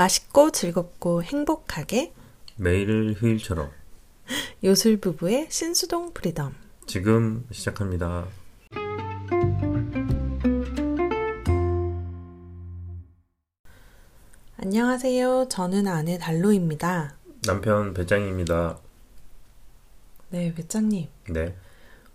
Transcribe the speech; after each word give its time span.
맛있고 0.00 0.50
즐겁고 0.50 1.22
행복하게 1.22 2.14
매일 2.56 3.14
휴일처럼 3.18 3.70
요술 4.64 4.98
부부의 4.98 5.48
신수동 5.50 6.14
프리덤. 6.14 6.54
지금 6.86 7.46
시작합니다. 7.52 8.26
안녕하세요. 14.56 15.48
저는 15.50 15.86
아내 15.86 16.16
달로입니다. 16.16 17.16
남편 17.42 17.92
배짱입니다. 17.92 18.78
네, 20.30 20.54
배짱님. 20.54 21.08
네. 21.28 21.54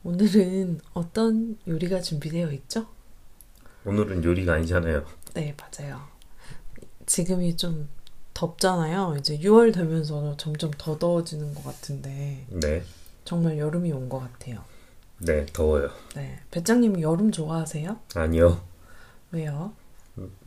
오늘은 0.04 0.79
어떤 0.93 1.57
요리가 1.67 2.02
준비되어 2.02 2.52
있죠? 2.54 2.88
오늘은 3.86 4.23
요리가 4.23 4.54
아니잖아요. 4.54 5.05
네, 5.36 5.55
맞아요. 5.59 6.14
지금이 7.05 7.57
좀 7.57 7.87
덥잖아요. 8.33 9.15
이제 9.19 9.37
6월 9.39 9.73
되면서 9.73 10.36
점점 10.37 10.71
더 10.77 10.97
더워지는 10.97 11.54
것 11.54 11.63
같은데 11.63 12.46
네. 12.50 12.83
정말 13.23 13.57
여름이 13.57 13.91
온 13.91 14.09
것 14.09 14.19
같아요. 14.19 14.59
네, 15.19 15.46
더워요. 15.47 15.89
네, 16.15 16.39
배짱님 16.51 16.99
여름 17.01 17.32
좋아하세요? 17.32 17.97
아니요. 18.15 18.61
왜요? 19.32 19.73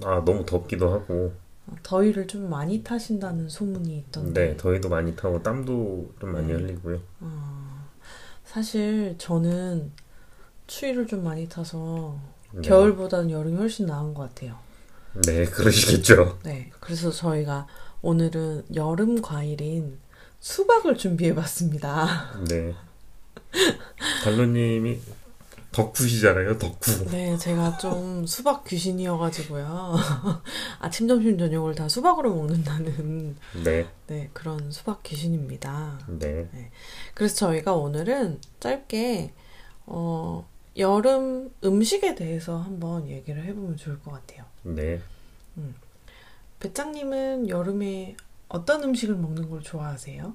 아, 0.05 0.23
너무 0.25 0.45
덥기도 0.45 0.93
하고. 0.93 1.33
어, 1.67 1.75
더위를 1.83 2.27
좀 2.27 2.49
많이 2.51 2.83
타신다는 2.83 3.49
소문이 3.49 3.97
있던데. 3.99 4.49
네, 4.51 4.57
더위도 4.57 4.89
많이 4.91 5.17
타고 5.17 5.43
땀도 5.43 6.15
좀 6.21 6.33
많이 6.33 6.53
흘리고요. 6.53 7.01
어, 7.21 7.89
사실 8.45 9.15
저는 9.19 9.91
추위를 10.67 11.07
좀 11.07 11.25
많이 11.25 11.49
타서 11.49 12.19
네. 12.53 12.61
겨울보다는 12.63 13.31
여름이 13.31 13.57
훨씬 13.57 13.87
나은 13.87 14.13
것 14.15 14.23
같아요. 14.35 14.59
네, 15.27 15.45
그러시겠죠. 15.45 16.39
네, 16.45 16.71
그래서 16.81 17.11
저희가 17.11 17.67
오늘은 18.03 18.67
여름 18.75 19.21
과일인 19.21 19.99
수박을 20.41 20.97
준비해 20.97 21.35
봤습니다. 21.35 22.31
네. 22.49 22.75
달로님이 24.23 25.01
덕후시잖아요, 25.73 26.59
덕후. 26.59 27.11
네, 27.11 27.37
제가 27.37 27.79
좀 27.79 28.27
수박 28.27 28.65
귀신이어가지고요. 28.65 29.97
아침, 30.81 31.09
점심, 31.09 31.39
저녁을 31.39 31.75
다 31.75 31.89
수박으로 31.89 32.35
먹는다는 32.35 33.37
네, 33.65 33.87
네, 34.07 34.31
그런 34.33 34.71
수박 34.71 35.03
귀신입니다. 35.03 36.01
네. 36.07 36.49
그래서 37.15 37.35
저희가 37.37 37.75
오늘은 37.75 38.41
짧게 38.61 39.33
어, 39.87 40.49
여름 40.79 41.51
음식에 41.65 42.15
대해서 42.15 42.59
한번 42.59 43.09
얘기를 43.09 43.43
해보면 43.45 43.77
좋을 43.77 44.01
것 44.01 44.13
같아요. 44.13 44.45
네. 44.63 45.01
배짱님은 46.61 47.49
여름에 47.49 48.17
어떤 48.49 48.83
음식을 48.85 49.15
먹는 49.17 49.51
걸 49.51 49.61
좋아하세요? 49.63 50.35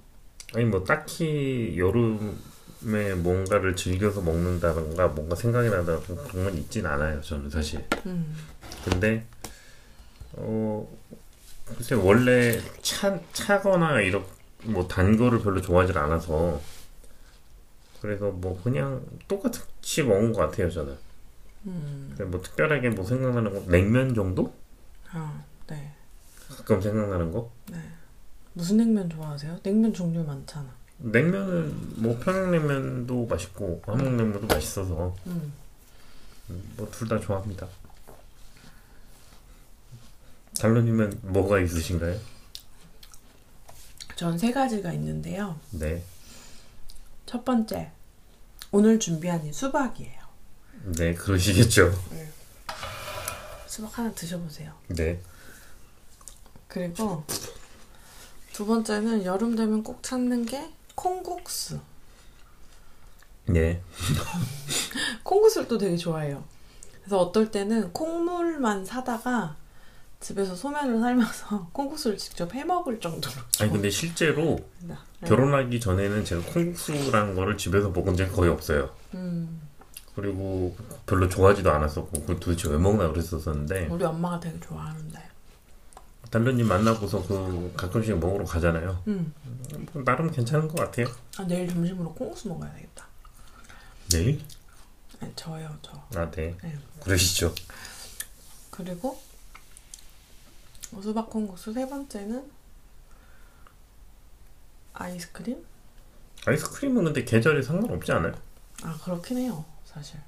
아니, 0.55 0.65
뭐, 0.65 0.83
딱히 0.83 1.75
여름에 1.77 3.15
뭔가를 3.15 3.75
즐겨서 3.75 4.21
먹는다던가, 4.21 5.07
뭔가 5.09 5.35
생각이 5.35 5.69
나다던가 5.69 6.23
그런 6.23 6.45
건 6.45 6.57
있진 6.57 6.85
않아요, 6.85 7.21
저는 7.21 7.49
사실. 7.49 7.83
음, 8.05 8.35
근데 8.85 9.25
어 10.33 10.87
글쎄 11.65 11.95
원래 11.95 12.59
차 12.81 13.19
차거나 13.33 14.01
이런 14.01 14.25
뭐 14.63 14.87
단 14.87 15.15
거를 15.15 15.39
별로 15.41 15.61
좋아하지 15.61 15.93
않아서 15.97 16.59
그래서 18.03 18.29
뭐 18.31 18.59
그냥 18.61 19.01
똑같이 19.29 20.03
먹은 20.03 20.33
것 20.33 20.41
같아요 20.41 20.69
저는. 20.69 20.93
음, 21.67 22.13
뭐 22.29 22.41
특별하게 22.41 22.89
뭐 22.89 23.05
생각나는 23.05 23.53
거 23.53 23.71
냉면 23.71 24.13
정도 24.13 24.53
아, 25.09 25.41
네. 25.67 25.93
가끔 26.49 26.81
생각나는 26.81 27.31
거. 27.31 27.49
무슨 28.51 28.75
냉면 28.75 29.09
좋아하세요? 29.09 29.57
냉면 29.63 29.93
종류 29.93 30.21
많잖아. 30.25 30.67
냉면은 30.97 32.01
뭐 32.03 32.19
평양냉면도 32.19 33.25
맛있고 33.27 33.81
함흥냉면도 33.85 34.47
맛있어서 34.47 35.15
음, 35.27 35.53
뭐 36.75 36.91
둘 36.91 37.07
다 37.07 37.17
좋아합니다. 37.19 37.67
달로님은 40.59 41.19
뭐가 41.21 41.61
있으신가요? 41.61 42.19
전 44.17 44.37
세 44.37 44.51
가지가 44.51 44.91
있는데요. 44.93 45.57
네, 45.71 46.03
첫 47.25 47.43
번째, 47.43 47.91
오늘 48.73 48.99
준비한 48.99 49.45
이 49.45 49.53
수박이에요. 49.53 50.19
네 50.97 51.13
그러시겠죠. 51.13 51.93
수박 53.67 53.99
하나 53.99 54.11
드셔보세요. 54.11 54.73
네. 54.87 55.21
그리고 56.67 57.23
두 58.51 58.65
번째는 58.65 59.25
여름 59.25 59.55
되면 59.55 59.83
꼭 59.83 60.01
찾는 60.01 60.47
게 60.47 60.73
콩국수. 60.95 61.79
네. 63.45 63.79
콩국수를 65.21 65.67
또 65.67 65.77
되게 65.77 65.95
좋아해요. 65.95 66.43
그래서 67.01 67.19
어떨 67.19 67.51
때는 67.51 67.93
콩물만 67.93 68.85
사다가 68.85 69.55
집에서 70.23 70.55
소면을 70.55 70.99
삶아서 71.01 71.67
콩국수를 71.73 72.17
직접 72.17 72.53
해 72.55 72.63
먹을 72.63 72.99
정도로 72.99 73.35
아니 73.59 73.71
근데 73.71 73.89
실제로. 73.89 74.57
네. 74.81 74.95
결혼하기 75.25 75.79
전에는 75.79 76.25
제가 76.25 76.41
콩국수라는 76.53 77.35
거를 77.35 77.57
집에서 77.57 77.89
먹은 77.89 78.15
적이 78.15 78.31
거의 78.31 78.49
없어요. 78.51 78.89
음, 79.13 79.61
그리고 80.15 80.75
별로 81.05 81.29
좋아하지도 81.29 81.71
않았었고 81.71 82.21
그걸 82.21 82.39
도대체 82.39 82.69
왜 82.69 82.77
먹나 82.77 83.09
그랬었었는데 83.09 83.87
우리 83.87 84.03
엄마가 84.03 84.39
되게 84.39 84.59
좋아하는데. 84.59 85.33
달러님 86.29 86.67
만나고서 86.67 87.25
그 87.27 87.71
가끔씩 87.77 88.17
먹으러 88.17 88.43
가잖아요. 88.43 89.03
음, 89.07 89.33
뭐 89.93 90.03
나름 90.03 90.31
괜찮은 90.31 90.67
것 90.67 90.75
같아요. 90.77 91.07
아, 91.37 91.43
내일 91.43 91.69
점심으로 91.69 92.11
콩국수 92.13 92.47
먹어야 92.47 92.73
되겠다. 92.73 93.05
내일? 94.11 94.41
네, 95.19 95.31
저요, 95.35 95.69
저. 95.83 95.91
아 96.15 96.31
네. 96.31 96.57
네. 96.63 96.77
그러시죠. 97.01 97.53
그리고 98.71 99.21
수박 101.01 101.29
콩국수 101.29 101.73
세 101.73 101.87
번째는 101.87 102.49
아이스크림? 104.93 105.63
아이스크림은 106.45 107.03
근데 107.05 107.23
계절에 107.23 107.61
상관없지 107.61 108.11
않아요? 108.11 108.33
아 108.83 108.97
그렇긴 109.03 109.37
해요, 109.37 109.63
사실. 109.85 110.19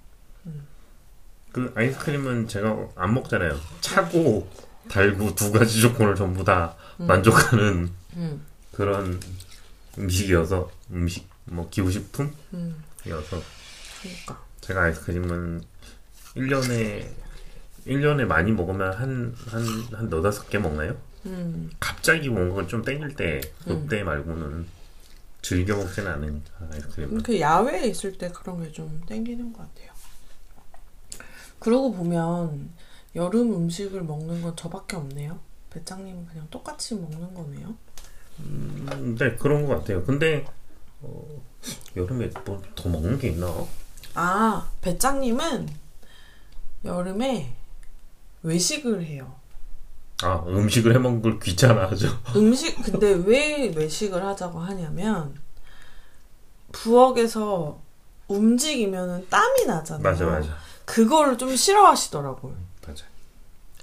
그 1.52 1.72
아이스크림은 1.76 2.48
제가 2.48 2.90
안 2.96 3.14
먹잖아요. 3.14 3.58
차고 3.82 4.50
달고 4.90 5.36
두 5.36 5.52
가지 5.52 5.82
조건을 5.82 6.16
전부 6.16 6.44
다 6.44 6.76
음. 7.00 7.08
만족하는 7.08 7.92
음, 8.16 8.46
그런 8.72 9.20
음식이어서 9.98 10.70
음식 10.92 11.28
뭐 11.46 11.70
기후식품이어서 11.70 12.34
음, 12.54 12.84
그러니까. 13.06 14.44
제가 14.62 14.84
아이스크림은 14.84 15.64
1년에 16.36 17.08
1년에 17.86 18.26
많이 18.26 18.52
먹으면 18.52 18.94
한 18.94 19.36
한 19.48 19.86
한 19.94 20.10
너다섯 20.10 20.50
개 20.50 20.58
먹나요? 20.58 20.96
음, 21.26 21.72
갑자기 21.80 22.30
뭔가 22.30 22.66
좀 22.68 22.84
땡길 22.84 23.16
때 23.16 23.42
음. 23.68 23.82
그때 23.88 24.04
말고는 24.04 24.68
즐겨 25.42 25.76
먹지는 25.76 26.12
않으니까 26.12 26.52
아이스크림은 26.72 27.24
그 27.24 27.40
야외에 27.40 27.88
있을 27.88 28.18
때 28.18 28.30
그런 28.30 28.64
게 28.64 28.72
좀 28.72 29.02
땡기는 29.08 29.54
것 29.54 29.60
같아요. 29.60 29.92
그러고 31.60 31.94
보면 31.94 32.70
여름 33.16 33.54
음식을 33.54 34.04
먹는 34.04 34.42
건 34.42 34.56
저밖에 34.56 34.96
없네요. 34.98 35.40
배짱님은 35.70 36.26
그냥 36.28 36.48
똑같이 36.52 36.96
먹는 36.96 37.34
거네요. 37.34 37.76
음, 38.40 39.16
네 39.18 39.36
그런 39.36 39.66
것 39.66 39.78
같아요. 39.80 40.04
근데 40.04 40.46
어, 41.02 41.42
여름에 41.96 42.30
뭐 42.46 42.62
더 42.76 42.90
먹는 42.90 43.18
게 43.20 43.30
있나? 43.30 43.48
아, 44.16 44.70
배짱님은 44.82 45.70
여름에 46.84 47.56
외식을 48.46 49.04
해요. 49.04 49.34
아 50.24 50.44
음식을 50.48 50.94
해 50.96 51.00
먹는 51.00 51.22
걸 51.22 51.40
귀찮아하죠. 51.40 52.08
음식 52.38 52.82
근데 52.82 53.12
왜 53.26 53.74
외식을 53.76 54.24
하자고 54.24 54.60
하냐면 54.60 55.36
부엌에서 56.72 57.82
움직이면은 58.28 59.28
땀이 59.30 59.66
나잖아요. 59.66 60.04
맞아 60.04 60.26
맞아 60.26 60.56
그거를 60.86 61.38
좀 61.38 61.56
싫어하시더라고요. 61.56 62.56
맞아. 62.88 63.06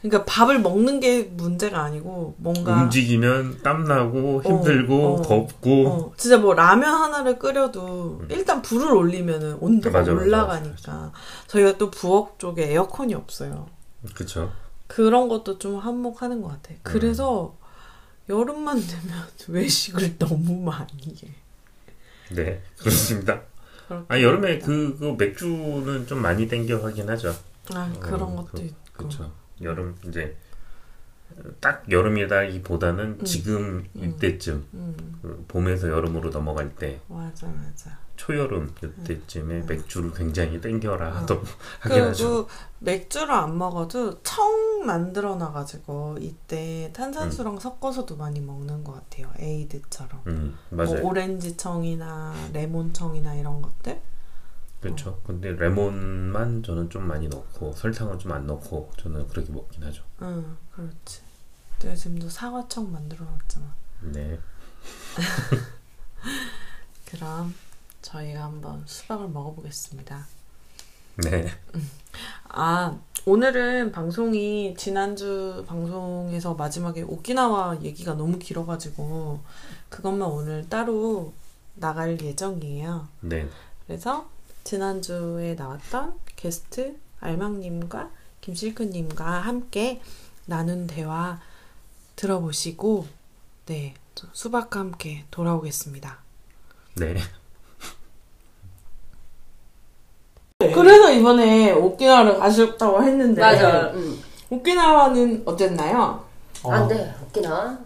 그러니까 0.00 0.24
밥을 0.24 0.58
먹는 0.60 1.00
게 1.00 1.22
문제가 1.24 1.82
아니고 1.82 2.34
뭔가 2.38 2.82
움직이면 2.82 3.62
땀 3.62 3.84
나고 3.84 4.42
힘들고 4.42 5.14
어. 5.14 5.22
덥고 5.22 5.86
어, 5.86 6.12
진짜 6.16 6.38
뭐 6.38 6.54
라면 6.54 6.94
하나를 6.94 7.38
끓여도 7.38 8.22
일단 8.28 8.62
불을 8.62 8.92
올리면은 8.92 9.58
온도가 9.60 9.98
맞아, 9.98 10.12
맞아, 10.12 10.24
올라가니까 10.24 11.12
저희가 11.46 11.78
또 11.78 11.90
부엌 11.90 12.38
쪽에 12.38 12.72
에어컨이 12.72 13.14
없어요. 13.14 13.68
그쵸. 14.14 14.50
그런 14.92 15.28
것도 15.28 15.58
좀 15.58 15.78
한몫하는 15.78 16.42
것 16.42 16.48
같아. 16.48 16.74
그래서 16.82 17.56
음. 18.28 18.32
여름만 18.34 18.78
되면 18.78 19.26
외식을 19.48 20.18
너무 20.18 20.62
많이 20.62 21.16
해. 21.24 22.34
네 22.34 22.62
그렇습니다. 22.78 23.40
그렇- 23.88 24.04
아 24.08 24.20
여름에 24.20 24.58
그, 24.58 24.96
그 24.98 25.14
맥주는 25.18 26.06
좀 26.06 26.20
많이 26.20 26.46
땡겨 26.46 26.84
하긴 26.84 27.08
하죠. 27.08 27.34
아 27.74 27.90
그런 28.00 28.22
어, 28.22 28.36
것도 28.36 28.48
그- 28.52 28.60
있고. 28.62 28.76
그렇죠. 28.92 29.32
여름 29.62 29.96
이제 30.06 30.36
딱 31.60 31.90
여름이다기보다는 31.90 33.16
음. 33.20 33.24
지금 33.24 33.88
이때쯤 33.94 34.66
음, 34.74 35.18
그 35.22 35.44
봄에서 35.48 35.88
여름으로 35.88 36.28
넘어갈 36.30 36.74
때 36.74 37.00
맞아, 37.08 37.46
맞아. 37.46 37.98
초여름 38.16 38.74
이때쯤에 38.82 39.62
맥주를 39.62 40.12
굉장히 40.12 40.60
땡겨라 40.60 41.16
하더 41.16 41.42
하긴 41.80 41.98
그리고 41.98 42.06
하죠. 42.08 42.48
맥주를 42.78 43.32
안 43.32 43.58
먹어도 43.58 44.22
청 44.22 44.84
만들어 44.84 45.36
놔가지고 45.36 46.18
이때 46.20 46.90
탄산수랑 46.94 47.58
섞어서도 47.58 48.16
많이 48.16 48.40
먹는 48.40 48.84
것 48.84 48.92
같아요. 48.92 49.30
에이드처럼. 49.38 50.22
음뭐 50.26 50.54
맞아요. 50.70 51.04
오렌지 51.04 51.56
청이나 51.56 52.34
레몬 52.52 52.92
청이나 52.92 53.34
이런 53.34 53.62
것들. 53.62 54.00
그렇죠. 54.80 55.20
근데 55.24 55.52
레몬만 55.52 56.64
저는 56.64 56.90
좀 56.90 57.06
많이 57.06 57.28
넣고 57.28 57.72
설탕은 57.72 58.18
좀안 58.18 58.46
넣고 58.46 58.90
저는 58.98 59.28
그렇게 59.28 59.52
먹긴 59.52 59.84
하죠. 59.84 60.02
응, 60.22 60.56
그렇지. 60.72 61.22
내가 61.78 61.94
지금도 61.94 62.28
사과청 62.28 62.90
만들어 62.90 63.24
놨잖아. 63.24 63.74
네. 64.12 64.38
그럼 67.06 67.54
저희가 68.02 68.44
한번 68.44 68.82
수박을 68.86 69.28
먹어보겠습니다. 69.28 70.26
네. 71.24 71.46
아, 72.48 72.98
오늘은 73.24 73.92
방송이 73.92 74.74
지난주 74.76 75.64
방송에서 75.66 76.54
마지막에 76.54 77.02
오키나와 77.02 77.82
얘기가 77.82 78.14
너무 78.14 78.38
길어가지고 78.38 79.40
그것만 79.88 80.28
오늘 80.28 80.68
따로 80.68 81.32
나갈 81.74 82.20
예정이에요. 82.20 83.08
네. 83.20 83.48
그래서 83.86 84.28
지난주에 84.64 85.54
나왔던 85.54 86.18
게스트 86.36 86.98
알망님과 87.20 88.10
김실크님과 88.40 89.24
함께 89.24 90.02
나눈 90.46 90.86
대화 90.86 91.40
들어보시고 92.16 93.06
네 93.66 93.94
수박과 94.32 94.80
함께 94.80 95.24
돌아오겠습니다. 95.30 96.18
네. 96.96 97.16
그래서 100.70 101.10
이번에 101.10 101.72
오키나와를 101.72 102.38
가셨다고 102.38 103.02
했는데 103.02 103.40
맞아. 103.40 103.90
응. 103.94 104.18
오키나와는 104.50 105.42
어땠나요? 105.44 106.22
안 106.64 106.86
돼. 106.88 107.12
오키나와. 107.26 107.76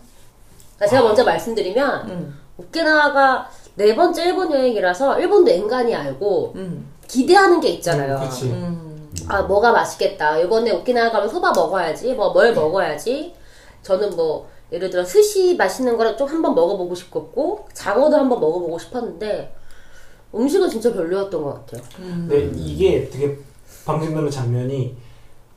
그러니까 0.76 0.86
제가 0.90 1.02
먼저 1.02 1.24
말씀드리면 1.24 2.10
음, 2.10 2.38
오키나와가 2.58 3.48
네 3.76 3.94
번째 3.94 4.24
일본 4.24 4.52
여행이라서 4.52 5.18
일본도 5.20 5.50
엔간히 5.50 5.94
알고 5.94 6.52
음, 6.56 6.86
기대하는 7.08 7.60
게 7.60 7.68
있잖아요. 7.68 8.18
그치. 8.20 8.46
음, 8.46 9.10
아 9.28 9.42
뭐가 9.42 9.72
맛있겠다. 9.72 10.38
이번에 10.38 10.70
오키나와 10.72 11.10
가면 11.10 11.28
소바 11.28 11.52
먹어야지. 11.52 12.12
뭐 12.14 12.32
뭘 12.32 12.52
먹어야지. 12.54 13.34
저는 13.82 14.16
뭐 14.16 14.48
예를 14.72 14.90
들어 14.90 15.04
스시 15.04 15.54
맛있는 15.56 15.96
거를 15.96 16.16
좀 16.16 16.28
한번 16.28 16.54
먹어보고 16.54 16.94
싶었고 16.94 17.68
장어도 17.72 18.16
한번 18.16 18.40
먹어보고 18.40 18.78
싶었는데 18.78 19.54
음식은 20.36 20.68
진짜 20.70 20.92
별로였던 20.92 21.42
것 21.42 21.66
같아요. 21.66 21.82
근데 21.96 22.50
이게 22.56 23.08
되게 23.08 23.36
방송되는 23.84 24.30
장면이 24.30 24.94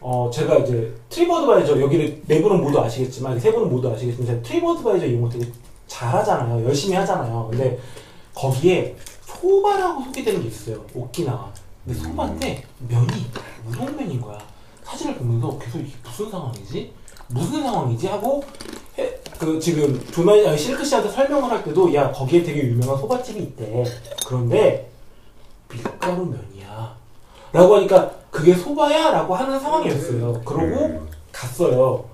어 0.02 0.30
제가 0.31 0.58
이제 0.60 0.94
TripAdvisor 1.10 1.80
여기를 1.81 2.22
네 2.26 2.42
분은 2.42 2.62
모두 2.62 2.80
아시겠지만 2.80 3.40
세 3.40 3.52
분은 3.52 3.70
모두 3.70 3.90
아시겠지만 3.92 4.28
제가 4.28 4.42
TripAdvisor 4.42 5.06
이런 5.06 5.22
거 5.22 5.30
되게 5.30 5.46
잘하잖아요. 5.88 6.66
열심히 6.66 6.96
하잖아요. 6.96 7.48
근데 7.52 7.80
거기에 8.34 8.96
소바라고 9.26 10.04
소개되는 10.06 10.42
게 10.42 10.48
있어요. 10.48 10.86
오키나와. 10.94 11.52
근데 11.86 12.00
소바인데 12.00 12.64
면이 12.88 13.08
우동면인 13.68 14.22
거야. 14.22 14.38
사진을 14.84 15.16
보면서 15.18 15.58
계속 15.60 15.80
이게 15.80 15.92
무슨 16.04 16.30
상황이지 16.31 16.92
무슨 17.30 17.62
상황이지 17.64 18.08
하고 18.08 18.44
해- 18.98 19.16
그 19.38 19.60
지금 19.60 20.00
조나이 20.12 20.46
아니, 20.48 20.58
실크 20.58 20.84
씨한테 20.84 21.10
설명을 21.10 21.50
할 21.50 21.64
때도 21.64 21.94
야 21.94 22.12
거기에 22.12 22.44
되게 22.44 22.64
유명한 22.68 22.98
소바집이 22.98 23.40
있대 23.40 23.84
그런데 24.26 24.90
밀가루 25.70 26.26
면이야. 26.26 26.96
라고 27.54 27.76
하니까 27.78 28.12
그게 28.31 28.54
소바야? 28.54 29.12
라고 29.12 29.34
하는 29.36 29.60
상황이었어요. 29.60 30.42
그러고 30.44 31.02
갔어요. 31.31 32.06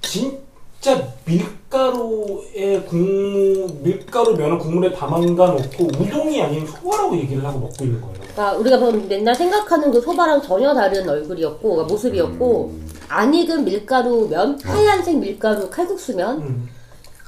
진짜 0.00 1.02
밀가루에 1.24 2.80
국물, 2.88 3.66
밀가루 3.82 4.34
면을 4.36 4.58
국물에 4.58 4.92
담가 4.94 5.46
놓고 5.48 5.84
우동이 5.98 6.42
아닌 6.42 6.66
소바라고 6.66 7.16
얘기를 7.16 7.44
하고 7.44 7.60
먹고 7.60 7.84
있는 7.84 8.00
거예요. 8.00 8.14
그러니까 8.18 8.52
우리가 8.54 8.76
뭐 8.78 8.92
맨날 9.08 9.34
생각하는 9.34 9.90
그 9.90 10.00
소바랑 10.00 10.42
전혀 10.42 10.74
다른 10.74 11.08
얼굴이었고 11.08 11.68
그러니까 11.70 11.92
모습이었고 11.92 12.72
안 13.08 13.32
익은 13.34 13.64
밀가루 13.64 14.28
면, 14.28 14.58
하얀색 14.62 15.18
밀가루 15.18 15.68
칼국수면 15.70 16.38
음. 16.38 16.68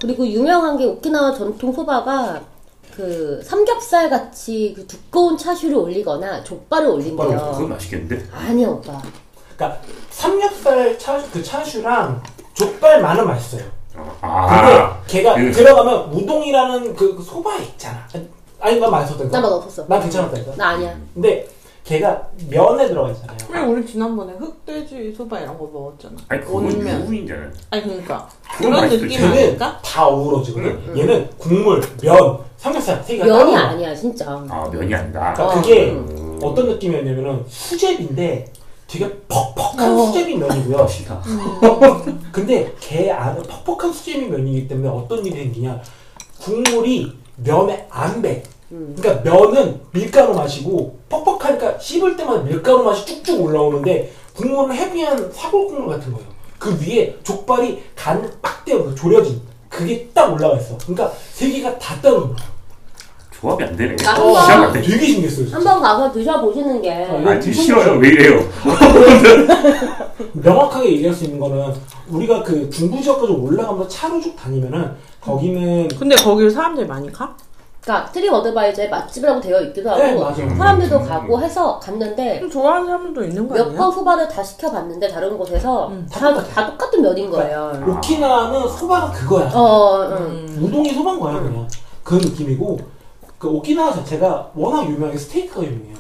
그리고 0.01 0.27
유명한 0.27 0.77
게 0.77 0.85
오키나와 0.85 1.35
전통 1.35 1.73
소바가 1.73 2.43
그 2.95 3.41
삼겹살 3.45 4.09
같이 4.09 4.73
그 4.77 4.87
두꺼운 4.87 5.37
차슈를 5.37 5.77
올리거나 5.77 6.43
족발을 6.45 6.89
올린대요. 6.89 7.53
그거 7.55 7.67
맛있겠는데? 7.69 8.27
아니야 8.33 8.69
오빠. 8.69 9.01
그러니까 9.57 9.81
삼겹살 10.11 10.99
차, 10.99 11.23
그 11.33 11.43
차슈랑 11.43 12.23
족발만은 12.55 13.27
맛있어요. 13.27 13.63
근데 13.95 14.11
아. 14.23 15.01
걔가 15.07 15.35
그- 15.35 15.53
들어가면 15.53 16.13
우동이라는 16.13 16.95
그 16.97 17.23
소바 17.23 17.57
있잖아. 17.59 18.07
아니, 18.61 18.81
난 18.81 18.91
맛있었다니까. 18.91 19.39
나 19.41 19.47
맛 19.47 19.53
없었어. 19.53 19.87
난 19.89 20.01
괜찮았다니까. 20.01 20.57
나 20.57 20.69
아니야. 20.71 20.95
근데 21.15 21.47
걔가 21.87 22.21
면에 22.51 22.89
들어가 22.89 23.11
있잖아요. 23.13 23.37
왜 23.49 23.61
우리 23.61 23.87
지난번에 23.87 24.33
흑돼지 24.33 25.15
소바 25.17 25.39
이런 25.39 25.57
거 25.57 25.71
먹었잖아. 25.73 26.17
아니 26.29 26.41
그건 26.41 26.65
온면. 26.67 27.03
유부인잖아요. 27.03 27.51
아니 27.71 27.83
그러니까 27.85 28.29
그건 28.57 28.71
그런 28.71 28.73
맛있죠. 28.83 29.05
느낌 29.05 29.19
걔는 29.21 29.33
아닐까? 29.33 29.81
다 29.85 30.07
어우러지거든. 30.09 30.99
얘는 30.99 31.31
국물, 31.39 31.81
면, 32.03 32.39
삼겹살 32.57 33.03
세 33.05 33.17
개가 33.17 33.27
면이 33.27 33.53
따로 33.53 33.67
아니야 33.69 33.95
진짜. 33.95 34.27
아 34.49 34.69
면이 34.69 34.93
아니다. 34.93 35.33
그러니까 35.33 35.45
어, 35.47 35.63
그게 35.63 35.93
음. 35.93 36.41
어떤 36.43 36.67
느낌이었냐면은 36.71 37.45
수제비인데 37.47 38.53
되게 38.89 39.19
퍽퍽한 39.29 39.93
어. 39.93 40.07
수제비 40.07 40.37
면이고요. 40.37 40.77
맛있다. 40.79 41.23
근데 42.33 42.75
걔 42.81 43.13
안에 43.13 43.41
퍽퍽한 43.65 43.93
수제비 43.93 44.27
면이기 44.27 44.67
때문에 44.67 44.89
어떤 44.89 45.25
일이 45.25 45.37
생기냐. 45.37 45.81
국물이 46.41 47.13
면에 47.37 47.87
안 47.91 48.21
배. 48.21 48.43
음. 48.73 48.97
그러니까 48.99 49.23
면은 49.31 49.81
밀가루 49.93 50.35
맛이고 50.35 50.99
퍽퍽하니까 51.09 51.79
씹을 51.79 52.17
때마다 52.17 52.43
밀가루 52.43 52.83
맛이 52.83 53.05
쭉쭉 53.07 53.41
올라오는데 53.41 54.13
국물은 54.35 54.75
헤비한 54.75 55.31
사골 55.33 55.67
국물 55.69 55.89
같은 55.97 56.13
거예요. 56.13 56.27
그 56.59 56.77
위에 56.81 57.17
족발이 57.23 57.83
간 57.95 58.29
빡 58.43 58.65
떼어 58.65 58.95
졸여진 58.95 59.41
그게 59.69 60.09
딱 60.15 60.33
올라가 60.33 60.57
있어. 60.57 60.77
그러니까 60.79 61.13
세 61.33 61.51
개가 61.51 61.79
다 61.79 62.01
따로 62.01 62.25
올라. 62.25 62.37
조합이 63.39 63.63
안 63.65 63.77
되네. 63.77 63.95
나 63.97 64.13
어, 64.19 64.33
한번- 64.33 64.43
시작 64.43 64.63
안 64.63 64.73
돼. 64.73 64.81
되게 64.83 65.07
신기했어요. 65.07 65.45
진짜. 65.45 65.57
한번 65.57 65.81
가서 65.83 66.11
드셔보시는 66.13 66.83
게 66.83 66.91
어, 67.09 67.23
아, 67.27 67.39
드시어요. 67.39 67.99
왜 67.99 68.09
이래요? 68.09 68.41
명확하게 70.33 70.93
얘기할 70.93 71.15
수 71.15 71.25
있는 71.25 71.39
거는 71.39 71.73
우리가 72.09 72.43
그 72.43 72.69
중부 72.71 73.01
지역까지 73.03 73.33
올라가면서 73.33 73.89
차로 73.89 74.21
쭉 74.21 74.35
다니면은 74.37 74.93
거기는 75.21 75.89
근데 75.89 76.17
거길 76.17 76.51
사람들이 76.51 76.87
많이 76.87 77.11
가? 77.13 77.37
그러니까 77.87 78.11
트리 78.11 78.29
어드바이저에 78.29 78.89
맛집이라고 78.89 79.41
되어 79.41 79.61
있기도 79.61 79.91
하고 79.91 80.03
네, 80.03 80.15
맞아요. 80.17 80.57
사람들도 80.57 81.03
가고 81.03 81.41
해서 81.41 81.79
갔는데 81.79 82.41
좀 82.41 82.51
좋아하는 82.51 82.87
사람도 82.89 83.23
있는 83.23 83.47
거몇 83.47 83.67
아니야? 83.69 83.79
번 83.79 83.93
소바를 83.93 84.29
다 84.29 84.43
시켜봤는데 84.43 85.07
다른 85.07 85.39
곳에서 85.39 85.87
음. 85.87 86.05
다, 86.11 86.35
다 86.43 86.67
똑같은 86.67 87.01
면인 87.01 87.31
거예요. 87.31 87.81
오키나와는 87.87 88.69
소바가 88.69 89.13
그거야. 89.13 89.49
어, 89.55 90.03
응. 90.03 90.17
음. 90.17 90.61
우동이 90.65 90.93
소바인 90.95 91.21
거야 91.21 91.39
그냥. 91.41 91.69
그 92.03 92.17
느낌이고 92.17 92.77
그 93.39 93.49
오키나와 93.49 93.93
자체가 93.93 94.51
워낙 94.57 94.91
유명하게 94.91 95.17
스테이크가 95.17 95.63
유명해요. 95.65 95.97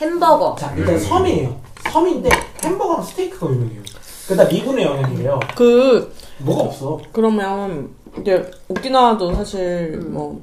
햄버거. 0.00 0.56
자 0.58 0.74
일단 0.76 0.96
음. 0.96 0.98
섬이에요. 0.98 1.56
섬인데 1.92 2.30
햄버거랑 2.64 3.04
스테이크가 3.04 3.46
유명해요. 3.46 3.82
그다 4.26 4.44
미군의 4.44 4.84
영향이래요. 4.84 5.38
그 5.54 6.12
뭐가 6.38 6.64
없어. 6.64 6.98
그러면 7.12 7.94
이제 8.20 8.50
오키나와도 8.68 9.34
사실 9.36 10.00
음. 10.02 10.12
뭐 10.12 10.40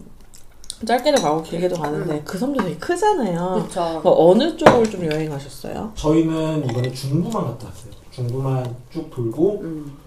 짧게도 0.86 1.22
가고 1.22 1.41
길게도 1.41 1.75
가는데 1.77 2.22
그 2.25 2.38
섬도 2.38 2.62
되게 2.63 2.75
크잖아요. 2.77 3.63
그쵸. 3.67 4.01
뭐 4.03 4.29
어느 4.32 4.55
쪽을 4.58 4.89
좀 4.89 5.05
여행하셨어요? 5.05 5.91
저희는 5.96 6.70
이번에 6.70 6.91
중부만 6.91 7.46
갔다 7.46 7.67
왔어요. 7.67 7.91
중부만 8.12 8.75
쭉 8.91 9.10
돌고 9.10 9.62
음. 9.62 9.98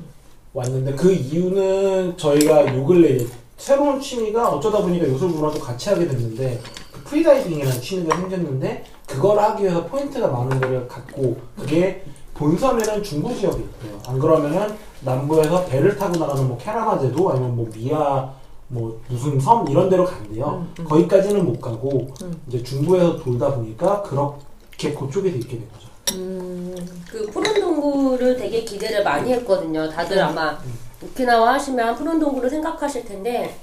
왔는데 0.53 0.95
그 0.95 1.13
이유는 1.13 2.17
저희가 2.17 2.75
요 2.77 2.85
근래 2.85 3.19
새로운 3.57 4.01
취미가 4.01 4.51
어쩌다 4.51 4.81
보니까 4.83 5.09
요술부부와도 5.09 5.59
같이 5.61 5.89
하게 5.91 6.07
됐는데 6.07 6.61
그 6.93 7.03
프리다이빙이라는 7.05 7.81
취미가 7.81 8.17
생겼는데 8.17 8.85
그걸 9.07 9.39
하기 9.39 9.63
위해서 9.65 9.85
포인트가 9.87 10.29
많은 10.29 10.61
데를 10.61 10.87
갔고 10.87 11.37
그게 11.59 12.05
본섬에는 12.35 13.03
중부 13.03 13.35
지역이 13.35 13.59
있고요. 13.59 14.01
안 14.07 14.19
그러면은 14.19 14.75
남부에서 15.01 15.65
배를 15.67 15.97
타고 15.97 16.17
나가는 16.19 16.47
뭐 16.47 16.57
케라마제도 16.59 17.31
아니면 17.31 17.57
뭐 17.57 17.69
미아 17.75 18.33
뭐 18.69 19.01
무슨 19.09 19.41
섬 19.41 19.67
이런 19.69 19.89
데로 19.89 20.05
간대요. 20.05 20.47
음, 20.47 20.75
음. 20.81 20.85
거기까지는 20.85 21.45
못 21.45 21.61
가고 21.61 22.09
음. 22.23 22.41
이제 22.49 22.63
중부에서 22.63 23.17
돌다 23.19 23.55
보니까 23.55 24.03
그렇게 24.03 24.95
그쪽에 24.95 25.31
서 25.31 25.37
있게 25.37 25.59
된 25.59 25.69
거죠. 25.73 25.89
음, 26.19 26.75
그 27.11 27.27
푸른 27.27 27.61
동굴을 27.61 28.37
되게 28.37 28.63
기대를 28.65 29.03
많이 29.05 29.33
했거든요. 29.33 29.89
다들 29.89 30.19
아마 30.21 30.59
오키나와 31.03 31.55
하시면 31.55 31.97
푸른 31.97 32.19
동굴을 32.19 32.51
생각하실 32.51 33.05
텐데 33.05 33.59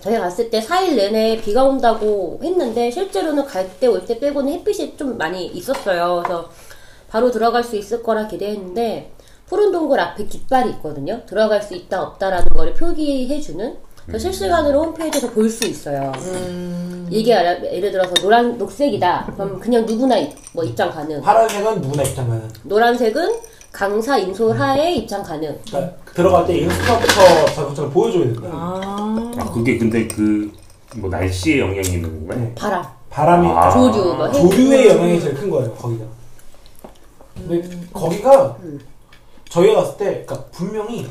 저희 0.00 0.18
갔을 0.18 0.50
때 0.50 0.60
4일 0.60 0.96
내내 0.96 1.40
비가 1.40 1.64
온다고 1.64 2.40
했는데 2.42 2.90
실제로는 2.90 3.44
갈 3.44 3.68
때 3.78 3.86
올 3.88 4.04
때 4.06 4.18
빼고는 4.18 4.52
햇빛이 4.54 4.96
좀 4.96 5.16
많이 5.18 5.46
있었어요. 5.46 6.22
그래서 6.24 6.50
바로 7.08 7.30
들어갈 7.30 7.62
수 7.62 7.76
있을 7.76 8.02
거라 8.02 8.26
기대했는데 8.26 9.11
푸른 9.52 9.70
동굴 9.70 10.00
앞에 10.00 10.24
깃발이 10.24 10.70
있거든요. 10.70 11.20
들어갈 11.26 11.60
수 11.62 11.74
있다 11.74 12.00
없다라는 12.02 12.46
거를 12.56 12.72
표기해주는 12.72 13.76
그래서 14.06 14.30
실시간으로 14.32 14.82
홈페이지에서 14.84 15.28
볼 15.28 15.50
수 15.50 15.66
있어요. 15.66 16.10
이게 17.10 17.34
알아- 17.34 17.62
예를 17.62 17.92
들어서 17.92 18.14
노란 18.22 18.56
녹색이다. 18.56 19.32
그럼 19.36 19.60
그냥 19.60 19.84
누구나 19.84 20.16
입- 20.16 20.32
뭐 20.54 20.64
입장 20.64 20.90
가능. 20.90 21.20
파란색은 21.20 21.82
누구나 21.82 22.02
입장 22.02 22.26
가능. 22.30 22.48
노란색은 22.62 23.34
강사 23.70 24.16
인솔 24.16 24.58
하에 24.58 24.94
입장 24.94 25.22
가능. 25.22 25.54
그러니까 25.68 25.96
들어갈 26.14 26.46
때 26.46 26.56
instructor 26.56 27.44
자격증을 27.54 27.90
보여줘야 27.90 28.24
된다. 28.24 28.48
아. 28.50 29.32
아 29.36 29.52
그게 29.52 29.76
근데 29.76 30.08
그 30.08 30.50
뭐 30.96 31.08
날씨에 31.08 31.58
영향이 31.60 31.88
있는 31.88 32.26
건가요? 32.26 32.38
네. 32.38 32.52
바람, 32.54 32.84
바람이 33.08 33.48
아. 33.48 33.70
조류, 33.70 34.14
뭐 34.14 34.26
해. 34.28 34.32
조류의 34.32 34.88
영향이 34.88 35.18
제일 35.20 35.34
큰 35.34 35.48
거예요, 35.48 35.72
거기가. 35.72 36.04
근데 37.34 37.78
거기가 37.94 38.56
저희가 39.52 39.82
갔을 39.82 39.96
때, 39.98 40.04
그러니까 40.24 40.44
분명히 40.50 41.06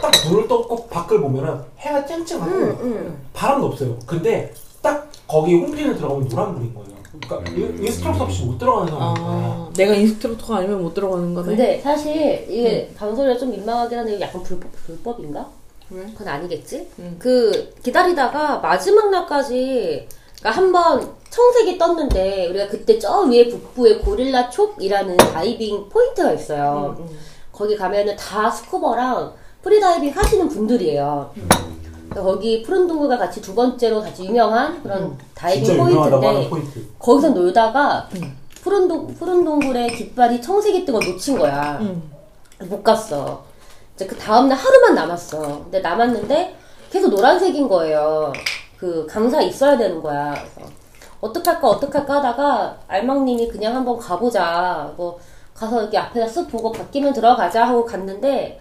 딱 0.00 0.10
눈을 0.28 0.46
떠고 0.46 0.86
밖을 0.88 1.20
보면은 1.20 1.60
해가 1.78 2.04
쨍쨍하고 2.04 2.50
음, 2.50 2.78
음. 2.82 3.28
바람도 3.32 3.66
없어요. 3.68 3.98
근데 4.06 4.52
딱 4.82 5.10
거기 5.26 5.54
홈페이지에 5.54 5.94
들어가면 5.94 6.28
노란불인 6.28 6.74
거예요. 6.74 6.90
그러니까 7.26 7.50
in- 7.52 7.82
instructor 7.84 8.24
없이 8.24 8.44
못 8.44 8.58
들어가는 8.58 8.88
상황인 8.92 9.22
거야. 9.22 9.32
아, 9.34 9.70
내가 9.76 9.94
instructor가 9.94 10.56
아니면 10.58 10.82
못 10.82 10.92
들어가는 10.94 11.34
거네. 11.34 11.46
근데 11.48 11.80
사실 11.80 12.46
이게 12.48 12.90
방송이라 12.96 13.36
좀 13.38 13.50
민망하긴 13.50 13.98
한데 13.98 14.20
약간 14.20 14.42
불법 14.42 14.70
불법인가? 14.86 15.46
왜? 15.90 16.04
그건 16.12 16.28
아니겠지. 16.28 16.86
음. 16.98 17.16
그 17.18 17.74
기다리다가 17.82 18.58
마지막 18.58 19.10
날까지 19.10 20.06
그러니까 20.38 20.50
한번 20.62 21.14
청색이 21.30 21.78
떴는데 21.78 22.48
우리가 22.48 22.68
그때 22.68 22.98
저 22.98 23.22
위에 23.22 23.48
북부에 23.48 23.98
고릴라 23.98 24.48
촙이라는 24.50 25.16
다이빙 25.16 25.88
포인트가 25.88 26.32
있어요. 26.32 26.96
음, 26.98 27.08
거기 27.52 27.76
가면은 27.76 28.16
다 28.16 28.50
스쿠버랑 28.50 29.32
프리다이빙 29.62 30.10
하시는 30.16 30.48
분들이에요. 30.48 31.30
거기 32.14 32.62
푸른 32.62 32.86
동굴과 32.88 33.18
같이 33.18 33.40
두 33.40 33.54
번째로 33.54 34.00
같이 34.00 34.24
유명한 34.24 34.82
그런 34.82 35.16
다이빙 35.34 35.74
유명하다고 35.74 36.26
하는 36.26 36.48
포인트인데 36.48 36.48
포인트. 36.48 36.92
거기서 36.98 37.28
놀다가 37.30 38.08
푸른 38.62 38.88
동 38.88 39.06
푸른 39.14 39.44
동굴에 39.44 39.88
깃발이 39.88 40.40
청색이 40.42 40.84
뜨고 40.84 40.98
놓친 40.98 41.38
거야. 41.38 41.78
음. 41.80 42.10
못 42.68 42.82
갔어. 42.82 43.44
이제 43.94 44.06
그 44.06 44.16
다음 44.16 44.48
날 44.48 44.58
하루만 44.58 44.94
남았어. 44.94 45.62
근데 45.64 45.80
남았는데 45.80 46.56
계속 46.90 47.10
노란색인 47.10 47.68
거예요. 47.68 48.32
그 48.76 49.06
강사 49.08 49.40
있어야 49.40 49.76
되는 49.76 50.02
거야. 50.02 50.34
그래서 50.34 50.70
어떡할까 51.20 51.68
어떡할까 51.68 52.14
하다가 52.16 52.78
알망님이 52.88 53.48
그냥 53.48 53.76
한번 53.76 53.98
가보자. 53.98 54.92
뭐 54.96 55.18
가서 55.60 55.82
이렇게 55.82 55.98
앞에다 55.98 56.26
쓱 56.26 56.48
보고 56.48 56.72
바뀌면 56.72 57.12
들어가자 57.12 57.68
하고 57.68 57.84
갔는데 57.84 58.58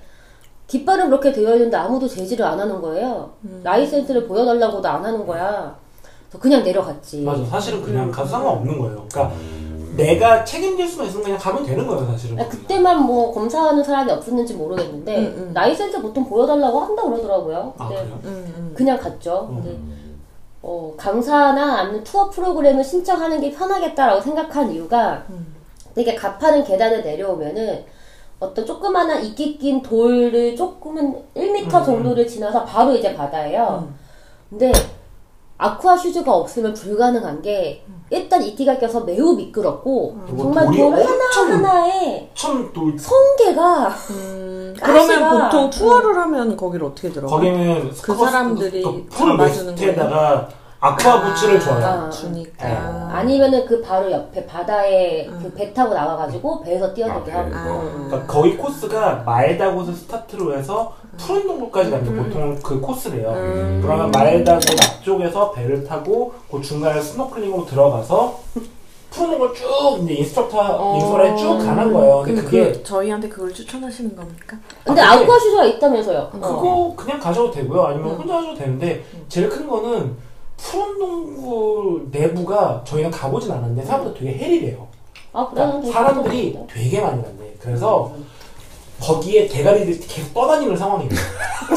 깃발은 0.67 1.09
그렇게 1.09 1.31
되어 1.31 1.53
있는데 1.53 1.77
아무도 1.77 2.07
제지를 2.07 2.45
안 2.45 2.59
하는 2.59 2.81
거예요. 2.81 3.31
라이센스를 3.63 4.27
보여달라고도 4.27 4.87
안 4.87 5.03
하는 5.03 5.25
거야. 5.25 5.75
그래서 6.27 6.39
그냥 6.39 6.63
내려갔지. 6.63 7.21
맞아. 7.21 7.43
사실은 7.45 7.81
그냥 7.81 8.11
가도 8.11 8.27
상관없는 8.27 8.77
거예요. 8.77 9.07
그러니까 9.09 9.33
내가 9.95 10.43
책임질 10.43 10.87
수만 10.87 11.07
있으면 11.07 11.23
그냥 11.23 11.39
가면 11.39 11.65
되는 11.65 11.87
거예요, 11.87 12.05
사실은. 12.05 12.39
아, 12.39 12.47
그때만 12.47 13.01
뭐 13.05 13.33
검사하는 13.33 13.83
사람이 13.83 14.11
없었는지 14.11 14.53
모르겠는데 14.53 15.17
음, 15.17 15.23
음. 15.37 15.51
라이센스 15.53 16.01
보통 16.01 16.25
보여달라고 16.25 16.81
한다 16.81 17.01
그러더라고요. 17.03 17.73
아, 17.77 17.87
근데 17.87 18.03
그래요? 18.03 18.19
음, 18.25 18.53
음. 18.57 18.73
그냥 18.75 18.97
갔죠. 18.97 19.47
음. 19.49 19.55
근데 19.55 19.79
어, 20.61 20.93
강사나 20.97 21.79
아니면 21.79 22.03
투어 22.03 22.29
프로그램을 22.29 22.83
신청하는 22.83 23.39
게 23.39 23.51
편하겠다라고 23.51 24.21
생각한 24.21 24.71
이유가 24.71 25.23
음. 25.29 25.58
되게 25.93 26.15
가파른 26.15 26.63
계단을 26.63 27.01
내려오면은 27.03 27.85
어떤 28.39 28.65
조그마한 28.65 29.23
이끼 29.25 29.57
낀 29.57 29.81
돌을 29.81 30.55
조금은 30.55 31.23
1m 31.35 31.65
음. 31.65 31.69
정도를 31.69 32.25
지나서 32.25 32.63
바로 32.63 32.95
이제 32.95 33.13
바다예요. 33.13 33.85
음. 33.87 33.95
근데 34.49 34.71
아쿠아 35.57 35.97
슈즈가 35.97 36.33
없으면 36.33 36.73
불가능한 36.73 37.41
게 37.41 37.83
일단 38.09 38.41
이끼가 38.41 38.79
껴서 38.79 39.01
매우 39.01 39.35
미끄럽고 39.35 40.17
정말 40.37 40.65
돌 40.67 40.93
하나 40.93 41.53
하나에 41.53 42.29
참 42.33 42.71
또, 42.73 42.97
성게가 42.97 43.89
음, 44.09 44.73
그러면 44.81 45.43
보통 45.43 45.69
투어를 45.69 46.15
하면 46.15 46.55
거기를 46.55 46.87
어떻게 46.87 47.11
들어가? 47.11 47.35
거기는 47.35 47.91
그 48.01 48.15
사람들이 48.15 48.81
풀 49.09 49.31
잡아주는 49.31 49.73
웨트수트에다가 49.73 50.49
아쿠아 50.81 51.21
부츠를 51.21 51.59
줘요. 51.59 51.83
아. 51.85 52.09
주니까. 52.09 52.67
네. 52.67 52.73
아니면은 53.11 53.65
그 53.65 53.81
바로 53.81 54.09
옆에 54.09 54.45
바다에 54.45 55.27
음. 55.27 55.39
그배 55.43 55.73
타고 55.73 55.93
나와가지고 55.93 56.61
배에서 56.63 56.93
뛰어들게 56.93 57.31
아, 57.33 57.39
하고 57.39 57.49
그래요? 57.51 57.91
그러니까 58.07 58.25
거의 58.25 58.55
코스가 58.57 59.23
마에다곶을 59.25 59.93
스타트로 59.93 60.57
해서 60.57 60.93
푸른 61.17 61.45
동굴까지 61.47 61.91
가는 61.91 62.05
게 62.05 62.09
음. 62.11 62.23
보통 62.23 62.59
그 62.63 62.79
코스래요. 62.79 63.29
음. 63.31 63.79
그러면 63.83 64.09
마에다곶 64.11 64.63
앞쪽에서 64.81 65.51
배를 65.51 65.83
타고 65.83 66.33
그 66.49 66.61
중간에 66.61 67.01
스노클링으로 67.01 67.65
들어가서 67.65 68.39
푸른 69.09 69.31
동굴 69.31 69.53
쭉 69.55 69.65
이제 70.03 70.13
instructor 70.13 70.95
인솔에 70.95 71.35
쭉 71.35 71.57
가는 71.57 71.91
거예요. 71.91 72.21
근데 72.23 72.41
그게 72.41 72.71
그 72.71 72.83
저희한테 72.83 73.27
그걸 73.27 73.53
추천하시는 73.53 74.15
겁니까? 74.15 74.55
근데 74.85 75.01
아, 75.01 75.17
근데- 75.17 75.23
아쿠아 75.25 75.39
슈즈가 75.39 75.65
있다면서요 75.65 76.19
어. 76.19 76.39
그거 76.39 76.93
그냥 76.95 77.19
가져도 77.19 77.51
되고요. 77.51 77.83
아니면 77.83 78.11
음. 78.11 78.15
혼자 78.19 78.35
가셔도 78.35 78.55
되는데 78.55 79.03
제일 79.27 79.49
큰 79.49 79.67
거는 79.67 80.28
푸른 80.61 80.99
동굴 80.99 82.07
내부가 82.11 82.81
저희는 82.85 83.11
가보진 83.11 83.51
않았는데 83.51 83.83
생각보다 83.83 84.19
되게 84.19 84.37
헬이래요. 84.37 84.87
아 85.33 85.47
그러니까? 85.49 85.91
사람들이 85.91 86.57
되게 86.71 87.01
많이 87.01 87.21
간대. 87.21 87.53
그래서 87.59 88.11
거기에 89.01 89.47
대가리들이 89.47 89.97
계속 89.99 90.33
떠다니는 90.33 90.75
상황이에요. 90.75 91.09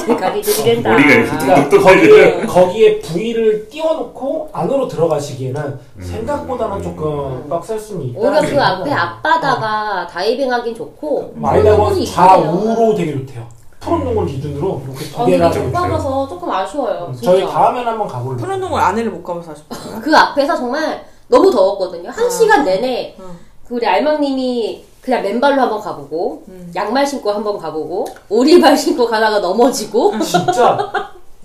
대가리들이 0.07 0.65
된다 0.65 0.91
머리가 0.91 1.13
이렇게 1.13 1.31
그러니까 1.39 1.69
뚝뚝 1.69 1.85
거기에 1.85 2.41
거기에 2.47 2.99
부위를 3.01 3.69
띄워놓고 3.69 4.51
안으로 4.53 4.89
들어가시기에는 4.89 5.63
음. 5.97 6.03
생각보다는 6.03 6.83
조금 6.83 7.49
빡셀 7.49 7.79
수는 7.79 8.07
있다. 8.07 8.19
오히려 8.21 8.41
그 8.41 8.61
앞에 8.61 8.91
앞바다가 8.93 10.07
다이빙하긴 10.09 10.75
좋고 10.75 11.35
마이다고 11.37 12.05
좌우로 12.05 12.95
되게 12.97 13.13
좋대요. 13.13 13.47
푸른 13.83 14.05
동굴 14.05 14.27
기준으로 14.27 14.83
이렇게 14.87 15.05
두아 15.07 15.25
근데 15.25 15.33
개나 15.39 15.49
못좀 15.49 15.73
가봐서 15.73 16.29
조금 16.29 16.51
아쉬워요 16.51 17.11
진짜. 17.13 17.33
저희 17.33 17.45
다음에는 17.47 17.89
한번 17.89 18.07
가볼래요. 18.09 18.37
푸른 18.39 18.61
동굴 18.61 18.81
안에를 18.81 19.11
못 19.11 19.23
가봐서 19.25 19.53
아쉽다. 19.53 20.01
그 20.01 20.17
앞에서 20.17 20.57
정말 20.57 21.05
너무 21.29 21.51
더웠거든요 21.51 22.11
한 22.11 22.27
아. 22.27 22.31
시간 22.31 22.65
내내 22.65 23.17
어. 23.19 23.25
그 23.67 23.75
우리 23.75 23.87
알망님이 23.87 24.85
그냥 25.01 25.23
맨발로 25.23 25.61
한번 25.63 25.81
가보고 25.81 26.45
음. 26.47 26.73
양말 26.75 27.05
신고 27.05 27.33
한번 27.33 27.59
가보고 27.59 28.07
오리발 28.29 28.77
신고 28.77 29.07
가다가 29.09 29.41
넘어지고 29.41 30.13
진짜 30.21 30.93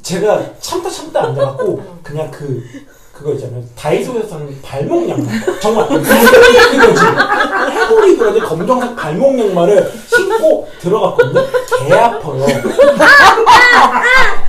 제가 0.04 0.40
참다 0.60 0.90
참다 0.90 1.24
안 1.24 1.34
돼갖고 1.34 1.82
그냥 2.04 2.30
그 2.30 2.64
그거 3.18 3.34
있잖아요. 3.34 3.64
다이소에서 3.76 4.28
사는 4.30 4.62
발목 4.62 5.10
양말. 5.10 5.28
정말. 5.60 5.88
그거지. 5.88 6.12
해골이 7.72 8.18
그러지 8.18 8.40
검정색 8.42 8.96
발목 8.96 9.40
양말을 9.40 9.92
신고 10.08 10.68
들어갔거든요. 10.80 11.42
개 11.88 11.94
아파요. 11.96 12.46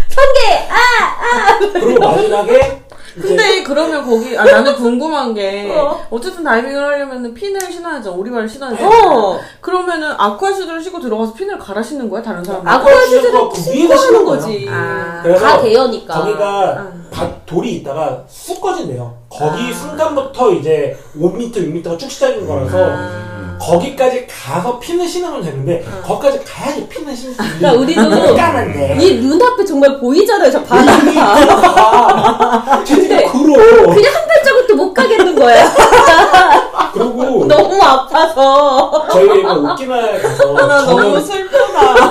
성게 0.09 0.69
아! 0.71 1.59
그리고 1.73 1.99
마지막에 2.01 2.83
근데 3.21 3.63
그러면 3.65 4.05
거기 4.09 4.37
아 4.39 4.45
나는 4.45 4.77
궁금한 4.77 5.35
게 5.35 5.67
어. 5.75 6.07
어. 6.09 6.21
쨌든 6.21 6.45
다이빙을 6.45 6.85
하려면 6.85 7.35
핀을 7.35 7.61
신어야죠. 7.73 8.15
오리발을 8.15 8.49
신어야죠. 8.49 8.85
어. 8.87 9.41
그러면은 9.61 10.13
아쿠아 10.17 10.53
슈즈를 10.53 10.81
신고 10.83 11.01
들어가서 11.01 11.33
핀을 11.35 11.59
갈아 11.59 11.83
신는 11.83 12.09
거야 12.11 12.23
다른 12.23 12.45
사람들? 12.45 12.71
아쿠아 12.71 12.93
슈즈를 13.07 13.49
그 13.49 13.57
신고 13.61 13.95
하는 13.95 14.25
거지. 14.25 14.69
아. 14.71 15.21
그래서 15.23 15.45
다 15.45 15.61
대여니까. 15.61 16.15
거기가 16.21 16.87
바- 17.11 17.38
돌이 17.49 17.77
있다가 17.77 18.25
쑥 18.29 18.61
꺼진대요. 18.61 19.17
거기 19.31 19.71
아. 19.71 19.75
순간부터 19.75 20.53
이제 20.53 20.97
5m 21.19 21.53
6m가 21.55 21.99
쭉 21.99 22.11
시작인 22.11 22.47
거라서 22.47 22.77
아. 22.91 23.59
거기까지 23.61 24.27
가서 24.27 24.79
핀을 24.79 25.09
신으면 25.09 25.43
되는데 25.43 25.85
거기까지 26.05 26.45
가야지 26.45 26.87
핀을 26.89 27.17
신지 27.17 27.37
그러니까 27.37 27.73
우리도 27.73 28.09
깜깜한데. 28.09 28.99
이 29.01 29.15
눈앞에 29.21 29.65
정말 29.65 29.99
보이잖아요 29.99 30.51
저 30.51 30.63
바다가. 30.63 31.13
가. 32.65 32.85
진짜 32.85 33.17
그러 33.33 33.55
그냥 33.93 34.15
한 34.15 34.29
발자국도 34.29 34.77
못 34.77 34.95
가겠는 34.95 35.35
거야 35.35 35.65
그리고 36.93 37.47
너무 37.47 37.83
아파서. 37.83 39.09
저희가 39.11 39.55
가서 40.23 40.57
아, 40.57 40.67
나 40.67 40.85
너무 40.85 41.21
슬프다. 41.21 42.11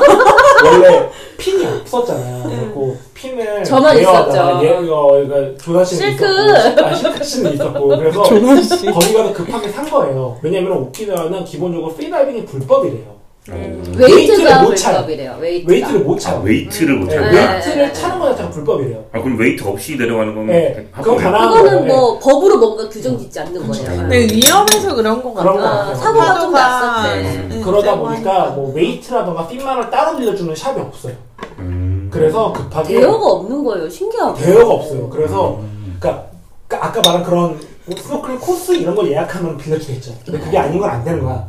원래 0.65 1.10
핀이 1.38 1.65
없었잖아요. 1.65 2.44
그리고 2.44 2.98
핀을 3.18 3.64
저만 3.64 3.96
대여하다가 3.98 4.62
있었죠. 4.62 4.84
이거 4.84 5.56
조나 5.58 5.84
씨는 5.84 6.10
실크. 6.12 6.26
있었고 6.26 6.86
아, 6.86 6.94
실크 6.94 7.24
씨는 7.24 7.54
있었고 7.54 7.88
그래서 7.88 8.24
씨. 8.62 8.86
거기 8.86 9.14
가서 9.14 9.34
급하게 9.34 9.70
산 9.70 9.90
거예요 9.90 10.38
왜냐면 10.44 10.74
오키나와는 10.74 11.44
기본적으로 11.46 11.94
프리다이빙이 11.96 12.46
불법이래요 12.46 13.18
웨이트가 13.50 14.62
못 14.64 14.76
차요. 14.76 14.96
불법이래요. 14.98 15.38
웨이트가. 15.40 15.72
웨이트를 15.72 16.00
못 16.02 16.18
아, 16.18 16.20
차요. 16.20 16.42
웨이트를 16.44 16.96
못 16.96 17.06
네, 17.08 17.16
하는 17.16 17.32
네. 17.32 17.54
웨이트를 17.54 17.94
차는 17.94 18.20
거 18.20 18.26
자체가 18.32 18.50
불법이래요. 18.50 19.06
아 19.14 19.22
그럼 19.22 19.40
웨이트 19.40 19.66
없이 19.66 19.96
내려가는 19.96 20.36
거면 20.36 20.48
네, 20.48 20.88
그건 20.92 21.16
그거는. 21.18 21.88
뭐 21.88 22.20
법으로 22.20 22.58
뭔가 22.58 22.90
규정 22.90 23.18
짓지 23.18 23.40
않는 23.40 23.66
거예요. 23.66 23.86
근데 23.86 24.28
위험해서 24.34 24.94
그런. 24.96 25.24
거 25.24 25.30
아, 25.40 25.44
같아요. 25.44 25.96
사고가 25.96 26.40
좀 26.42 26.52
났었대. 26.52 27.20
음, 27.22 27.62
그러다 27.64 27.92
세고 27.94 28.04
보니까. 28.06 28.46
뭐 28.50 28.74
웨이트라던가 28.74 29.48
핀만을 29.48 29.90
따로 29.90 30.18
빌려주는 30.18 30.54
샵이 30.54 30.82
없어요. 30.82 31.14
음. 31.60 31.87
그래서 32.18 32.52
급하게 32.54 32.96
대여가 33.00 33.26
없는 33.26 33.64
거예요. 33.64 33.90
신기하게. 33.90 34.44
대여가 34.44 34.74
없어요. 34.74 35.10
그래서 35.10 35.58
음. 35.62 35.98
그러니까 36.00 36.26
아까 36.70 37.02
말한 37.06 37.24
그런 37.24 37.60
스노클링 37.96 38.40
코스 38.40 38.74
이런 38.74 38.96
걸 38.96 39.10
예약하면 39.12 39.58
빌려주겠죠. 39.58 40.12
근데 40.26 40.40
그게 40.40 40.58
아닌 40.58 40.80
건 40.80 40.90
안 40.90 41.04
되는 41.04 41.24
거야. 41.24 41.46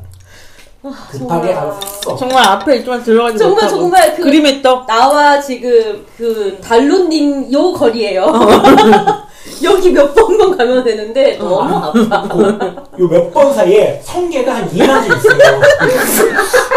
급하게 1.11 1.19
정말. 1.19 1.55
가서 1.55 1.81
샀어. 1.81 2.17
정말 2.17 2.45
앞에 2.47 2.77
있지만 2.77 3.03
들어가지 3.03 3.37
정말 3.39 3.65
못하고 3.65 3.81
정말 3.83 4.15
그 4.15 4.23
그림의 4.23 4.63
떡 4.63 4.87
나와 4.87 5.41
지금 5.41 6.07
그 6.17 6.57
달로님 6.63 7.53
요 7.53 7.73
거리예요. 7.73 8.23
어. 8.25 8.39
여기 9.65 9.91
몇 9.91 10.15
번만 10.15 10.57
가면 10.57 10.85
되는데 10.85 11.37
너무 11.37 11.59
아파. 11.77 12.29
요 13.01 13.09
몇 13.09 13.33
번 13.33 13.53
사이에 13.53 14.01
성게가 14.05 14.55
한 14.55 14.69
2만 14.71 14.87
점 15.09 15.17
있어요. 15.19 15.61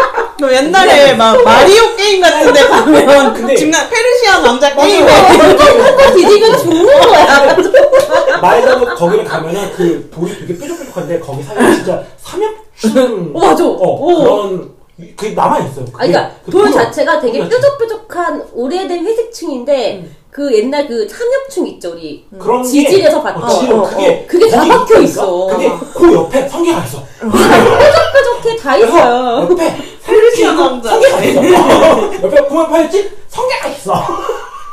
너 0.42 0.52
옛날에 0.52 1.14
막 1.14 1.40
마리오 1.44 1.94
게임 1.94 2.20
같은 2.20 2.52
데 2.52 2.66
가면 2.66 3.32
근데- 3.32 3.54
중간 3.54 3.88
페르시아 3.88 4.40
남자 4.40 4.74
게임에 4.74 5.06
콩콩 5.06 6.16
디디면 6.16 6.58
죽는 6.58 6.84
거야. 6.84 7.56
말대로 8.42 8.84
거기를 8.96 9.24
가면은 9.24 9.70
그 9.76 10.10
돌이 10.12 10.36
되게 10.40 10.58
뾰족뾰족한데 10.58 11.20
거기 11.20 11.44
사이에 11.44 11.74
진짜 11.76 12.02
삼엽충 12.20 13.30
어, 13.34 13.38
맞아. 13.40 13.64
어, 13.64 13.70
어. 13.70 14.24
그런 14.24 14.70
그게 15.16 15.30
남아 15.30 15.58
있어요. 15.60 15.86
아니, 15.96 16.12
그러니까 16.12 16.30
돌 16.50 16.70
자체가 16.70 17.18
되게 17.20 17.38
뾰족 17.40 17.78
뾰족뾰족한 17.78 18.48
오래된 18.52 19.04
회색층인데 19.04 20.10
그 20.30 20.54
옛날 20.56 20.86
그 20.86 21.08
삼엽충 21.08 21.66
있죠 21.68 21.90
우리 21.92 22.26
그런 22.38 22.62
게- 22.62 22.68
지질에서 22.68 23.22
봤던 23.22 23.42
어, 23.42 23.48
지질, 23.48 23.72
어, 23.72 23.82
그게 23.82 24.06
어, 24.08 24.26
그게 24.26 24.48
다 24.50 24.64
박혀? 24.66 25.00
있어. 25.00 25.46
근데 25.46 25.70
그 25.94 26.14
옆에 26.14 26.48
성게가 26.48 26.84
있어. 26.84 27.04
뾰족뾰족해 27.20 28.56
다 28.56 28.76
있어요. 28.76 29.48
옆에. 29.50 29.76
성게가 30.04 31.22
있어. 31.24 31.42
옆에 32.22 32.48
보면 32.48 32.70
팔찌 32.70 33.10
성게가 33.28 33.68
있어. 33.68 34.04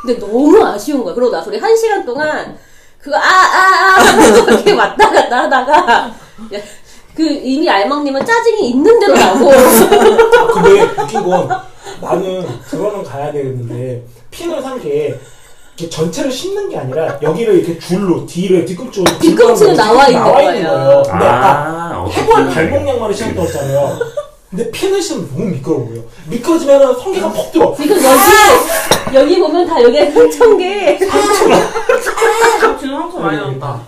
근데 0.02 0.18
너무 0.18 0.64
아쉬운 0.64 1.04
거야. 1.04 1.14
그러고 1.14 1.32
나서 1.32 1.50
우리 1.50 1.58
한 1.58 1.76
시간 1.76 2.04
동안 2.04 2.56
그거 3.00 3.16
아아아 3.16 3.96
하면서 4.00 4.44
이렇게 4.44 4.72
왔다 4.72 5.10
갔다 5.10 5.42
하다가 5.44 5.72
야, 6.54 6.60
그 7.20 7.26
이미 7.44 7.68
알망님은 7.68 8.24
짜증이 8.24 8.70
있는 8.70 8.98
대로 8.98 9.14
나고 9.14 9.50
근데 10.54 10.82
웃긴 11.02 11.22
건 11.22 11.48
나는 12.00 12.46
들어는 12.70 13.04
가야 13.04 13.30
되겠는데 13.30 14.02
핀을 14.30 14.62
산게 14.62 15.20
전체를 15.90 16.30
심는 16.32 16.70
게 16.70 16.78
아니라 16.78 17.18
여기를 17.22 17.58
이렇게 17.58 17.78
줄로 17.78 18.24
뒤를 18.24 18.64
뒤꿈치로 18.64 19.04
뒤꿈치는 19.18 19.74
나와 19.74 20.08
있는 20.08 20.20
나와 20.22 20.32
거예요. 20.34 21.02
근데 21.06 21.24
아, 21.26 22.06
해골 22.10 22.34
보면 22.34 22.50
발목 22.50 22.88
양말을 22.88 23.14
신었다고 23.14 23.46
했잖아요. 23.46 23.98
근데 24.50 24.70
핀을 24.70 25.00
신으면 25.00 25.30
너무 25.30 25.44
미끄러워 25.46 25.84
보여. 25.86 26.02
미끄러지면 26.28 26.98
성게가 26.98 27.32
퍽 27.32 27.52
들어. 27.52 27.74
지금 27.76 27.96
여기 28.02 29.14
여기 29.14 29.40
보면 29.40 29.66
다 29.66 29.82
여기가 29.82 30.10
상천 30.10 30.58
게 30.58 30.98
지금 30.98 32.94
항상 32.94 33.22
많이 33.22 33.36
나온다. 33.38 33.80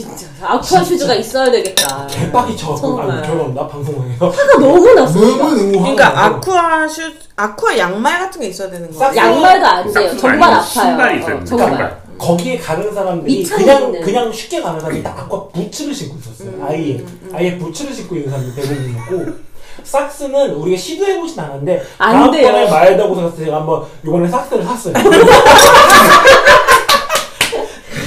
진짜 0.00 0.26
아쿠아 0.42 0.82
슈즈가 0.84 1.14
있어야 1.14 1.50
되겠다. 1.50 2.06
개빡이 2.08 2.56
쳐. 2.56 2.74
정말. 2.74 3.10
아, 3.10 3.22
결혼나 3.22 3.66
방송국에서. 3.68 4.28
화가 4.28 4.58
너무 4.58 4.92
났어. 4.94 5.20
너무 5.20 5.36
너무 5.38 5.72
그러니까 5.72 6.04
화가 6.08 6.14
나서. 6.20 6.36
아쿠아 6.36 6.88
슈 6.88 7.02
아쿠아 7.36 7.76
양말 7.78 8.18
같은 8.18 8.40
게 8.40 8.48
있어야 8.48 8.70
되는 8.70 8.90
거야. 8.90 8.98
싹- 9.08 9.16
양말도 9.16 9.66
안 9.66 9.92
돼요. 9.92 10.16
정말 10.16 10.50
아파요. 10.52 10.62
신발이 10.66 11.18
있어요. 11.20 11.36
어, 11.36 11.44
정말. 11.44 11.68
신발. 11.70 12.00
거기에 12.18 12.58
가는 12.58 12.92
사람들이 12.94 13.42
그냥 13.44 13.82
있는. 13.84 14.00
그냥 14.02 14.30
쉽게 14.32 14.60
가는 14.60 14.78
사람이 14.78 15.02
딱 15.02 15.18
아까 15.20 15.48
부츠를 15.48 15.94
신고 15.94 16.16
있었어요. 16.18 16.50
음, 16.50 16.66
아예 16.68 17.02
아예 17.34 17.56
부츠를 17.58 17.94
신고 17.94 18.14
있는 18.16 18.30
사람이 18.30 18.54
대부분이었고 18.54 19.50
삭스는 19.82 20.50
우리가 20.56 20.76
시도해 20.78 21.18
보진 21.18 21.40
않았는데 21.40 21.82
안 21.96 22.12
다음번에 22.12 22.42
돼요. 22.42 22.68
말다고 22.70 23.16
해서 23.16 23.34
제가 23.34 23.56
한번 23.56 23.84
이번에 24.06 24.28
삭스를 24.28 24.62
샀어요. 24.64 24.92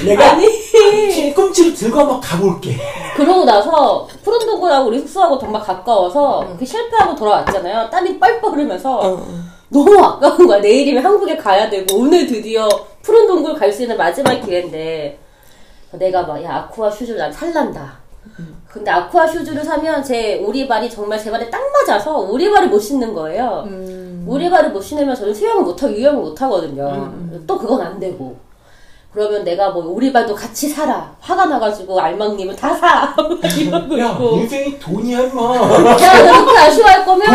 내가 0.04 0.32
아니 0.32 0.63
뒤꿈치를 0.78 1.74
들고 1.74 1.98
한번 2.00 2.20
가볼게. 2.20 2.76
그러고 3.16 3.44
나서 3.44 4.06
푸른동굴하고 4.22 4.88
우리 4.88 4.98
숙소하고 5.00 5.38
정말 5.38 5.62
가까워서 5.62 6.54
그 6.58 6.64
실패하고 6.64 7.14
돌아왔잖아요. 7.14 7.88
땀이 7.90 8.18
뻘뻘 8.18 8.52
흐르면서 8.52 8.98
어. 8.98 9.26
너무 9.68 9.98
아까운 9.98 10.46
거야. 10.46 10.58
내일이면 10.60 11.04
한국에 11.04 11.36
가야 11.36 11.68
되고 11.70 11.96
오늘 11.96 12.26
드디어 12.26 12.68
푸른 13.02 13.26
동굴 13.26 13.54
갈 13.54 13.72
수 13.72 13.82
있는 13.82 13.96
마지막 13.96 14.34
기회인데 14.40 15.18
내가 15.92 16.22
막 16.22 16.42
야 16.42 16.56
아쿠아 16.56 16.90
슈즈를 16.90 17.18
난 17.18 17.32
살란다. 17.32 17.98
근데 18.68 18.90
아쿠아 18.90 19.26
슈즈를 19.26 19.62
사면 19.64 20.02
제 20.02 20.38
오리발이 20.38 20.90
정말 20.90 21.18
제 21.18 21.30
발에 21.30 21.48
딱 21.50 21.60
맞아서 21.72 22.18
오리발을 22.18 22.68
못 22.68 22.78
신는 22.80 23.14
거예요. 23.14 23.64
오리발을 24.26 24.70
못 24.70 24.80
신으면 24.80 25.14
저는 25.14 25.34
수영을 25.34 25.62
못하고 25.62 25.92
유영을 25.92 26.20
못하거든요. 26.20 27.12
또 27.46 27.58
그건 27.58 27.80
안 27.82 28.00
되고. 28.00 28.36
그러면 29.14 29.44
내가 29.44 29.70
뭐 29.70 29.86
오리발도 29.86 30.34
같이 30.34 30.68
사라. 30.68 31.14
화가 31.20 31.46
나가지고 31.46 32.00
알망님은 32.00 32.56
다 32.56 32.74
사. 32.74 33.14
이러고 33.56 33.98
야 34.00 34.10
있고. 34.10 34.36
인생이 34.38 34.76
돈이야 34.80 35.20
임마. 35.20 35.54
야, 35.56 35.68
그렇게 35.68 36.58
아쉬워할 36.58 37.04
거면 37.06 37.26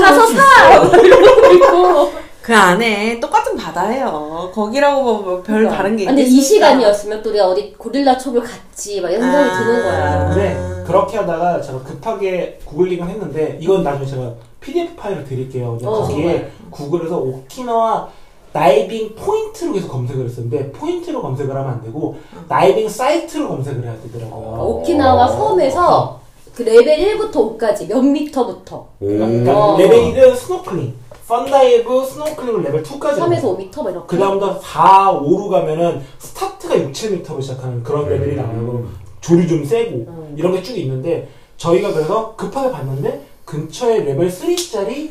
가서 0.00 0.26
사! 0.28 0.74
이러고 0.96 1.52
있고. 1.54 2.12
그 2.40 2.56
안에 2.56 3.18
똑같은 3.20 3.56
바다예요. 3.56 4.50
거기라고 4.54 5.18
뭐별 5.18 5.68
다른 5.68 5.96
게 5.96 6.06
근데 6.06 6.22
이 6.22 6.26
있겠습니까? 6.26 6.66
시간이었으면 6.68 7.22
또 7.22 7.30
우리가 7.30 7.48
어디 7.48 7.74
고릴라 7.76 8.16
촉을 8.16 8.40
갔지, 8.42 9.00
막 9.00 9.10
이런 9.10 9.22
생각이 9.22 9.50
아. 9.50 9.58
드는 9.58 9.82
거야. 9.82 10.28
근데 10.28 10.84
그렇게 10.86 11.18
하다가 11.18 11.60
제가 11.60 11.82
급하게 11.82 12.58
구글링을 12.64 13.08
했는데 13.08 13.58
이건 13.60 13.82
나중에 13.82 14.06
제가 14.06 14.32
PDF 14.60 14.94
파일을 14.96 15.24
드릴게요. 15.24 15.76
어, 15.82 16.02
거기에 16.02 16.22
정말. 16.22 16.50
구글에서 16.70 17.16
오키나와 17.18 18.08
다이빙 18.52 19.14
포인트로 19.14 19.72
계속 19.72 19.88
검색을 19.88 20.26
했었는데 20.26 20.72
포인트로 20.72 21.22
검색을 21.22 21.54
하면 21.54 21.70
안 21.72 21.82
되고 21.82 22.16
다이빙 22.48 22.88
사이트로 22.88 23.48
검색을 23.48 23.84
해야 23.84 23.94
되더라고요. 24.02 24.60
오키나와 24.62 25.28
섬에서 25.28 26.20
그 26.54 26.62
레벨 26.62 27.16
1부터 27.16 27.56
5까지 27.56 27.88
몇 27.88 28.02
미터부터 28.02 28.86
그러니까 28.98 29.56
어. 29.56 29.78
레벨 29.78 30.12
1은 30.12 30.34
스노클링, 30.36 30.94
fun 31.28 31.56
dive, 31.56 32.04
스노클링을 32.04 32.62
레벨 32.64 32.82
2까지 32.82 33.14
3에서 33.18 33.42
5미터 33.56 33.82
막 33.84 33.90
이렇게. 33.90 34.06
그 34.08 34.18
다음부터 34.18 34.58
4, 34.60 35.20
5로 35.22 35.48
가면은 35.48 36.02
스타트가 36.18 36.76
6, 36.76 36.92
7m로 36.92 37.40
시작하는 37.40 37.82
그런 37.84 38.08
레벨이 38.08 38.34
나와요. 38.36 38.84
조류 39.20 39.46
좀 39.46 39.64
세고 39.64 39.96
음. 40.08 40.34
이런 40.36 40.52
게 40.52 40.62
쭉 40.62 40.76
있는데 40.78 41.28
저희가 41.56 41.92
그래서 41.92 42.34
급하게 42.36 42.72
봤는데 42.72 43.20
근처에 43.44 44.00
레벨 44.00 44.28
3짜리 44.28 45.10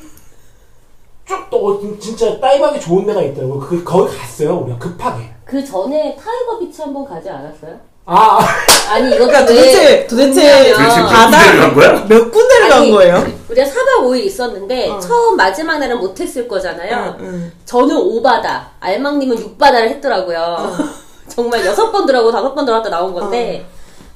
쭉또 1.30 2.00
진짜 2.00 2.40
dive하기 2.40 2.80
좋은 2.80 3.06
데가 3.06 3.22
있더라고요. 3.22 3.60
그 3.60 3.84
거기 3.84 4.18
갔어요. 4.18 4.58
우리가 4.58 4.80
급하게. 4.80 5.32
그 5.46 5.64
전에 5.64 6.16
타이거 6.16 6.58
비치 6.60 6.82
한번 6.82 7.06
가지 7.06 7.30
않았어요? 7.30 7.78
아, 8.06 8.40
아니 8.90 9.08
이것도 9.16 9.28
그러니까 9.28 9.40
왜 9.54 9.56
도대체 9.56 10.08
도대체 10.08 10.64
왜냐면 10.64 10.90
도대체 10.90 11.02
바다- 11.04 11.60
간 11.60 11.76
거야? 11.76 12.06
몇 12.08 12.32
군데를 12.32 12.70
간 12.70 12.80
아니, 12.80 12.92
거예요? 12.92 13.24
우리가 13.50 13.68
4박 13.68 14.02
5일 14.04 14.24
있었는데 14.26 14.90
어. 14.90 15.00
처음 15.00 15.36
마지막 15.38 15.78
날은 15.78 16.00
못 16.00 16.20
했을 16.20 16.48
거잖아요. 16.48 17.16
응, 17.20 17.26
응. 17.26 17.52
저는 17.66 17.96
5바다, 17.96 18.62
알망님은 18.80 19.38
6바다를 19.38 19.90
했더라고요. 19.90 20.40
어. 20.40 20.72
정말 21.30 21.62
6번 21.62 22.08
들어가고 22.08 22.32
5번 22.56 22.66
들어갔다 22.66 22.90
나온 22.90 23.14
건데 23.14 23.64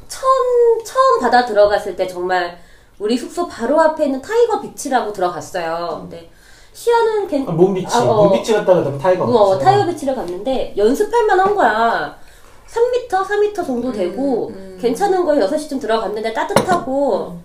처음 0.08 0.84
처음 0.84 1.20
바다 1.20 1.46
들어갔을 1.46 1.96
때 1.96 2.08
정말 2.08 2.58
우리 2.98 3.16
숙소 3.16 3.48
바로 3.48 3.80
앞에 3.80 4.06
있는 4.06 4.20
타이거 4.22 4.60
비치라고 4.60 5.14
들어갔어요. 5.14 6.00
근데 6.02 6.32
시야는 6.74 7.28
괜 7.28 7.46
문비치. 7.46 7.96
아, 7.96 8.02
어. 8.02 8.24
문비치 8.24 8.54
갔다가 8.54 8.80
그다음에 8.80 8.98
타이거. 8.98 9.24
어, 9.26 9.50
갔어요. 9.50 9.60
타이거 9.60 9.86
비치를 9.92 10.16
갔는데 10.16 10.74
연습할 10.76 11.26
만한 11.26 11.56
거야. 11.56 12.16
3m, 12.68 13.08
4m 13.54 13.56
정도 13.66 13.92
되고 13.92 14.52
괜찮은 14.82 15.24
거에 15.26 15.40
6시쯤 15.40 15.80
들어갔는데 15.80 16.34
따뜻하고 16.34 17.38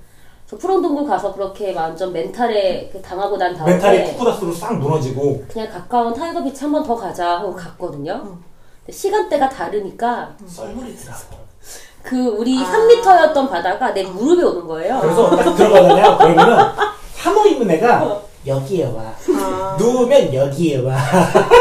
저 0.49 0.57
푸른동굴 0.57 1.07
가서 1.07 1.35
그렇게 1.35 1.75
완전 1.75 2.11
mental에 2.11 2.89
그 2.91 3.03
당하고 3.03 3.37
난 3.37 3.55
다음에 3.55 3.73
mental이 3.73 4.05
쿠쿠다스로 4.13 4.51
싹 4.53 4.79
무너지고 4.79 5.45
그냥 5.53 5.69
가까운 5.71 6.15
타이거 6.15 6.43
비치 6.43 6.65
한 6.65 6.73
번 6.73 6.83
더 6.83 6.97
가자 6.97 7.33
하고 7.41 7.55
갔거든요. 7.55 8.39
근데 8.87 8.93
시간대가 8.93 9.51
다르니까 9.51 10.31
썰물이더라고. 10.47 11.37
그 12.03 12.17
우리 12.29 12.59
아. 12.59 12.65
3m였던 12.65 13.51
바다가 13.51 13.93
내 13.93 14.03
무릎에 14.05 14.43
오는 14.43 14.67
거예요. 14.67 14.99
그래서 15.03 15.37
딱 15.37 15.55
들어가잖아요. 15.55 16.17
그러면은 16.17 16.57
한호 17.19 17.47
입은 17.47 17.71
애가 17.73 18.23
여기에 18.49 18.87
와. 18.87 19.13
아. 19.37 19.77
누우면 19.79 20.33
여기에 20.35 20.79
와. 20.85 20.97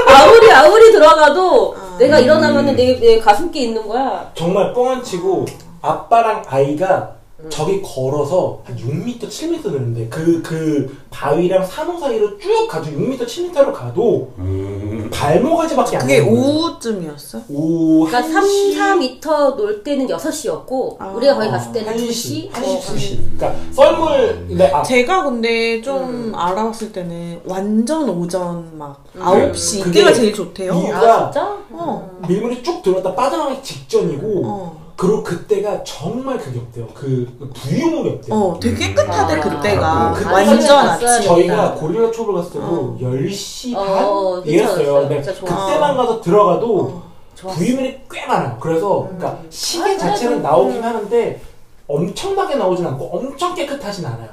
아무리 0.08 0.52
아무리 0.52 0.92
들어가도 0.92 1.76
아. 1.78 1.98
내가 2.00 2.20
일어나면은 2.20 2.76
내, 2.76 3.00
내 3.00 3.20
가슴께 3.20 3.60
있는 3.62 3.88
거야. 3.88 4.32
정말 4.34 4.74
뻥 4.74 4.88
안 4.88 5.04
치고 5.04 5.46
아빠랑 5.82 6.44
아이가 6.48 7.17
저기 7.50 7.82
걸어서 7.84 8.62
한 8.64 8.76
6m, 8.76 9.20
7m 9.30 9.62
되는데 9.64 10.08
그, 10.10 10.42
그 10.42 10.98
바위랑 11.12 11.64
산호 11.64 12.00
사이로 12.00 12.38
쭉 12.40 12.68
가지고 12.68 13.00
6m, 13.00 13.26
7m로 13.28 13.72
가도 13.72 14.32
음. 14.40 15.08
발목까지밖에 15.14 15.98
안 15.98 16.02
그게 16.02 16.18
되는 16.18 16.32
거예요. 16.32 16.44
오후쯤이었어? 16.48 17.42
오후 17.50 18.08
그러니까 18.08 18.32
3, 18.34 18.44
4m 18.44 19.56
놀 19.56 19.84
때는 19.84 20.08
6시였고 20.08 20.96
아. 21.00 21.10
우리가 21.10 21.36
거기 21.36 21.48
갔을 21.50 21.72
때는 21.74 21.96
1시, 21.96 22.50
2시? 22.52 22.52
1시, 22.52 22.82
2시. 22.82 23.18
그러니까 23.38 23.56
썰물, 23.72 24.46
네, 24.50 24.72
아, 24.74 24.82
제가 24.82 25.24
근데 25.26 25.80
좀 25.84 26.34
알아봤을 26.36 26.92
때는 26.92 27.42
완전 27.46 28.10
오전 28.10 28.76
막 28.80 29.04
음. 29.16 29.22
9시 29.22 29.84
그게 29.84 30.00
이때가 30.00 30.14
제일 30.14 30.34
좋대요. 30.34 30.74
이유- 30.74 30.92
아 30.96 31.30
진짜? 31.32 31.56
어. 31.72 32.20
밀물이 32.28 32.64
쭉 32.64 32.82
들어갔다 32.82 33.14
빠져나가기 33.14 33.62
직전이고 33.62 34.42
어. 34.44 34.87
그리고 34.98 35.24
그때가 35.24 35.84
정말 35.84 36.40
그게 36.40 36.60
없대요. 36.60 36.88
그, 36.96 37.32
그 37.40 37.52
부유물이 37.54 38.10
없대요. 38.16 38.36
어, 38.36 38.60
되게 38.60 38.88
깨끗하대 38.88 39.36
아. 39.36 39.40
그때가 39.42 40.14
그 40.14 40.26
완전 40.26 40.88
아침. 40.90 41.08
돼. 41.08 41.22
저희가 41.22 41.76
고릴라 41.76 42.12
초를 42.12 42.34
갔을 42.34 42.54
때도 42.54 42.66
어. 42.66 42.98
10시 43.00 43.76
어, 43.76 43.86
반? 43.86 44.44
괜찮았어요. 44.44 44.44
이랬어요. 44.46 45.08
근데. 45.08 45.22
그때만 45.22 45.98
가서 45.98 46.20
들어가도 46.20 46.80
어. 46.80 47.48
부유물이 47.54 48.00
꽤 48.10 48.26
많아요. 48.26 48.58
그래서 48.60 49.04
그러니까 49.04 49.40
시계 49.52 49.94
아, 49.94 49.98
자체는 50.00 50.38
그래도, 50.42 50.50
나오긴 50.50 50.78
음. 50.78 50.84
하는데 50.84 51.42
엄청나게 51.88 52.56
나오진 52.56 52.88
않고 52.88 53.06
엄청 53.16 53.54
깨끗하진 53.54 54.04
않아요. 54.08 54.30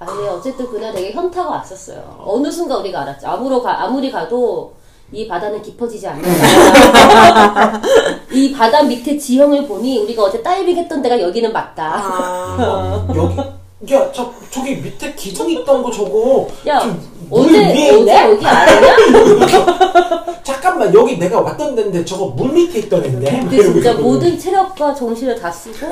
아니 0.00 0.26
어쨌든 0.28 0.66
그날 0.68 0.92
되게 0.92 1.12
현타가 1.12 1.48
왔었어요. 1.48 2.16
어느 2.18 2.50
순간 2.50 2.80
우리가 2.80 3.02
알았죠. 3.02 3.28
아무로 3.28 3.62
가, 3.62 3.84
아무리 3.84 4.10
가도 4.10 4.74
이 5.12 5.28
바다는 5.28 5.60
깊어지지 5.62 6.08
않는다. 6.08 7.80
이 8.32 8.52
바다 8.52 8.82
밑에 8.82 9.18
지형을 9.18 9.66
보니 9.68 9.98
우리가 9.98 10.22
어제 10.24 10.42
다이빙 10.42 10.76
했던 10.76 11.02
데가 11.02 11.20
여기는 11.20 11.52
맞다. 11.52 11.84
아. 11.96 13.06
여기 13.14 13.36
야, 13.92 14.10
저 14.12 14.32
저기 14.50 14.76
밑에 14.76 15.12
기둥 15.14 15.50
있던 15.50 15.82
거 15.82 15.90
저거 15.90 16.48
야, 16.66 16.78
좀 16.80 17.11
물 17.32 17.52
위에 17.52 17.66
어제 17.90 17.98
있네? 17.98 18.30
여기 18.30 18.46
아니냐? 18.46 18.96
잠깐만 20.42 20.92
여기 20.94 21.18
내가 21.18 21.40
왔던 21.40 21.74
데인데 21.74 22.04
저거 22.04 22.26
물 22.26 22.52
밑에 22.52 22.80
있던 22.80 23.04
애인데 23.04 23.30
근데 23.40 23.62
진짜 23.62 23.94
모든 23.94 24.38
체력과 24.38 24.94
정신을 24.94 25.40
다 25.40 25.50
쓰고 25.50 25.86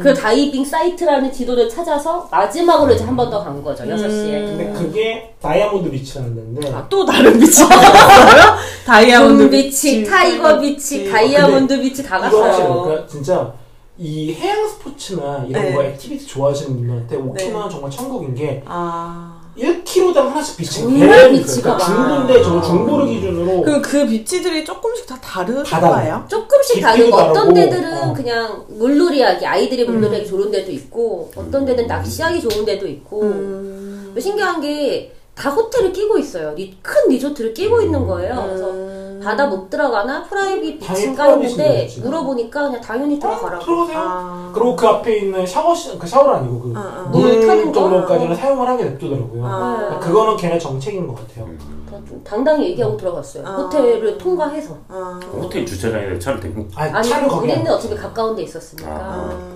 그 0.00 0.12
다이빙 0.14 0.64
사이트라는 0.64 1.32
지도를 1.32 1.68
찾아서 1.68 2.28
마지막으로 2.30 2.92
이제 2.94 3.04
한 3.04 3.16
번 3.16 3.30
더 3.30 3.42
간 3.42 3.62
거죠. 3.62 3.84
6시에. 3.84 4.46
근데 4.46 4.72
그게 4.76 5.34
다이아몬드 5.40 5.90
비치라는 5.90 6.34
데인데 6.34 6.72
아, 6.74 6.86
또 6.88 7.04
다른 7.04 7.38
beach 7.38 7.64
갔어요? 7.64 8.56
다이아몬드 8.86 9.42
문 9.44 9.50
비치, 9.50 10.04
타이거 10.04 10.58
비치, 10.60 11.10
다이아몬드 11.10 11.80
비치 11.80 12.02
다 12.02 12.18
이거 12.28 12.40
갔어요. 12.42 12.82
그러니까 12.82 13.06
진짜 13.06 13.52
이 13.98 14.32
해양 14.34 14.66
스포츠나 14.68 15.44
이런 15.48 15.62
네. 15.62 15.74
거 15.74 15.82
activity 15.84 16.26
좋아하시는 16.26 16.76
분들한테 16.76 17.16
오키나와 17.16 17.68
정말 17.68 17.90
천국인 17.90 18.34
게 18.34 18.62
아. 18.66 19.31
1km당 19.56 20.14
하나씩 20.14 20.56
beach가 20.56 20.86
정말 20.88 21.30
beach가 21.32 21.76
그러니까 21.76 21.88
많아. 22.00 22.16
중부인데 22.18 22.42
저 22.42 22.62
중부를 22.62 23.06
기준으로 23.06 23.62
그럼 23.62 23.82
그 23.82 24.06
beach들이 24.06 24.64
조금씩 24.64 25.06
다다 25.06 25.20
다른가요? 25.20 25.64
달라요. 25.64 26.24
조금씩 26.28 26.80
다르고 26.80 27.14
어떤 27.16 27.52
데들은 27.52 28.10
어. 28.10 28.12
그냥 28.14 28.64
물놀이하기 28.68 29.44
아이들이 29.44 29.84
물놀이하기 29.84 30.26
좋은 30.26 30.50
데도 30.50 30.70
있고 30.72 31.30
어떤 31.36 31.66
데는 31.66 31.86
낚시하기 31.86 32.40
좋은 32.40 32.64
데도 32.64 32.86
있고 32.86 33.22
음. 33.22 34.14
신기한 34.18 34.60
게 34.60 35.12
다 35.34 35.50
호텔을 35.50 35.92
끼고 35.92 36.18
있어요. 36.18 36.52
리- 36.54 36.76
큰 36.82 37.08
리조트를 37.08 37.54
끼고 37.54 37.80
있는 37.82 38.06
거예요. 38.06 38.34
그래서 38.46 38.70
음. 38.70 39.20
바다 39.24 39.46
못 39.46 39.70
들어가나 39.70 40.24
private 40.24 40.80
private인데, 40.80 41.64
했는데. 41.86 42.00
물어보니까 42.02 42.62
그냥 42.64 42.80
당연히 42.80 43.18
들어가라고. 43.18 43.64
들어가세요. 43.64 43.98
아. 43.98 44.50
그리고 44.52 44.76
그 44.76 44.86
앞에 44.86 45.18
있는 45.18 45.46
샤워 45.46 45.74
시, 45.74 45.96
그 45.98 46.06
샤워는 46.06 46.34
아니고 46.40 46.60
그 46.60 46.72
아, 46.76 46.80
아. 47.08 47.12
정도까지는 47.12 48.32
어. 48.32 48.34
사용을 48.34 48.66
하게 48.68 48.84
냅두더라고요. 48.84 49.46
아. 49.46 49.76
그러니까 49.78 50.00
그거는 50.00 50.36
걔네 50.36 50.58
정책인 50.58 51.06
것 51.06 51.14
같아요. 51.14 51.48
더 51.88 52.00
당당히 52.24 52.70
얘기하고 52.70 52.96
들어갔어요. 52.96 53.46
아. 53.46 53.50
호텔을 53.56 54.18
통과해서. 54.18 54.76
아. 54.88 55.20
호텔 55.32 55.64
주차장에 55.64 56.18
차를 56.18 56.40
대고 56.40 56.66
아니, 56.74 56.92
아니 56.92 57.08
차를 57.08 57.28
거기 57.28 57.46
우리는 57.46 57.66
안 57.66 57.72
어차피 57.74 57.94
가까운 57.94 58.34
데 58.36 58.42
있었으니까. 58.42 58.90
아. 58.90 59.52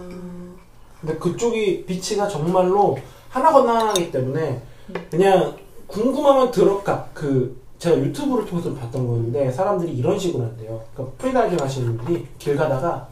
근데 1.00 1.16
그쪽이 1.18 1.84
beach가 1.84 2.26
정말로 2.28 2.96
하나 3.28 3.52
건너 3.52 3.72
하나이기 3.72 4.10
때문에 4.12 4.62
그냥 5.10 5.54
궁금하면 5.86 6.50
들어가 6.50 7.08
그 7.14 7.60
제가 7.78 7.96
유튜브를 7.98 8.46
통해서 8.46 8.72
봤던 8.74 9.06
건데 9.06 9.50
사람들이 9.52 9.92
이런 9.92 10.18
식으로 10.18 10.44
한대요. 10.44 10.82
그러니까 10.94 11.16
프리다이빙 11.18 11.58
하시는 11.60 11.96
분들이 11.96 12.26
길 12.38 12.56
가다가 12.56 13.08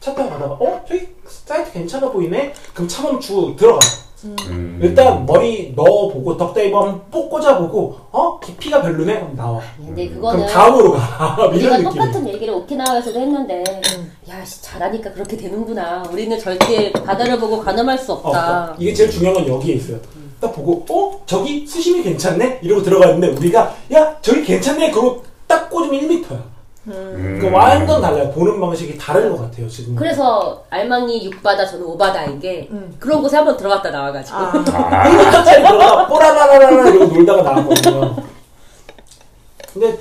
차 0.00 0.14
타고 0.14 0.30
가다가 0.30 0.54
어 0.54 0.84
저기 0.86 1.08
사이트 1.26 1.72
괜찮아 1.72 2.10
보이네. 2.10 2.52
그럼 2.74 2.88
차 2.88 3.02
멈추고 3.04 3.56
들어가. 3.56 3.78
음. 4.24 4.78
일단 4.80 5.26
머리 5.26 5.72
넣어보고 5.74 6.36
duck 6.36 6.56
dive 6.56 6.76
한번 6.76 7.02
뽁 7.10 7.28
꽂아보고 7.28 7.96
어 8.12 8.38
깊이가 8.38 8.80
별로네 8.82 9.14
그럼 9.14 9.34
나와. 9.36 9.60
근데 9.76 10.08
그럼 10.08 10.20
그거는 10.20 10.46
다음으로 10.46 10.92
가. 10.92 11.36
우리가 11.50 11.78
이런 11.78 11.82
느낌. 11.84 12.00
똑같은 12.00 12.28
얘기를 12.28 12.54
오키나와에서도 12.54 13.18
했는데 13.18 13.64
야 14.28 14.44
씨, 14.44 14.62
잘하니까 14.62 15.12
그렇게 15.12 15.36
되는구나. 15.36 16.04
우리는 16.12 16.38
절대 16.38 16.92
바다를 16.92 17.38
보고 17.38 17.60
가늠할 17.60 17.98
수 17.98 18.12
어, 18.12 18.16
없다. 18.16 18.72
어, 18.72 18.76
이게 18.78 18.92
제일 18.94 19.10
중요한 19.10 19.34
건 19.44 19.48
여기에 19.56 19.74
있어요. 19.74 19.98
딱 20.42 20.52
보고, 20.52 20.84
어? 20.90 21.22
저기 21.24 21.64
수심이 21.64 22.02
괜찮네? 22.02 22.58
이러고 22.62 22.82
들어갔는데, 22.82 23.28
우리가, 23.28 23.76
야, 23.94 24.16
저기 24.20 24.42
괜찮네? 24.42 24.90
그러고 24.90 25.22
딱 25.46 25.70
꽂으면 25.70 26.00
1m야. 26.00 26.32
음. 26.88 27.36
그러니까 27.38 27.56
완전 27.56 28.02
달라요. 28.02 28.28
보는 28.32 28.60
방식이 28.60 28.98
다른 28.98 29.30
것 29.30 29.40
같아요, 29.42 29.68
지금. 29.68 29.94
그래서 29.94 30.64
알망이 30.68 31.30
6바다 31.30 31.58
저는 31.70 31.86
5바다인 31.86 32.40
게 32.40 32.66
음. 32.72 32.92
그런 32.98 33.22
곳에 33.22 33.36
한번 33.36 33.56
들어갔다 33.56 33.90
나와가지고 33.90 34.36
아. 34.36 34.50
1m짜리 34.52 35.68
들어가, 35.68 36.08
뽀라라라라 36.08 36.88
이러고 36.88 37.14
놀다가 37.14 37.42
나왔거든요. 37.42 38.16
근데, 39.72 39.98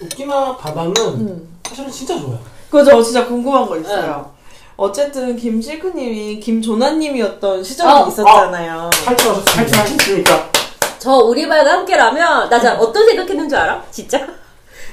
웃기나 0.00 0.56
바다는 0.56 0.94
음. 0.96 1.48
사실은 1.62 1.90
진짜 1.90 2.18
좋아요. 2.18 2.38
그거 2.70 2.82
저 2.82 3.02
진짜 3.02 3.26
궁금한 3.26 3.66
거 3.66 3.76
있어요. 3.76 4.32
어쨌든 4.76 5.36
김실크님이 5.36 6.40
김조나님이었던 6.40 7.62
시절이 7.62 7.88
어, 7.92 8.06
있었잖아요. 8.08 8.90
탈출하셨습니다. 9.04 9.54
탈출하셨으니까 9.54 10.50
저 10.98 11.12
우리발과 11.18 11.70
함께라면 11.72 12.48
나 12.48 12.58
진짜 12.58 12.76
어떤 12.78 13.06
생각했는 13.06 13.48
줄 13.48 13.58
알아? 13.58 13.82
진짜? 13.90 14.26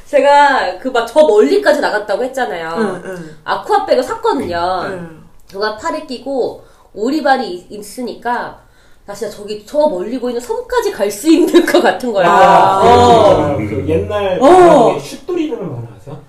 제가 0.07 0.77
그 0.79 0.89
막 0.91 1.05
저 1.07 1.25
멀리까지 1.25 1.79
나갔다고 1.79 2.23
했잖아요. 2.25 2.75
응, 2.77 3.01
응, 3.05 3.35
아쿠아백을 3.45 4.03
샀거든요. 4.03 4.81
응. 4.85 5.23
누가 5.49 5.77
팔에 5.77 6.05
끼고 6.05 6.63
오리발이 6.93 7.49
있- 7.49 7.71
있으니까 7.71 8.59
나 9.05 9.13
진짜 9.13 9.35
저기 9.35 9.65
저 9.65 9.87
멀리 9.87 10.19
보이는 10.19 10.39
섬까지 10.39 10.91
갈 10.91 11.09
수 11.09 11.31
있는 11.31 11.65
것 11.65 11.81
같은 11.81 12.11
거야. 12.11 12.27
아, 12.29 12.81
어. 12.83 13.55
그, 13.57 13.67
그 13.69 13.85
옛날 13.87 14.37
어. 14.41 14.93
그 14.93 14.99
슛돌이라는 14.99 15.71
말 15.71 15.87
아세요? 15.97 16.19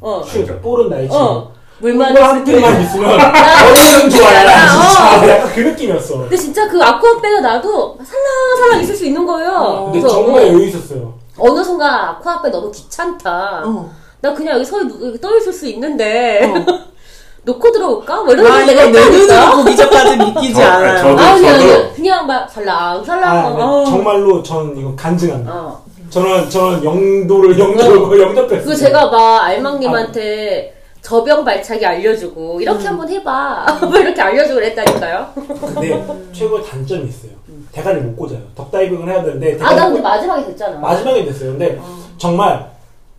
어. 0.00 0.22
슛, 0.24 0.62
볼은 0.62 0.88
날치. 0.88 1.14
어. 1.14 1.52
물만 1.82 2.16
한 2.16 2.44
때. 2.44 2.52
개만 2.52 2.80
있으면 2.80 3.10
어디든 3.10 4.10
좋아요. 4.10 4.48
어. 4.48 5.18
진짜 5.18 5.28
약간 5.36 5.52
그 5.52 5.60
느낌이었어. 5.60 6.18
근데 6.20 6.36
진짜 6.36 6.68
그 6.68 6.80
아쿠아백을 6.80 7.42
놔도 7.42 7.98
살랑살랑 8.04 8.82
있을 8.84 8.94
수 8.94 9.04
있는 9.04 9.26
거예요. 9.26 9.90
근데 9.92 10.00
그래서 10.00 10.14
정말 10.22 10.44
어, 10.44 10.46
여유 10.46 10.62
있었어요. 10.68 11.12
어느 11.38 11.64
순간 11.64 11.92
아쿠아백 11.92 12.52
너무 12.52 12.70
귀찮다. 12.70 13.62
어. 13.66 13.90
나 14.20 14.32
그냥 14.32 14.54
여기 14.54 14.64
서 14.64 14.78
여기 14.80 15.20
떠 15.20 15.36
있을 15.36 15.52
수 15.52 15.66
있는데 15.66 16.40
어. 16.68 16.92
놓고 17.44 17.72
들어올까? 17.72 18.22
뭐 18.22 18.32
이런 18.32 18.46
아, 18.46 18.64
생각 18.64 18.90
내 18.92 19.00
눈으로 19.10 19.74
전까지 19.76 20.16
믿기지 20.16 20.54
저- 20.54 20.62
않아요. 20.62 21.02
저도- 21.02 21.18
아니 21.18 21.48
아니 21.48 21.64
저도- 21.66 21.94
그냥 21.96 22.26
막 22.28 22.48
살랑 22.48 23.04
살랑. 23.04 23.36
아, 23.38 23.48
근데 23.48 23.62
어. 23.64 23.84
정말로 23.84 24.40
저는 24.40 24.76
이거 24.78 24.94
간증합니다. 24.94 25.52
어. 25.52 25.82
저는 26.10 26.48
저는 26.48 26.84
영도를 26.84 27.58
영도를 27.58 27.98
어. 27.98 28.08
거의 28.08 28.22
영접했어요. 28.22 28.62
그 28.64 28.76
제가 28.76 29.06
막 29.10 29.42
알망님한테 29.44 30.76
저병 31.02 31.44
발차기 31.44 31.84
알려주고 31.84 32.60
이렇게 32.60 32.86
한번 32.86 33.08
해봐. 33.08 33.78
뭐 33.82 33.98
이렇게 33.98 34.20
알려주고 34.22 34.54
그랬다니까요. 34.56 35.32
근데 35.34 36.06
최고의 36.32 36.64
단점이 36.64 37.08
있어요. 37.08 37.32
대가리 37.72 38.00
못 38.00 38.16
꽂아요. 38.16 38.40
덕다이빙을 38.54 39.08
해야 39.08 39.22
되는데 39.22 39.58
아 39.60 39.74
나 39.74 39.86
근데 39.86 40.00
꽂- 40.00 40.02
마지막에 40.08 40.46
됐잖아. 40.46 40.78
마지막에 40.78 41.24
됐어요. 41.24 41.50
근데 41.50 41.80
정말 42.18 42.70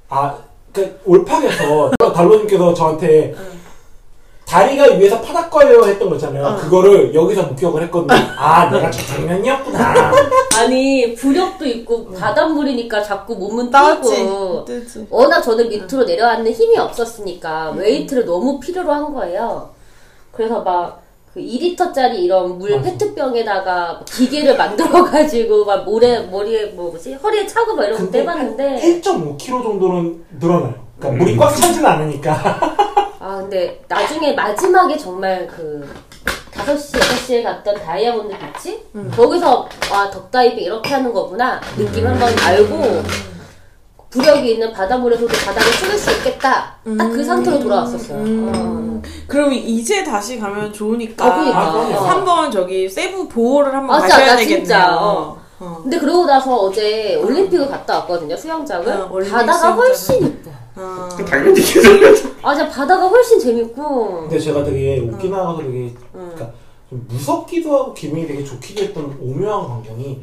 아 0.10 0.36
그 0.74 1.00
올팍에서 1.06 1.92
달로님께서 2.16 2.74
저한테 2.74 3.36
다리가 4.46 4.96
위에서 4.96 5.20
파닥거려요 5.22 5.86
했던 5.86 6.10
거 6.10 6.16
있잖아요. 6.16 6.46
어. 6.46 6.56
그거를 6.58 7.14
여기서 7.14 7.44
목격을 7.44 7.84
했거든요. 7.84 8.20
아 8.38 8.70
내가 8.70 8.92
저 8.92 9.06
장면이었구나. 9.06 10.12
아니 10.60 11.16
부력도 11.16 11.66
있고 11.66 12.12
바닷물이니까 12.12 13.02
자꾸 13.02 13.36
몸은 13.36 13.72
뜨지. 14.66 15.08
워낙 15.10 15.42
저는 15.42 15.70
밑으로 15.70 16.04
내려앉는 16.04 16.52
힘이 16.52 16.78
없었으니까 16.78 17.72
weight를 17.72 18.26
너무 18.26 18.60
필요로 18.60 18.92
한 18.92 19.14
거예요. 19.14 19.70
그래서 20.32 20.62
막 20.62 21.04
그 21.34 21.40
2리터짜리 21.40 22.20
이런 22.20 22.60
물 22.60 22.76
맞아. 22.76 22.84
페트병에다가 22.92 24.02
기계를 24.06 24.56
만들어가지고 24.56 25.66
막 25.66 25.84
모래 25.84 26.20
머리에 26.20 26.68
뭐 26.68 26.92
뭐지 26.92 27.14
허리에 27.16 27.48
차고 27.48 27.76
막 27.76 27.86
이런 27.86 27.98
거 27.98 28.04
근데 28.04 28.20
떼봤는데 28.20 29.02
1.5kg 29.02 29.64
정도는 29.64 30.26
늘어나요. 30.40 30.83
그러니까 31.04 31.24
물이 31.24 31.38
꽉 31.38 31.50
차진 31.56 31.86
않으니까. 31.86 32.34
아 33.20 33.38
근데 33.38 33.82
나중에 33.88 34.34
마지막에 34.34 34.98
정말 34.98 35.48
그 35.48 35.88
5시, 36.54 37.00
6시에 37.00 37.44
갔던 37.44 37.76
다이아몬드 37.76 38.36
비치? 38.38 38.84
거기서, 39.16 39.68
와, 39.92 40.10
덕다이빙 40.12 40.60
이렇게 40.66 40.94
하는 40.94 41.12
거구나. 41.12 41.60
느낌 41.76 42.06
한번 42.06 42.32
알고, 42.46 43.02
부력이 44.12 44.52
있는 44.54 44.72
바닷물에서도 44.72 45.28
바닥을 45.46 45.72
찍을 45.72 45.98
수 45.98 46.12
있겠다. 46.12 46.76
딱 46.98 47.10
그 47.10 47.24
상태로 47.24 47.60
돌아왔었어요. 47.60 48.20
어. 48.20 49.02
그럼 49.28 49.52
이제 49.52 50.04
다시 50.04 50.40
가면 50.40 50.72
좋으니까 50.72 51.26
어, 51.26 51.34
그러니까. 51.34 51.60
아, 51.60 52.10
한번 52.12 52.52
저기 52.52 52.88
세부 52.88 53.28
보호를 53.28 53.74
한번 53.74 54.00
맞아, 54.00 54.08
가셔야 54.08 54.28
나 54.28 54.36
되겠네요. 54.38 54.64
진짜, 54.64 54.96
어. 54.96 55.38
어. 55.60 55.80
근데 55.82 55.98
그러고 55.98 56.26
나서 56.28 56.56
어제 56.56 57.16
올림픽을 57.16 57.68
갔다 57.68 57.96
왔거든요, 58.00 58.38
수영장을. 58.38 58.88
어, 58.88 59.10
바다가. 59.32 59.72
훨씬 59.72 60.28
이뻐. 60.28 60.52
어. 60.76 61.10
당연히 61.28 61.62
기다려. 61.62 62.10
아, 62.42 62.56
진짜 62.56 62.70
바다가 62.70 63.08
훨씬 63.08 63.40
재밌고. 63.40 64.22
근데 64.22 64.40
제가 64.40 64.64
되게 64.64 65.00
오키나와 65.00 65.54
가서 65.54 65.62
되게 65.64 65.94
그러니까 66.12 66.52
좀 66.90 67.06
무섭기도 67.08 67.76
하고 67.76 67.94
기분이 67.94 68.28
되게 68.28 68.44
좋기도 68.44 68.84
했던 68.84 69.18
오묘한 69.22 69.68
광경이 69.68 70.22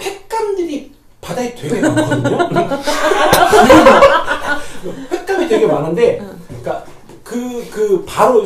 횟감들이 0.00 0.92
바다에 1.20 1.54
되게 1.54 1.80
많거든요. 1.80 2.48
횟감이 5.10 5.48
되게 5.48 5.66
많은데, 5.66 6.22
그러니까 6.48 6.84
그 7.24 7.64
그 7.70 8.04
바로 8.06 8.44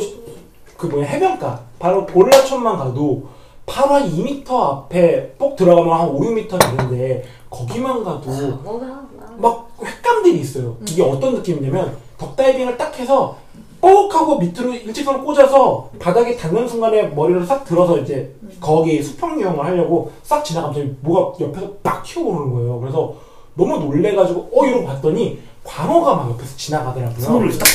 그 0.77 0.87
뭐냐 0.87 1.07
해변가 1.07 1.61
바로 1.79 2.05
볼라촌만 2.05 2.77
가도 2.77 3.27
바로 3.65 3.95
한 3.95 4.09
2m 4.11 4.51
앞에 4.51 5.35
꼭 5.37 5.55
들어가면 5.55 5.93
한 5.93 6.09
5, 6.09 6.19
6m 6.19 6.59
되는데 6.59 7.23
거기만 7.49 8.03
가도 8.03 8.29
뭐가, 8.63 9.03
막 9.37 9.69
횟감들이 9.83 10.39
있어요. 10.41 10.75
이게 10.87 11.01
어떤 11.01 11.35
느낌이냐면 11.35 11.95
덕다이빙을 12.17 12.77
딱 12.77 12.97
해서 12.99 13.37
뻑 13.81 14.13
하고 14.13 14.37
밑으로 14.37 14.73
일직선을 14.73 15.21
꽂아서 15.23 15.89
바닥에 15.99 16.37
닿는 16.37 16.67
순간에 16.67 17.03
머리를 17.07 17.45
싹 17.45 17.65
들어서 17.65 17.97
이제 17.97 18.33
거기 18.61 19.01
수평 19.03 19.39
유형을 19.39 19.63
하려고 19.65 20.11
싹 20.23 20.43
지나가면 20.43 20.97
뭐가 21.01 21.43
옆에서 21.43 21.69
빡 21.83 22.03
튀어오르는 22.03 22.53
거예요. 22.53 22.79
그래서 22.79 23.13
너무 23.55 23.77
놀래가지고 23.79 24.49
어 24.53 24.65
이러고 24.65 24.85
봤더니 24.85 25.39
광어가 25.63 26.15
막 26.15 26.29
옆에서 26.31 26.55
지나가더라고요. 26.57 27.19
손을 27.25 27.57
딱. 27.57 27.67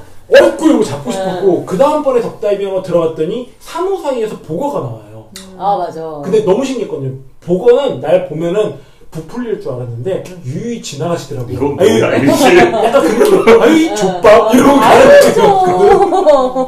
어렵고 0.30 0.66
이러고 0.66 0.84
잡고 0.84 1.10
싶었고 1.10 1.64
그 1.64 1.76
다음번에 1.78 2.20
덕다이빙으로 2.20 2.82
들어갔더니 2.82 3.52
산호 3.60 3.96
사이에서 4.00 4.38
보거가 4.40 4.80
나와요. 4.80 5.26
아, 5.58 5.76
맞아. 5.76 6.20
근데 6.24 6.44
너무 6.44 6.64
신기했거든요. 6.64 7.12
보거는 7.40 8.00
날 8.00 8.28
보면은 8.28 8.74
부풀릴 9.16 9.60
줄 9.60 9.72
알았는데 9.72 10.24
유유히 10.44 10.82
지나가시더라고요. 10.82 11.54
이건 11.54 11.80
아유, 11.80 11.98
뭐야, 11.98 12.16
이씨. 12.16 12.56
약간 12.58 13.02
그런 13.18 13.62
아이 13.62 13.96
족밥 13.96 14.54
이러고 14.54 14.80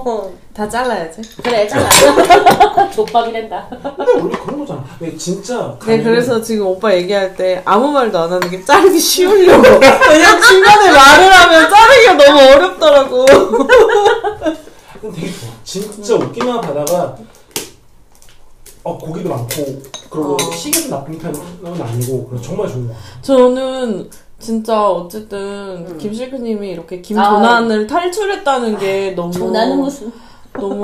가는. 0.04 0.38
다 0.54 0.68
잘라야지. 0.68 1.20
그래, 1.42 1.68
잘라. 1.68 1.88
족밥이란다. 2.90 3.68
근데 3.96 4.12
원래 4.16 4.36
그런 4.44 4.58
거잖아. 4.60 4.84
근데 4.98 5.16
진짜 5.16 5.76
네, 5.86 6.02
그래서 6.02 6.40
지금 6.42 6.66
오빠 6.66 6.92
얘기할 6.94 7.36
때 7.36 7.62
아무 7.64 7.92
말도 7.92 8.18
안 8.18 8.32
하는 8.32 8.50
게 8.50 8.64
자르기 8.64 8.98
쉬우려고. 8.98 9.62
왜냐면 9.62 10.42
중간에 10.42 10.90
말을 10.90 11.32
하면 11.32 11.70
자르기가 11.70 12.14
너무 12.16 12.40
어렵더라고. 12.40 13.26
근데 15.00 15.20
되게 15.20 15.30
좋아. 15.32 15.50
진짜 15.62 16.14
오키나와 16.16 16.60
바다가 16.60 17.16
어 18.88 18.96
고기도 18.96 19.28
많고 19.28 19.46
그리고 20.08 20.32
어. 20.34 20.50
시계도 20.52 20.88
나쁜 20.88 21.18
편은 21.18 21.38
아니고 21.82 22.26
그래서 22.28 22.42
정말 22.42 22.66
좋은 22.68 22.86
거 22.88 22.94
같아. 22.94 23.04
저는 23.20 24.08
진짜 24.38 24.88
어쨌든 24.88 25.98
김실크님이 25.98 26.70
이렇게 26.70 26.96
아. 26.96 27.00
김조난을 27.02 27.86
탈출했다는 27.86 28.78
게 28.78 29.12
너무 29.14 29.50
나는 29.50 29.78
무슨. 29.80 30.10
너무 30.58 30.82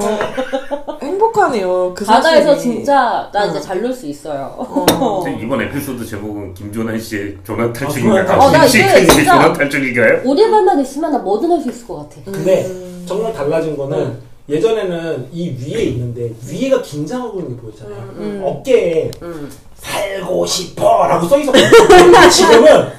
행복하네요. 1.03 1.95
그 1.97 2.05
바다에서 2.05 2.55
사실이. 2.55 2.75
진짜 2.77 3.29
나 3.33 3.47
이제 3.47 3.59
어. 3.59 3.61
잘놀 3.61 3.93
수 3.93 4.07
있어요. 4.07 4.55
어. 4.57 5.25
이번 5.43 5.63
에피소드 5.63 6.05
제목은 6.05 6.55
김조난 6.55 7.01
씨의 7.01 7.39
조난 7.43 7.71
아, 7.71 7.73
탈출인가요? 7.73 8.25
조난 8.27 8.39
탈출. 8.39 8.47
어, 8.47 8.51
나 8.53 8.61
김치크님의 8.67 9.09
진짜- 9.09 9.33
조난 9.35 9.53
탈출인가요? 9.55 10.21
오늘만 10.27 10.81
있으면 10.81 11.11
나 11.13 11.19
뭐든 11.19 11.51
할 11.51 11.61
수 11.63 11.71
있을 11.71 11.87
것 11.89 11.97
같아. 12.09 12.17
근데 12.31 12.67
음. 12.67 13.05
정말 13.07 13.33
달라진 13.33 13.77
거는 13.77 14.17
예전에는 14.49 15.29
이 15.33 15.51
위에 15.51 15.83
있는데 15.85 16.33
위에가 16.47 16.83
긴장하고 16.83 17.41
있는 17.41 17.57
게 17.57 17.63
보였잖아요. 17.63 17.97
음. 18.17 18.43
어깨에 18.45 19.11
음. 19.23 19.51
살고 19.77 20.45
싶어라고 20.45 21.27
써 21.27 21.39
있었거든요. 21.39 22.29
지금은 22.31 22.93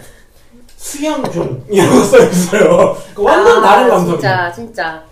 수영 0.78 1.32
중 1.32 1.64
이라고 1.70 2.04
써 2.04 2.26
있어요. 2.26 2.98
그 3.14 3.22
완전 3.24 3.64
아, 3.64 3.68
다른 3.68 3.90
감성이에요. 3.90 4.20
진짜, 4.20 4.52
진짜. 4.52 5.04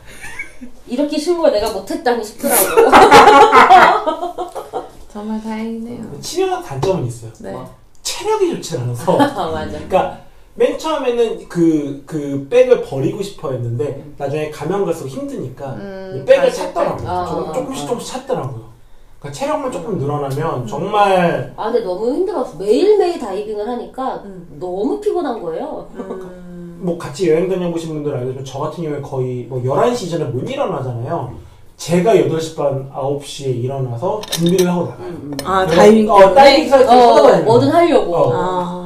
이렇게 0.87 1.17
쉬운 1.17 1.39
걸 1.39 1.51
내가 1.51 1.71
못했다니 1.71 2.23
싶더라고. 2.23 2.91
정말 5.11 5.41
다행이네요. 5.41 6.19
치명한 6.19 6.63
단점은 6.63 7.05
있어요. 7.05 7.31
네. 7.39 7.51
뭐. 7.51 7.75
체력이 8.01 8.55
좋지 8.55 8.77
않아서. 8.77 9.17
아, 9.19 9.49
맞아. 9.51 9.71
그러니까 9.71 10.19
맨 10.55 10.77
처음에는 10.77 11.47
그, 11.49 12.03
그 12.05 12.47
백을 12.49 12.81
버리고 12.83 13.21
싶어 13.23 13.51
했는데 13.51 14.05
나중에 14.17 14.51
가면 14.51 14.85
갈수록 14.85 15.09
힘드니까 15.09 15.73
음, 15.73 16.19
이 16.21 16.25
백을 16.25 16.45
다시 16.45 16.57
찾더라고요. 16.57 17.09
아, 17.09 17.25
조금, 17.25 17.49
아, 17.49 17.53
조금씩 17.53 17.83
아. 17.83 17.87
조금씩 17.87 18.13
찾더라고요. 18.13 18.73
그러니까 19.19 19.39
체력만 19.39 19.71
조금 19.71 19.97
늘어나면 19.97 20.67
정말 20.67 21.53
아, 21.57 21.71
근데 21.71 21.83
너무 21.85 22.13
힘들었어. 22.13 22.57
매일매일 22.57 23.17
다이빙을 23.19 23.67
하니까 23.67 24.21
음. 24.25 24.57
너무 24.59 24.99
피곤한 24.99 25.41
거예요. 25.41 25.87
음. 25.95 26.79
뭐 26.81 26.97
같이 26.97 27.29
여행 27.29 27.49
다녀보신 27.49 27.93
분들 27.93 28.13
알겠지만 28.13 28.45
저 28.45 28.59
같은 28.59 28.83
경우에 28.83 29.01
거의 29.01 29.45
뭐 29.49 29.59
11시 29.61 30.11
전에 30.11 30.25
못 30.25 30.47
일어나잖아요. 30.47 31.33
제가 31.77 32.13
8시 32.13 32.55
반, 32.55 32.91
9시에 32.91 33.63
일어나서 33.63 34.21
준비를 34.29 34.69
하고 34.69 34.85
나가요. 34.85 35.07
음, 35.07 35.31
음. 35.33 35.37
아 35.43 35.65
다이빙 35.65 36.11
어, 36.11 36.19
때문에. 36.19 36.35
다이빙 36.35 36.69
사이트 36.69 36.89
어, 36.91 37.15
찾아다니는 37.15 37.45
뭐든 37.45 37.71
거예요. 37.71 37.77
하려고. 37.87 38.15
어. 38.15 38.31
아. 38.35 38.82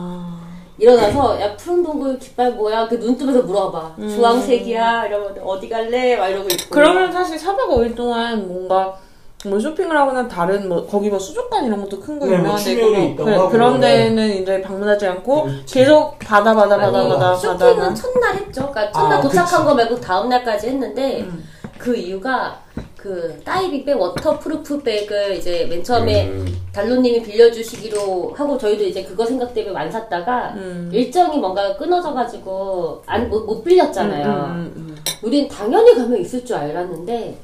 일어나서 0.80 1.42
야 1.42 1.56
푸른 1.58 1.84
동굴 1.84 2.20
깃발 2.20 2.52
뭐야? 2.52 2.88
그 2.88 2.96
눈뜨면서 2.96 3.42
물어봐. 3.44 3.96
음. 4.00 4.10
주황색이야. 4.10 5.06
이러면 5.08 5.36
어디 5.44 5.68
갈래? 5.70 6.16
막 6.18 6.28
이러고 6.28 6.48
있고. 6.50 6.70
그러면 6.70 7.12
사실 7.12 7.38
4박 7.38 7.68
5일 7.70 7.96
동안 7.96 8.48
뭔가 8.48 8.98
뭐 9.46 9.60
쇼핑을 9.60 9.96
하거나 9.96 10.28
다른 10.28 10.68
뭐 10.68 10.86
거기 10.86 11.10
뭐 11.10 11.18
수족관 11.20 11.66
이런 11.66 11.82
것도 11.82 12.00
큰거 12.00 12.26
네, 12.26 12.32
뭐 12.32 12.40
유명한 12.40 12.58
데 12.58 12.64
추면이 12.64 13.10
있고 13.12 13.24
있다고 13.24 13.50
그래. 13.50 13.52
그런 13.52 13.80
데는 13.80 14.30
이제 14.42 14.62
방문하지 14.62 15.08
않고 15.08 15.44
그렇지. 15.44 15.74
계속 15.74 16.18
바다 16.20 16.54
바다 16.56 16.78
바다 16.78 17.00
아니, 17.00 17.10
바다 17.10 17.36
쇼핑은 17.36 17.58
바다만 17.58 17.96
첫날 17.96 18.36
했죠. 18.36 18.70
그러니까 18.72 18.92
첫날 18.92 19.18
아, 19.20 19.22
도착한 19.22 19.46
그치. 19.46 19.64
거 19.64 19.76
말고 19.76 20.02
다음 20.02 20.30
날까지 20.30 20.68
했는데 20.68 21.22
음. 21.22 21.48
그 21.78 21.96
이유가 21.96 22.60
그 22.98 23.40
다이빙 23.46 23.86
bag 23.86 24.00
waterproof 24.00 24.82
bag을 24.84 25.36
이제 25.36 25.66
맨 25.70 25.84
처음에 25.84 26.28
음, 26.30 26.46
달로님이 26.74 27.22
빌려주시기로 27.24 28.34
하고 28.36 28.58
저희도 28.58 28.84
이제 28.84 29.04
그거 29.04 29.26
생각 29.26 29.54
때문에 29.54 29.78
안 29.78 29.92
샀다가 29.92 30.54
음. 30.56 30.90
일정이 30.92 31.38
뭔가 31.38 31.78
끊어져가지고 31.78 33.04
안못 33.06 33.46
못 33.46 33.64
빌렸잖아요. 33.64 34.28
음, 34.28 34.74
음, 34.76 34.98
우린 35.22 35.48
당연히 35.48 35.96
가면 35.96 36.20
있을 36.20 36.44
줄 36.44 36.56
알았는데 36.56 37.38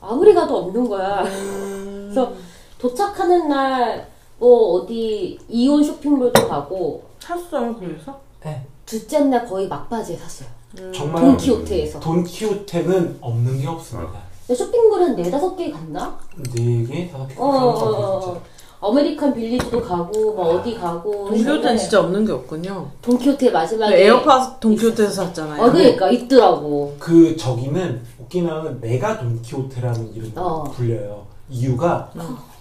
아무리 0.00 0.34
가도 0.34 0.56
없는 0.56 0.88
거야. 0.88 1.22
음. 1.22 2.10
그래서 2.12 2.32
도착하는 2.78 3.48
날 3.48 4.16
뭐 4.38 4.74
어디 4.74 5.38
이온 5.48 5.82
쇼핑몰도 5.82 6.48
가고 6.48 7.04
샀어요 7.18 7.74
그래서? 7.76 8.20
네, 8.44 8.66
둘째 8.84 9.20
날 9.20 9.46
거의 9.46 9.66
막바지에 9.66 10.16
샀어요. 10.16 10.48
정말 10.92 11.22
돈키호테에서. 11.22 12.00
돈키호테는 12.00 13.18
없는 13.20 13.60
게 13.60 13.66
없습니다. 13.66 14.25
근데 14.46 14.54
쇼핑몰 14.54 15.02
한 15.02 15.16
네다섯 15.16 15.56
개 15.56 15.70
갔나? 15.70 16.18
네 16.54 16.84
개, 16.86 17.10
다섯 17.10 17.26
개 17.26 17.34
어, 17.36 17.44
어, 17.46 17.74
거 17.74 17.86
어, 17.90 18.30
어. 18.30 18.42
아메리칸 18.80 19.34
빌리지도 19.34 19.80
가고 19.82 20.34
뭐 20.34 20.54
어디 20.54 20.74
가고 20.74 21.28
동키호테는 21.28 21.56
했는데 21.56 21.78
진짜 21.78 22.00
없는 22.00 22.24
게 22.24 22.32
없군요. 22.32 22.88
돈키호테 23.02 23.50
마지막에 23.50 24.04
에어팟 24.04 24.60
동키호테에서 24.60 25.24
샀잖아요. 25.24 25.62
어 25.62 25.72
그러니까 25.72 26.10
있더라고. 26.10 26.94
그 26.98 27.36
저기는 27.36 28.02
오키나와는 28.22 28.80
메가 28.80 29.18
돈키호테라는 29.18 30.14
이름으로 30.14 30.40
어. 30.40 30.64
불려요. 30.64 31.26
이유가 31.48 32.12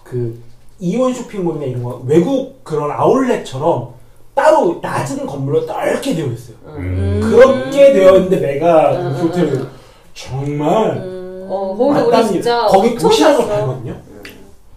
그 0.03 0.41
이온 0.79 1.13
쇼핑몰이나 1.13 1.65
이런 1.65 1.83
거 1.83 2.01
외국 2.05 2.63
그런 2.63 2.91
아울렛처럼 2.91 3.93
따로 4.33 4.79
낮은 4.81 5.25
건물로 5.25 5.65
넓게 5.65 6.15
되어 6.15 6.27
있어요. 6.27 6.55
음. 6.65 7.19
그렇게 7.21 7.93
되어 7.93 8.15
있는데 8.17 8.39
메가 8.39 8.91
음, 8.91 9.17
돈키호테를 9.17 9.53
음, 9.61 9.69
정말 10.13 11.14
어 11.49 11.75
거기서 11.77 12.07
우리 12.07 12.27
진짜 12.27 12.65
거기 12.67 12.87
엄청 12.89 13.09
도시락을 13.09 13.37
샀어. 13.37 13.47
팔거든요. 13.47 13.95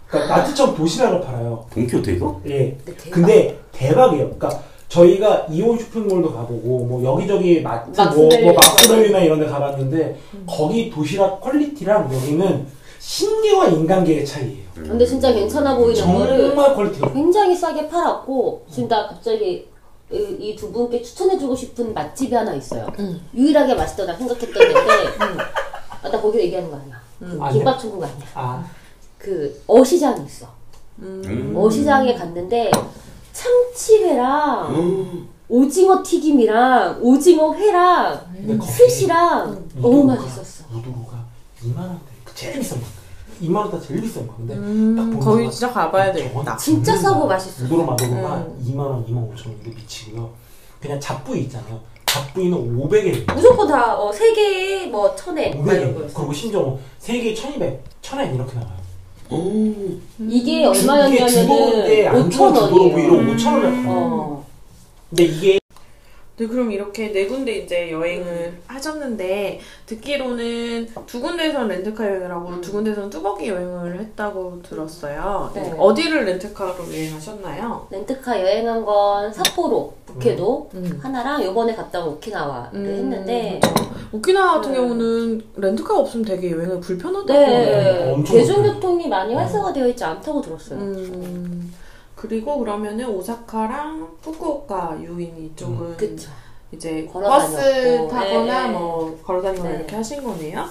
그러니까 0.07 0.37
나트처럼 0.37 0.75
도시락을 0.75 1.21
팔아요. 1.21 1.65
동키호테에서? 1.73 2.41
예. 2.47 2.77
근데 2.83 2.95
대박. 2.97 3.11
근데 3.15 3.59
대박이에요. 3.71 4.23
그러니까 4.35 4.63
저희가 4.87 5.45
이온 5.51 5.77
쇼핑몰도 5.77 6.33
가보고 6.33 6.85
뭐 6.85 7.03
여기저기 7.03 7.61
마트 7.61 7.89
뭐, 7.89 8.05
막스밸리 8.05 8.43
뭐 8.43 8.53
막스밸리나 8.53 9.19
이런 9.19 9.39
데 9.39 9.45
가봤는데 9.45 10.17
거기 10.47 10.89
도시락 10.89 11.41
퀄리티랑 11.41 12.11
여기는 12.13 12.65
신기와 12.99 13.67
인간계의 13.67 14.25
차이예요. 14.25 14.69
근데 14.75 15.05
진짜 15.05 15.31
괜찮아 15.31 15.75
보이는 15.75 16.13
거를 16.17 16.47
정말 16.47 16.73
quality가 16.75 17.13
굉장히 17.13 17.55
싸게 17.55 17.87
팔았고 17.87 18.65
지금 18.71 18.89
나 18.89 19.07
갑자기 19.07 19.67
이 20.11 20.55
두 20.57 20.71
분께 20.71 21.03
추천해주고 21.03 21.55
싶은 21.55 21.93
맛집이 21.93 22.33
하나 22.33 22.55
있어요. 22.55 22.87
음. 22.97 23.21
유일하게 23.35 23.75
맛있다고 23.75 24.17
생각했던 24.17 24.53
데인데 24.53 24.79
아, 25.19 25.37
나 26.01 26.21
거기 26.21 26.39
얘기하는 26.39 26.69
거 26.71 26.77
아니야. 26.77 27.01
음. 27.21 27.37
아니야? 27.41 27.51
김밥 27.53 27.79
천국 27.79 28.03
아니야. 28.03 28.15
아, 28.33 28.65
그 29.17 29.61
어시장이 29.67 30.25
있어. 30.25 30.47
음. 30.99 31.53
어시장에 31.55 32.15
갔는데 32.15 32.71
참치회랑 33.33 35.27
오징어 35.47 36.03
튀김이랑 36.03 36.99
오징어 37.01 37.53
회랑 37.55 38.21
스시랑 38.61 39.69
너무 39.75 40.03
맛있었어. 40.05 40.65
우두루가 40.73 41.17
2만 41.63 41.77
원대. 41.79 42.03
그 42.23 42.33
제일 42.35 42.59
비싼 42.59 42.79
거. 42.79 42.85
2만 43.41 43.55
원대 43.55 43.79
제일 43.81 44.01
비싼 44.01 44.27
거. 44.27 44.35
근데 44.37 44.53
딱 44.55 44.61
음, 44.61 44.95
보는 44.95 45.19
거기 45.19 45.49
진짜 45.51 45.71
가봐야 45.71 46.11
되겠다. 46.11 46.55
진짜. 46.57 46.95
싸고 46.95 47.27
맛있어. 47.27 47.65
우도로 47.65 47.85
마도로가 47.85 48.35
음. 48.37 48.65
2만 48.65 48.77
원, 48.79 49.05
2만 49.07 49.33
5천 49.35 49.47
원 49.47 49.57
이게 49.61 49.71
미치고요. 49.71 50.29
그냥 50.81 50.99
잡부위 50.99 51.41
있잖아요. 51.43 51.79
잡부위는 52.13 52.77
500엔. 52.77 53.33
무조건 53.33 53.67
다 53.67 53.95
어, 53.97 54.11
세 54.11 54.33
개에 54.33 54.87
뭐 54.87 55.15
천엔 55.15 55.63
막 55.63 55.73
이런 55.73 55.93
500엔. 55.93 55.97
거였어. 55.97 56.17
그리고 56.17 56.33
심지어 56.33 56.59
뭐 56.61 56.79
3개에 57.01 57.35
1200, 57.35 57.83
1000엔 58.01 58.35
이렇게 58.35 58.53
나와요. 58.55 58.79
이게 59.31 59.99
이게 60.19 60.65
얼마였냐면은 60.65 61.27
주도인데 61.29 62.07
안 62.07 62.15
5천 62.29 62.31
좋은 62.31 62.53
주도로 62.55 62.83
원이에요. 62.89 62.97
위로 62.97 63.33
5천 63.35 63.45
원을 63.53 63.61
받아요. 63.83 63.85
어. 63.87 64.45
근데 65.09 65.23
이게 65.25 65.58
네, 66.39 66.47
그럼 66.47 66.71
이렇게 66.71 67.11
네 67.11 67.27
군데 67.27 67.57
이제 67.57 67.91
여행을 67.91 68.61
하셨는데 68.65 69.59
듣기로는 69.85 70.87
두 71.05 71.19
군데에서 71.19 71.65
렌트카 71.65 72.05
여행을 72.05 72.31
하고 72.31 72.61
두 72.61 72.71
군데에서는 72.71 73.09
뚜벅이 73.09 73.49
여행을 73.49 73.99
했다고 73.99 74.61
들었어요. 74.63 75.51
네. 75.53 75.73
어디를 75.77 76.23
렌트카로 76.23 76.75
여행하셨나요? 76.93 77.87
렌트카 77.91 78.41
여행한 78.41 78.85
건 78.85 79.33
삿포로, 79.33 79.93
북해도 80.05 80.69
음. 80.75 80.99
하나랑 81.03 81.43
요번에 81.43 81.75
갔다 81.75 81.99
온 81.99 82.13
오키나와를 82.13 82.85
했는데 82.85 83.59
오키나와 84.13 84.53
같은 84.55 84.71
네. 84.71 84.77
경우는 84.77 85.41
렌트카가 85.57 85.99
없으면 85.99 86.25
되게 86.25 86.51
여행을 86.51 86.79
불편하다고 86.79 87.33
네, 87.33 88.13
엄청 88.13 88.37
대중교통이 88.37 89.09
많이 89.09 89.35
활성화되어 89.35 89.89
있지 89.89 90.05
않다고 90.05 90.41
들었어요. 90.41 90.79
음, 92.19 92.21
그리고 92.21 92.59
그러면은 92.59 93.07
오사카랑 93.07 94.17
후쿠오카 94.21 94.99
유인 95.01 95.45
이쪽은 95.45 95.95
그쵸. 95.95 96.29
이제 96.71 97.05
걸어 97.11 97.29
버스 97.29 97.55
다녔고, 97.55 98.07
타거나 98.09 98.61
네, 98.63 98.67
네. 98.67 98.77
뭐 98.77 99.19
걸어 99.23 99.41
다니거나 99.41 99.69
네. 99.69 99.75
이렇게 99.77 99.95
하신 99.95 100.23
거네요. 100.23 100.65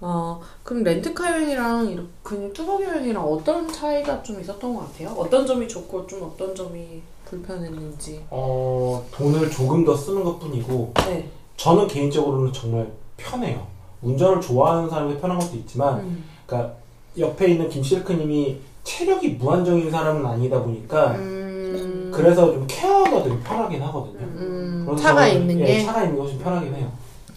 어, 0.00 0.40
그럼 0.64 0.82
렌트카 0.82 1.30
여행이랑 1.30 1.88
이렇게 1.88 2.08
그냥 2.24 2.52
뚜벅이 2.52 2.84
여행이랑 2.84 3.24
어떤 3.24 3.72
차이가 3.72 4.20
좀 4.24 4.40
있었던 4.40 4.74
것 4.74 4.80
같아요? 4.92 5.10
어떤 5.16 5.46
점이 5.46 5.68
좋고 5.68 6.06
좀 6.08 6.24
어떤 6.24 6.54
점이 6.54 7.00
불편했는지. 7.24 8.24
어, 8.30 9.04
돈을 9.12 9.48
조금 9.50 9.84
더 9.84 9.96
쓰는 9.96 10.24
것 10.24 10.40
뿐이고 10.40 10.92
네. 11.06 11.30
저는 11.56 11.86
개인적으로는 11.86 12.52
정말 12.52 12.90
편해요. 13.16 13.64
운전을 14.02 14.40
좋아하는 14.40 14.90
사람이 14.90 15.18
편한 15.20 15.38
것도 15.38 15.54
있지만 15.58 16.00
음. 16.00 16.24
그러니까 16.44 16.74
옆에 17.16 17.52
있는 17.52 17.68
김실크님이 17.68 18.60
체력이 18.84 19.30
무한정인 19.30 19.90
사람은 19.90 20.24
아니다 20.26 20.60
보니까 20.62 21.12
음, 21.12 22.10
그래서 22.12 22.52
좀 22.52 22.64
케어가 22.68 23.22
되게 23.22 23.38
편하긴 23.40 23.80
하거든요. 23.82 24.18
음, 24.20 24.96
차가 24.98 25.26
저는, 25.26 25.40
있는 25.40 25.60
예, 25.60 25.64
게. 25.78 25.84
차가 25.84 26.02
있는 26.02 26.16
게 26.16 26.20
훨씬 26.22 26.38
편하긴 26.38 26.74
해요. 26.74 26.90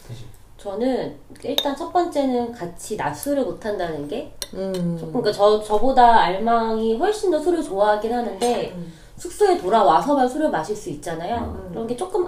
사실. 0.07 0.25
저는 0.57 1.15
일단 1.43 1.75
첫 1.75 1.91
번째는 1.93 2.51
같이 2.51 2.95
낮술을 2.95 3.43
못한다는 3.43 4.07
게 4.07 4.33
음. 4.53 4.97
조금 4.99 5.13
그러니까 5.21 5.31
저 5.31 5.61
저보다 5.61 6.21
알망이 6.21 6.97
훨씬 6.97 7.31
더 7.31 7.39
술을 7.39 7.63
좋아하긴 7.63 8.11
하는데 8.11 8.73
음. 8.75 8.93
숙소에 9.17 9.57
돌아와서만 9.57 10.27
술을 10.27 10.49
마실 10.49 10.75
수 10.75 10.89
있잖아요. 10.89 11.37
음. 11.37 11.69
그런 11.71 11.87
게 11.87 11.95
조금 11.95 12.27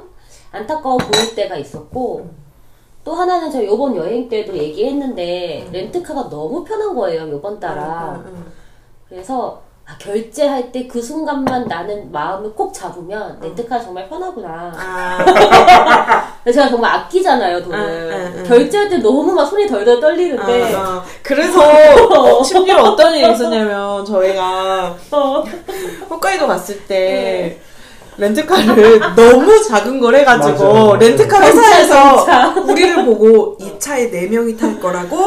안타까워 0.52 0.98
보일 0.98 1.36
때가 1.36 1.58
있었고 1.58 2.30
또 3.04 3.14
하나는 3.14 3.50
제가 3.50 3.66
요번 3.66 3.96
여행 3.96 4.30
때도 4.30 4.56
얘기했는데 4.58 5.70
렌트카가 5.72 6.30
너무 6.30 6.64
편한 6.64 6.94
거예요 6.94 7.30
요번 7.32 7.60
따라. 7.60 8.22
음, 8.26 8.34
음, 8.34 8.46
그래서 9.10 9.62
아, 9.90 9.96
결제할 10.00 10.70
때 10.74 10.86
그 10.86 11.02
순간만 11.02 11.66
나는 11.66 12.12
마음을 12.12 12.52
꼭 12.54 12.74
잡으면 12.74 13.40
렌트카 13.42 13.80
정말 13.80 14.08
편하구나. 14.10 14.74
아, 14.76 16.36
제가 16.52 16.68
정말 16.68 16.92
아끼잖아요 16.94 17.64
돈을. 17.64 17.80
응, 17.80 18.12
응, 18.12 18.34
응. 18.40 18.44
결제할 18.44 18.90
때 18.90 18.98
너무 18.98 19.32
막 19.34 19.46
손이 19.46 19.66
덜덜 19.68 20.00
떨리는데 20.02 20.76
아, 20.76 20.80
아. 20.80 21.04
그래서 21.24 21.60
어, 22.20 22.44
심지어 22.44 22.78
어떤 22.82 23.14
일이 23.16 23.32
있었냐면 23.32 24.04
저희가 24.06 24.94
어, 25.12 25.44
홋카이도 26.10 26.48
갔을 26.48 26.86
때 26.86 27.58
렌트카를 28.18 29.00
너무 29.16 29.64
작은 29.64 30.00
걸 30.00 30.16
해가지고 30.16 30.64
맞아요. 30.74 30.96
렌트카 30.98 31.42
회사에서 31.42 32.18
진짜. 32.18 32.56
우리를 32.68 33.06
보고 33.06 33.58
이 33.60 33.72
차에 33.80 34.10
4명이 34.10 34.58
탈 34.60 34.80
거라고 34.80 35.18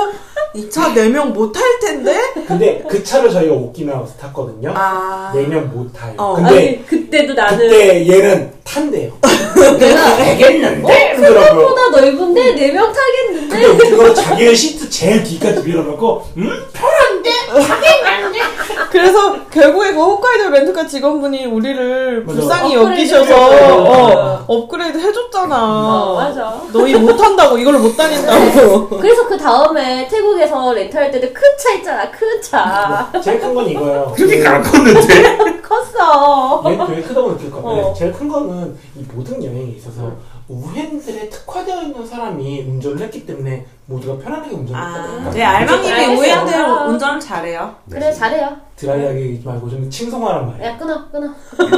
이차 0.53 0.93
4명 0.93 1.27
못 1.33 1.53
탈 1.53 1.63
텐데 1.81 2.17
근데 2.49 2.85
그 2.89 3.05
차를 3.05 3.31
저희가 3.31 3.55
오키나와에서 3.55 4.15
탔거든요. 4.15 4.73
아 4.75 5.31
네명 5.33 5.71
못 5.73 5.93
타요. 5.93 6.15
어. 6.17 6.35
근데 6.35 6.51
아니 6.51 6.87
그때도 6.87 7.35
나는 7.35 7.59
그때 7.59 8.09
얘는 8.09 8.53
탄대요. 8.73 9.13
내가 9.79 10.17
되겠는데? 10.17 11.15
그러더라고요. 11.17 11.69
보다 11.69 11.91
넓은데 11.91 12.55
네 12.55 12.73
명 12.73 12.93
타겠는데 12.93 13.61
근데 13.67 13.89
우리가 13.91 14.15
자기의 14.15 14.55
시트 14.55 14.89
제일 14.89 15.23
뒤까지 15.25 15.63
밀어놓고 15.63 16.27
음? 16.37 16.51
그래서 18.91 19.45
결국에 19.51 19.93
그 19.93 20.01
홋카이도 20.01 20.51
렌트카 20.51 20.87
직원분이 20.87 21.47
우리를 21.47 22.25
맞아. 22.25 22.41
불쌍히 22.41 22.77
업그레이드 22.77 23.01
여기셔서 23.15 23.51
해줬어요. 23.51 23.75
어, 23.75 24.45
업그레이드 24.49 24.99
해줬잖아 24.99 25.57
어, 25.57 26.15
맞아. 26.17 26.61
너희 26.73 26.95
못 26.95 27.17
탄다고 27.17 27.57
이걸로 27.59 27.79
못 27.79 27.97
다닌다고 27.97 28.89
그래서 29.01 29.27
그 29.29 29.37
다음에 29.39 30.09
태국에서 30.09 30.73
렌트할 30.73 31.11
때도 31.11 31.29
큰 31.33 31.41
차 31.61 31.73
있잖아 31.75 32.11
큰 32.11 32.41
차 32.43 33.11
제일 33.23 33.39
큰 33.41 33.55
건 33.55 33.69
이거예요. 33.69 34.13
그렇게 34.17 34.47
안 34.47 34.63
컸는데? 34.63 35.61
컸어 35.63 36.63
얘는 36.67 36.87
되게 36.87 37.03
크다고 37.03 37.37
느낄 37.37 37.51
건데 37.51 37.69
어. 37.83 37.95
제일 37.97 38.13
큰 38.13 38.29
거는 38.29 38.60
이 38.97 39.01
모든 39.13 39.43
여행에 39.43 39.73
있어서 39.77 40.13
우엔들에 40.49 41.29
특화되어 41.29 41.83
있는 41.83 42.07
사람이 42.07 42.63
운전을 42.63 42.99
했기 43.01 43.25
때문에 43.27 43.65
모두가 43.87 44.23
편안하게 44.23 44.55
운전했다고 44.55 45.29
아, 45.29 45.31
네 45.31 45.43
알망님이. 45.45 46.17
오해한대로 46.19 46.65
아. 46.65 46.85
운전을 46.87 47.21
잘해요 47.21 47.75
그래 47.91 48.13
잘해요 48.13 48.57
드라이하게 48.77 49.41
말고 49.45 49.69
좀 49.71 49.89
칭송하란 49.91 50.49
말이야. 50.51 50.69
야 50.71 50.77
끊어 50.77 51.09
끊어 51.11 51.33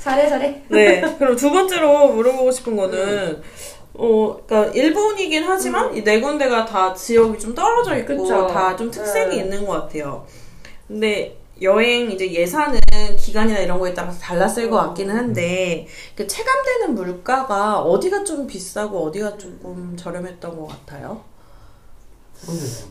잘해 0.00 0.28
잘해 0.28 0.62
네. 0.68 1.00
그럼 1.18 1.36
두 1.36 1.50
번째로 1.50 2.08
물어보고 2.12 2.50
싶은 2.50 2.76
거는 2.76 3.42
어, 3.94 4.36
그러니까 4.46 4.72
일본이긴 4.72 5.44
하지만 5.44 5.94
이네 5.96 6.20
군데가 6.20 6.64
다 6.66 6.92
지역이 6.94 7.38
좀 7.38 7.54
떨어져 7.54 7.96
있고. 7.98 8.26
다 8.46 8.76
좀 8.76 8.90
특색이 8.90 9.36
네. 9.36 9.42
있는 9.42 9.66
것 9.66 9.72
같아요. 9.72 10.24
근데 10.86 11.36
여행 11.62 12.10
이제 12.10 12.30
예산은 12.30 12.78
기간이나 13.18 13.60
이런 13.60 13.78
거에 13.78 13.94
따라서 13.94 14.18
달랐을 14.18 14.68
것 14.68 14.76
같기는 14.76 15.14
한데 15.16 15.86
그 16.14 16.26
체감되는 16.26 16.94
물가가 16.94 17.80
어디가 17.80 18.24
좀 18.24 18.46
비싸고 18.46 19.06
어디가 19.06 19.38
조금 19.38 19.96
저렴했던 19.96 20.56
것 20.56 20.66
같아요. 20.66 21.22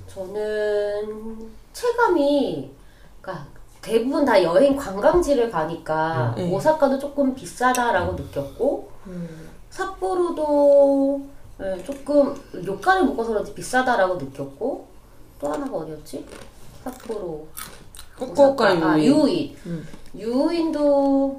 저는 0.08 1.49
체감이 1.73 2.71
그러니까 3.21 3.47
대부분 3.82 4.25
다 4.25 4.41
여행 4.41 4.75
관광지를 4.75 5.51
가니까 5.51 6.34
네. 6.36 6.51
오사카도 6.51 6.97
조금 6.97 7.36
비싸다라고 7.36 8.13
느꼈고 8.13 8.89
삿포로도 9.69 11.21
네, 11.60 11.84
조금 11.84 12.36
요가를 12.65 13.04
묶어서 13.04 13.30
그런지 13.30 13.54
비싸다라고 13.54 14.15
느꼈고 14.15 14.88
또 15.39 15.54
하나가 15.54 15.78
어디였지? 15.78 16.25
삿포로 16.84 17.47
후쿠오카. 18.17 18.67
아, 18.67 18.97
유인. 18.99 19.06
유인 19.28 19.56
음. 19.65 19.88
유인도 20.17 21.38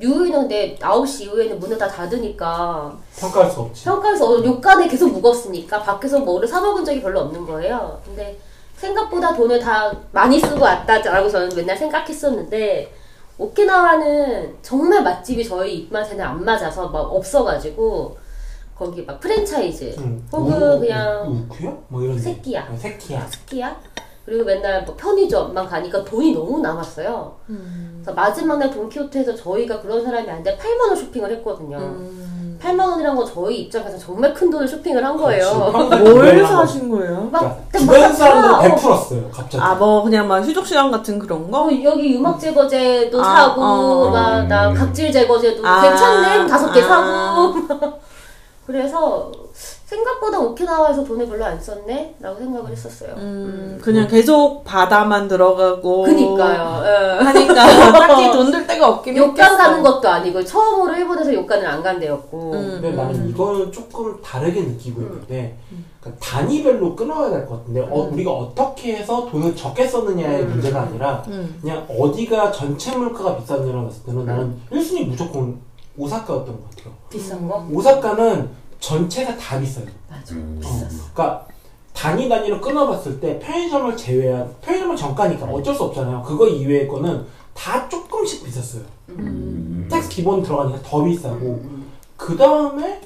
유인은 0.00 0.40
근데 0.42 0.76
9시 0.78 1.22
이후에는 1.22 1.58
문을 1.58 1.78
다 1.78 1.88
닫으니까 1.88 2.94
평가할 3.18 3.50
수 3.50 3.60
없지. 3.60 3.84
평가에서 3.84 4.44
요간에 4.44 4.86
계속 4.88 5.10
묵었으니까 5.12 5.82
밖에서 5.82 6.18
뭐를 6.20 6.46
사 6.46 6.60
먹은 6.60 6.84
적이 6.84 7.00
별로 7.02 7.20
없는 7.20 7.46
거예요. 7.46 8.00
근데 8.04 8.38
생각보다 8.76 9.34
돈을 9.34 9.58
다 9.58 9.90
많이 10.12 10.38
쓰고 10.38 10.60
왔다라고 10.60 11.28
저는 11.30 11.48
맨날 11.56 11.76
생각했었는데 11.76 12.92
오키나와는 13.38 14.56
정말 14.62 15.02
맛집이 15.02 15.46
저희 15.46 15.76
입맛에는 15.80 16.22
안 16.24 16.44
맞아서 16.44 16.88
막 16.88 17.00
없어가지고 17.00 18.16
거기 18.76 19.02
막 19.02 19.18
프랜차이즈 19.20 19.94
응. 19.98 20.22
혹은 20.30 20.76
우- 20.76 20.80
그냥 20.80 21.26
우- 21.26 21.54
우쿠야? 21.54 21.76
뭐 21.88 22.02
이런. 22.02 22.16
데. 22.16 22.22
새끼야. 22.22 22.68
어, 22.70 22.76
새끼야. 22.76 23.26
그리고 24.26 24.44
맨날 24.44 24.82
뭐 24.84 24.94
편의점만 24.96 25.66
가니까 25.68 26.04
돈이 26.04 26.32
너무 26.34 26.58
남았어요. 26.58 27.32
그래서 27.46 28.12
마지막 28.12 28.58
날 28.58 28.70
돈키호테에서 28.72 29.36
저희가 29.36 29.80
그런 29.80 30.04
사람이 30.04 30.28
아닌데 30.28 30.58
8만 30.60 30.88
원 30.88 30.96
쇼핑을 30.96 31.30
했거든요. 31.36 31.76
음. 31.78 32.58
8만 32.60 32.80
원이란 32.80 33.14
건 33.14 33.24
저희 33.24 33.60
입장에서 33.60 33.96
정말 33.98 34.34
큰 34.34 34.50
돈을 34.50 34.66
쇼핑을 34.66 35.04
한 35.04 35.16
거예요. 35.16 35.52
뭘. 36.02 36.44
사신 36.44 36.90
거예요? 36.90 37.28
막 37.30 37.68
그러니까 37.70 37.78
주변 37.78 38.12
사람들. 38.12 38.70
베풀었어요. 38.70 39.30
갑자기. 39.30 39.58
아 39.62 39.74
뭐 39.76 40.02
그냥 40.02 40.26
막 40.26 40.42
휴족 40.42 40.66
시간 40.66 40.90
같은 40.90 41.18
그런 41.20 41.48
거? 41.50 41.64
어, 41.66 41.70
여기 41.84 42.14
유막 42.14 42.40
제거제도 42.40 43.20
아, 43.22 43.24
사고 43.24 43.60
어. 43.62 44.10
막나 44.10 44.72
각질 44.72 45.12
제거제도 45.12 45.64
아, 45.64 45.82
괜찮네 45.82 46.46
다섯 46.48 46.72
개 46.72 46.80
아. 46.82 46.88
사고 46.88 47.54
그래서 48.66 49.30
생각보다 49.86 50.40
오키나와에서 50.40 51.04
돈을 51.04 51.28
별로 51.28 51.44
안 51.44 51.60
썼네? 51.60 52.16
라고 52.20 52.38
생각을 52.38 52.70
했었어요. 52.72 53.14
음, 53.18 53.78
그냥 53.80 54.08
계속 54.08 54.64
바다만 54.64 55.28
들어가고. 55.28 56.02
그니까요. 56.02 56.82
예. 56.84 57.24
하니까 57.24 57.54
딱히 57.92 58.30
돈 58.32 58.50
들 58.50 58.66
데가 58.66 58.88
없긴 58.88 59.16
욕간 59.16 59.30
했겠어. 59.52 59.56
가는 59.56 59.82
것도 59.82 60.08
아니고 60.08 60.44
처음으로 60.44 60.92
일본에서 60.96 61.32
욕간을 61.32 61.64
안 61.66 61.82
간 61.86 62.00
데였고 62.00 62.52
음. 62.52 62.78
근데 62.80 62.92
나는 62.96 63.28
이거는 63.28 63.70
조금 63.70 64.20
다르게 64.20 64.60
느끼고 64.62 65.02
있는데 65.02 65.56
그러니까 66.00 66.26
단위별로 66.26 66.96
끊어야 66.96 67.30
될 67.30 67.46
것 67.46 67.58
같은데 67.60 67.80
어, 67.82 68.08
우리가 68.12 68.32
어떻게 68.32 68.96
해서 68.96 69.28
돈을 69.30 69.54
적게 69.54 69.86
썼느냐의 69.86 70.42
음. 70.42 70.48
문제가 70.50 70.80
아니라 70.80 71.22
음. 71.28 71.58
그냥 71.60 71.86
어디가 71.88 72.50
전체 72.50 72.96
물가가 72.96 73.36
비쌌냐고 73.36 73.84
봤을 73.84 74.02
때는 74.04 74.26
나는 74.26 74.56
1순위 74.72 75.06
무조건 75.06 75.60
오사카였던 75.96 76.46
것 76.46 76.70
같아요. 76.76 76.92
비싼 77.08 77.46
거? 77.48 77.64
오사카는 77.72 78.65
전체가 78.86 79.36
다 79.36 79.58
비싸요. 79.58 79.86
맞아. 80.08 80.34
음. 80.36 80.60
어, 80.64 80.68
비쌌어. 80.68 80.88
그러니까 81.12 81.46
단위 81.92 82.28
단위로 82.28 82.60
끊어봤을 82.60 83.18
때 83.18 83.36
편의점을 83.40 83.96
제외한 83.96 84.54
편의점은 84.60 84.94
정가니까 84.96 85.44
어쩔 85.46 85.74
수 85.74 85.82
없잖아요. 85.84 86.22
그거 86.22 86.46
이외의 86.46 86.86
거는 86.86 87.26
다 87.52 87.88
조금씩 87.88 88.44
비쌌어요. 88.44 88.84
음. 89.08 89.88
tax 89.90 90.08
기본 90.08 90.40
들어가니까 90.42 90.80
더 90.82 91.02
비싸고 91.02 91.34
음. 91.64 91.90
그 92.16 92.36
다음에 92.36 93.00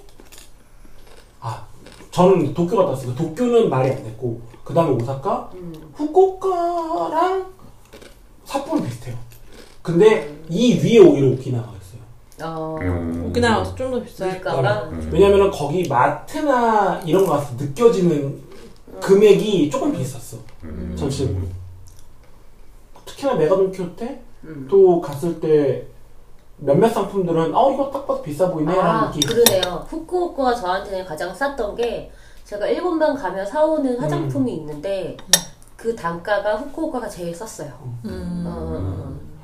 아 1.41 1.65
저는 2.11 2.53
도쿄 2.53 2.77
갔다 2.77 2.91
왔어요. 2.91 3.15
도쿄는 3.15 3.71
말이 3.71 3.91
안 3.91 4.05
됐고 4.05 4.43
그 4.63 4.75
다음에 4.75 4.91
오사카, 4.91 5.51
음. 5.55 5.93
후쿠오카랑 5.95 7.47
삿포로 8.45 8.83
비슷해요. 8.83 9.17
근데 9.81 10.37
이 10.51 10.75
위에 10.75 10.99
오히려 10.99 11.29
오키나와였어요. 11.29 11.80
어. 12.43 12.79
음. 12.81 13.27
오키나와도 13.29 13.75
좀더 13.75 14.03
비쌀 14.03 14.31
물가가? 14.31 14.85
음. 14.85 15.11
왜냐면은 15.13 15.51
거기 15.51 15.87
마트나 15.89 17.01
이런 17.05 17.27
거 17.27 17.33
가서 17.33 17.55
느껴지는 17.57 18.41
금액이 19.01 19.71
조금 19.71 19.93
비쌌어. 19.93 20.41
음. 20.65 20.95
전체적으로. 20.99 21.43
특히나 23.05 23.35
메가돈키호테 23.35 24.23
음. 24.45 24.67
또 24.71 25.01
갔을 25.01 25.41
때 25.41 25.87
몇몇 26.59 26.89
상품들은 26.89 27.55
어 27.55 27.73
이거 27.73 27.91
딱 27.91 28.07
봐도 28.07 28.23
비싸 28.23 28.51
보이네 28.51 28.75
라는 28.75 28.91
아, 28.91 29.07
느낌이 29.07 29.35
그러네요. 29.35 29.87
후쿠오카가 29.89 30.55
저한테는 30.55 31.05
가장 31.07 31.35
쌌던 31.35 31.75
게 31.75 32.11
제가 32.45 32.67
일본만 32.67 33.15
가면 33.15 33.47
사오는 33.47 33.95
음. 33.95 34.01
화장품이 34.01 34.53
있는데 34.57 35.17
그 35.77 35.97
단가가 35.97 36.57
후쿠오카가 36.57 37.09
제일 37.09 37.35
쌌어요. 37.35 37.73
음. 38.05 38.45
어, 38.47 39.00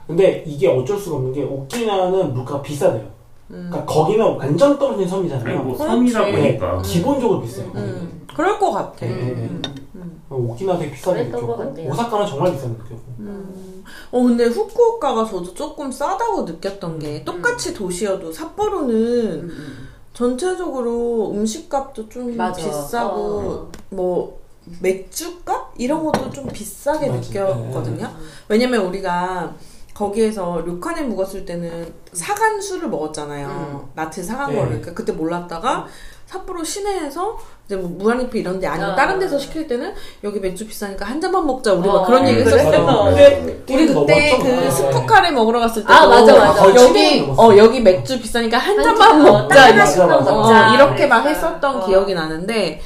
근데 0.06 0.44
이게 0.46 0.68
어쩔 0.68 0.98
수가 0.98 1.16
없는 1.16 1.32
게 1.32 1.42
오키나와는 1.42 2.32
물가가 2.34 2.62
비싸대요. 2.62 3.16
음. 3.50 3.68
그러니까 3.70 3.84
거기는 3.92 4.24
완전 4.36 4.78
떨어진 4.78 5.02
아니 5.02 5.08
섬이잖아요. 5.10 5.62
뭐 5.62 5.76
섬이다 5.76 6.24
그렇지. 6.24 6.36
보니까 6.42 6.82
기본적으로 6.82 7.40
비싸요. 7.42 7.70
음. 7.74 8.26
그럴 8.34 8.58
것 8.58 8.70
같아. 8.72 9.06
네, 9.06 9.08
네, 9.08 9.24
네. 9.32 9.50
음. 9.50 9.62
음. 9.94 10.20
오키나와 10.30 10.78
되게 10.78 10.92
비싸게 10.92 11.24
느꼈고. 11.24 11.74
오사카는 11.88 12.26
정말 12.26 12.52
비싸게 12.52 12.68
느꼈고 12.72 13.00
음. 13.20 13.84
어 14.10 14.22
근데 14.22 14.44
후쿠오카가 14.46 15.24
저도 15.24 15.54
조금 15.54 15.90
싸다고 15.90 16.42
느꼈던 16.42 16.98
게 16.98 17.24
똑같이 17.24 17.72
도시여도 17.72 18.32
삿포로는 18.32 18.94
음. 18.94 19.88
전체적으로 20.12 21.30
음식값도 21.32 22.08
좀 22.08 22.36
맞아. 22.36 22.64
비싸고 22.64 23.20
어. 23.20 23.68
뭐 23.90 24.40
맥주값 24.80 25.74
이런 25.78 26.04
것도 26.04 26.30
좀 26.30 26.48
비싸게 26.48 27.08
맞아. 27.08 27.20
느꼈거든요. 27.20 28.10
왜냐면 28.48 28.86
우리가 28.86 29.54
거기에서 29.96 30.60
료칸에 30.66 31.02
묵었을 31.04 31.46
때는 31.46 31.90
사간 32.12 32.60
술을 32.60 32.88
먹었잖아요. 32.90 33.46
음. 33.48 33.88
마트 33.94 34.22
사간 34.22 34.50
네. 34.50 34.56
거를 34.56 34.68
그러니까 34.72 34.92
그때 34.92 35.12
몰랐다가 35.12 35.86
삿포로 36.26 36.62
시내에서 36.62 37.38
이제 37.64 37.76
뭐 37.76 37.88
무한리필 37.88 38.42
이런 38.42 38.60
데 38.60 38.66
아니면 38.66 38.90
아. 38.90 38.94
다른 38.94 39.18
데서 39.18 39.38
시킬 39.38 39.66
때는 39.66 39.94
여기 40.22 40.38
맥주 40.38 40.66
비싸니까 40.66 41.06
한 41.06 41.18
잔만 41.18 41.46
먹자 41.46 41.72
우리 41.72 41.88
막 41.88 41.94
어, 41.94 42.04
그런 42.04 42.28
얘기? 42.28 42.40
했었어. 42.42 42.84
어. 42.84 43.04
근데 43.06 43.64
우리 43.70 43.86
그때 43.86 43.92
넘었죠? 43.94 44.38
그 44.42 44.48
네. 44.48 44.70
스프카레 44.70 45.30
먹으러 45.30 45.60
갔을 45.60 45.82
때 45.82 45.92
아, 45.92 46.06
맞아, 46.06 46.34
맞아. 46.34 46.62
거의 46.62 46.76
여기. 46.76 47.20
어 47.34 47.56
여기 47.56 47.80
맥주 47.80 48.20
비싸니까 48.20 48.58
한한 48.58 48.84
잔만 48.84 49.22
먹자 49.22 49.72
맞아, 49.74 50.06
맞아. 50.06 50.30
먹자. 50.32 50.72
어, 50.72 50.74
이렇게 50.74 51.06
막 51.06 51.22
그랬어요. 51.22 51.46
했었던 51.52 51.76
어. 51.76 51.86
기억이 51.86 52.12
나는데 52.12 52.82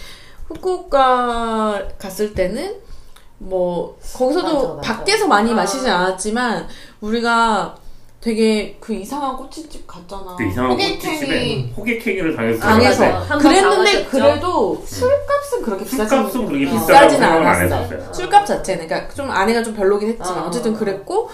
후쿠오카 0.46 1.88
갔을 1.98 2.34
때는 2.34 2.76
뭐 3.42 3.96
거기서도 4.14 4.54
맞아, 4.54 4.74
맞아. 4.74 4.94
밖에서 4.98 5.26
많이 5.26 5.50
아. 5.50 5.54
마시진 5.54 5.88
않았지만 5.88 6.68
우리가 7.00 7.74
되게 8.20 8.76
그 8.78 8.92
이상한 8.92 9.34
꼬치집 9.34 9.86
갔잖아. 9.86 10.36
그 10.36 10.44
이상한 10.44 10.72
호객행위 10.72 11.72
호객행위를 11.74 12.36
당해서 12.36 12.60
당해서. 12.60 13.04
한번 13.06 13.38
그랬는데? 13.38 14.04
그래도 14.04 14.82
술값은 14.86 15.62
그렇게 15.62 15.84
비싸진 15.84 16.06
술값은 16.08 16.46
그렇게 16.48 16.70
비싸진 16.70 17.22
안 17.24 17.32
않았어요. 17.46 17.64
했었어요. 17.80 18.12
술값 18.12 18.46
자체는 18.46 18.86
그러니까 18.86 19.14
좀 19.14 19.30
안에가 19.30 19.62
좀 19.62 19.74
별로긴 19.74 20.10
했지만 20.10 20.42
어. 20.42 20.46
어쨌든 20.48 20.74
그랬고 20.74 21.30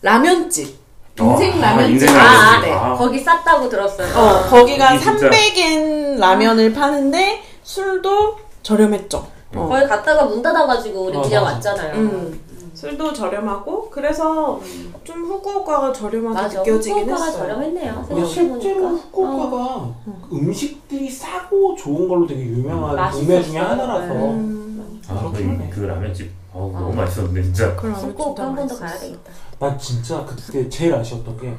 라면집 0.00 0.78
어, 1.20 1.24
인생 1.38 1.62
아, 1.62 1.72
라면집 1.72 2.08
인생 2.08 2.16
아. 2.18 2.94
거기 2.96 3.18
쌌다고 3.18 3.68
들었어요. 3.68 4.08
어, 4.16 4.42
거기가 4.48 4.94
이게 4.94 5.04
진짜- 5.04 5.28
300엔 5.28 6.18
라면을 6.18 6.72
파는데 6.72 7.42
술도 7.64 8.38
저렴했죠. 8.62 9.39
어. 9.54 9.66
거기 9.68 9.86
갔다가 9.86 10.24
문 10.26 10.42
닫아가지고 10.42 11.00
우리 11.06 11.16
어, 11.16 11.22
그냥 11.22 11.44
맞아. 11.44 11.70
왔잖아요. 11.70 11.94
음. 11.96 12.40
술도 12.72 13.12
저렴하고 13.12 13.90
그래서 13.90 14.58
좀 15.04 15.24
후쿠오카가 15.24 15.92
저렴하게 15.92 16.34
맞아. 16.42 16.58
느껴지긴 16.60 17.02
후쿠오카가 17.02 17.24
했어요. 17.26 17.42
저렴했네요. 17.42 18.04
근데 18.08 18.24
실제로 18.24 18.60
생각해보니까. 18.60 18.88
후쿠오카가 19.06 19.56
어. 19.56 20.28
음식들이 20.32 21.10
싸고 21.10 21.74
좋은 21.76 22.08
걸로 22.08 22.26
되게 22.26 22.40
유명한 22.42 22.96
맛있었어요. 22.96 23.26
동네 23.26 23.42
중에 23.42 23.58
하나라서 23.58 24.14
음, 24.14 25.00
아, 25.08 25.18
그렇긴 25.18 25.46
그, 25.48 25.52
하네. 25.62 25.70
그 25.70 25.80
라면집 25.80 26.30
어우, 26.54 26.72
너무 26.72 26.88
어. 26.88 26.92
맛있었는데 26.92 27.42
진짜 27.42 27.76
그럼 27.76 27.94
후쿠오카 27.96 28.42
한 28.44 28.54
번 28.56 28.66
더 28.68 28.78
가야 28.78 28.96
되겠다. 28.98 29.32
난 29.58 29.78
진짜 29.78 30.24
그때 30.24 30.68
제일 30.68 30.94
아쉬웠던 30.94 31.38
게 31.38 31.54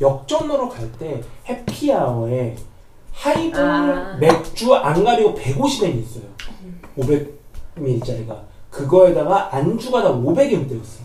역전으로 0.00 0.68
갈 0.70 0.90
때 0.98 1.22
해피아워에 1.48 2.56
하이볼 3.12 3.60
아. 3.60 4.16
맥주 4.18 4.74
안 4.74 5.04
가리고 5.04 5.34
150엔이 5.34 6.02
있어요. 6.02 6.24
500ml짜리가. 6.98 8.36
그거에다가 8.70 9.54
안주가 9.54 10.02
다 10.02 10.10
500엔대였어. 10.12 11.02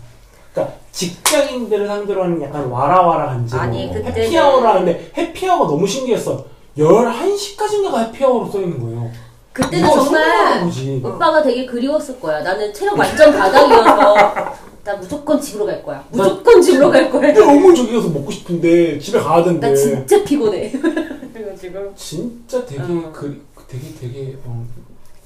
그러니까 0.52 0.76
직장인들을 0.92 1.86
상대로 1.86 2.24
하는 2.24 2.40
약간 2.42 2.66
와라와라 2.66 3.26
간제로 3.26 3.60
아니, 3.62 3.90
그때는- 3.92 4.06
해피아워를 4.16 4.68
하는데 4.68 5.12
해피아워가 5.16 5.68
너무 5.70 5.86
신기했어. 5.86 6.44
11시까지인가가 6.78 8.06
해피아워로 8.06 8.50
써 8.50 8.60
있는 8.60 8.80
거예요. 8.80 9.10
그때는 9.52 9.78
이거 9.88 10.04
정말 10.04 10.24
성공한 10.24 10.64
거지. 10.64 11.02
오빠가 11.04 11.42
되게 11.42 11.66
그리웠을 11.66 12.20
거야. 12.20 12.40
나는 12.42 12.72
체력 12.72 12.96
완전 12.98 13.32
바닥이어서 13.36 14.14
나 14.84 14.96
무조건 14.96 15.40
집으로 15.40 15.66
갈 15.66 15.82
거야. 15.82 16.02
무조건 16.10 16.62
집으로 16.62 16.90
갈 16.90 17.10
거야. 17.10 17.32
너무 17.34 17.74
저기 17.74 17.92
가서 17.94 18.08
먹고 18.08 18.30
싶은데 18.30 18.98
집에 18.98 19.18
가야 19.18 19.42
되는데 19.44 19.68
나 19.68 19.74
진짜 19.76 20.24
피곤해. 20.24 20.70
그래가지고 21.34 21.92
진짜 21.94 22.64
되게 22.64 22.80
어. 22.82 23.10
그 23.12 23.44
되게 23.68 23.92
되게 24.00 24.36
어, 24.46 24.64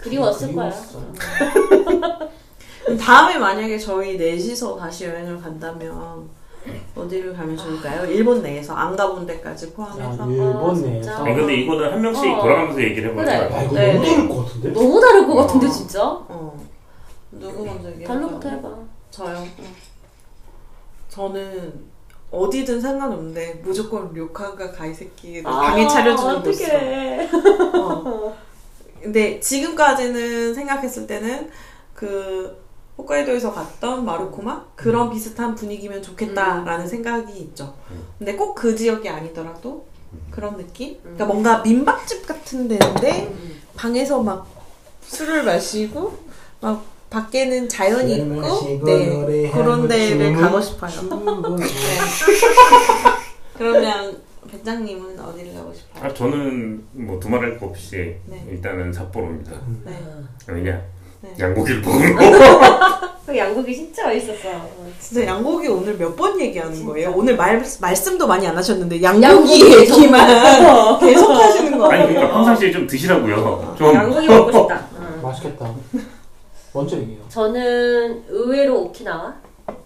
그리웠을 0.03 0.55
거야. 0.55 0.71
그리웠어. 0.71 1.01
다음에 3.01 3.39
만약에 3.39 3.79
저희 3.79 4.17
넷이서 4.17 4.77
다시 4.77 5.05
여행을 5.07 5.41
간다면 5.41 6.29
어디를 6.97 7.33
가면 7.35 7.57
좋을까요? 7.57 8.05
일본 8.11 8.43
내에서 8.43 8.75
안 8.75 8.95
가본 8.97 9.27
데까지 9.27 9.67
야, 9.67 9.71
포함해서. 9.75 10.31
일본 10.31 10.71
아, 10.71 10.73
내에서? 10.75 11.25
아니 11.25 11.35
근데 11.37 11.55
이거는 11.55 11.93
한 11.93 12.03
명씩 12.03 12.25
어. 12.33 12.43
돌아가면서 12.43 12.83
얘기를 12.83 13.11
해보는 13.11 13.25
그래. 13.25 13.49
거야 13.49 13.59
야 13.59 13.63
이거 13.65 13.75
네, 13.75 13.93
너무 13.95 14.03
네. 14.05 14.11
다를 14.11 14.29
것 14.29 14.45
같은데? 14.45 14.71
너무 14.73 15.01
다를 15.01 15.27
것 15.27 15.35
같은데 15.37 15.67
어. 15.67 15.71
진짜. 15.71 16.03
어. 16.05 16.67
누구 17.33 17.65
먼저 17.65 17.89
얘기해요? 17.89 18.09
달로부터 18.09 18.49
해봐. 18.49 18.69
저요. 19.11 19.45
저는 21.09 21.93
어디든 22.31 22.81
상관없는데 22.81 23.61
무조건 23.65 24.13
료카가 24.13 24.71
가이 24.73 24.93
새끼 24.95 25.43
방에 25.43 25.87
차려주는 25.87 26.43
곳. 26.43 26.49
어떡해. 26.49 27.29
어. 29.03 29.05
근데 29.05 29.41
지금까지는 29.41 30.55
생각했을 30.55 31.07
때는 31.07 31.51
그 31.95 32.63
홋카이도에서 32.99 33.53
갔던 33.53 34.05
마루코마 34.05 34.65
그런 34.77 35.11
비슷한 35.11 35.55
분위기면 35.55 36.03
좋겠다라는 36.03 36.87
생각이 36.87 37.33
있죠. 37.41 37.75
근데 38.19 38.35
꼭 38.37 38.55
그 38.55 38.77
지역이 38.77 39.09
아니더라도 39.09 39.87
그런 40.31 40.57
느낌? 40.57 40.99
그러니까 41.03 41.25
뭔가 41.25 41.59
민박집 41.63 42.27
같은 42.27 42.69
데인데 42.69 43.35
방에서 43.77 44.23
막 44.23 44.47
술을 45.07 45.43
마시고 45.45 46.17
막 46.61 46.85
밖에는 47.11 47.69
자연이 47.69 48.17
있고 48.17 48.41
네 48.85 49.51
그런 49.53 49.89
데를 49.89 50.35
가고 50.43 50.61
싶어요. 50.61 50.91
네. 51.57 51.67
그러면 53.59 54.21
배짱님은 54.53 55.19
어디를 55.19 55.55
가고 55.55 55.73
싶어요? 55.73 56.05
아, 56.05 56.13
저는 56.15 56.85
뭐 56.93 57.19
두말할 57.19 57.59
것 57.59 57.71
없이 57.71 58.15
네. 58.27 58.45
일단은 58.51 58.93
삿포로입니다 58.93 59.53
네. 59.85 59.99
왜냐 60.47 60.81
네. 61.23 61.35
양고기를 61.41 61.81
먹으러 61.81 63.13
그 63.25 63.39
양고기 63.39 63.75
진짜 63.75 64.09
맛있었어. 64.09 64.49
어. 64.51 64.91
진짜 64.99 65.25
양고기 65.25 65.69
오늘 65.69 65.97
몇 65.97 66.15
번 66.17 66.39
얘기하는 66.41 66.75
진짜. 66.75 66.91
거예요? 66.91 67.13
오늘 67.15 67.37
말, 67.37 67.63
말씀도 67.81 68.27
많이 68.27 68.47
안 68.47 68.57
하셨는데 68.57 69.01
양고기 69.01 69.23
양고기 69.25 69.77
얘기만 69.79 70.29
정말. 70.61 70.99
계속 71.01 71.31
하시는 71.31 71.79
거 71.79 71.87
아니. 71.91 72.09
그러니까 72.09 72.35
평상시에 72.35 72.73
좀 72.73 72.87
드시라고요. 72.87 73.75
좀 73.79 73.95
양고기 73.95 74.27
먹고 74.27 74.51
싶다. 74.53 74.87
어. 74.99 75.21
맛있겠다. 75.23 75.73
먼저 76.75 76.97
얘기해요. 76.97 77.21
저는 77.29 78.25
의외로 78.29 78.83
오키나와. 78.83 79.35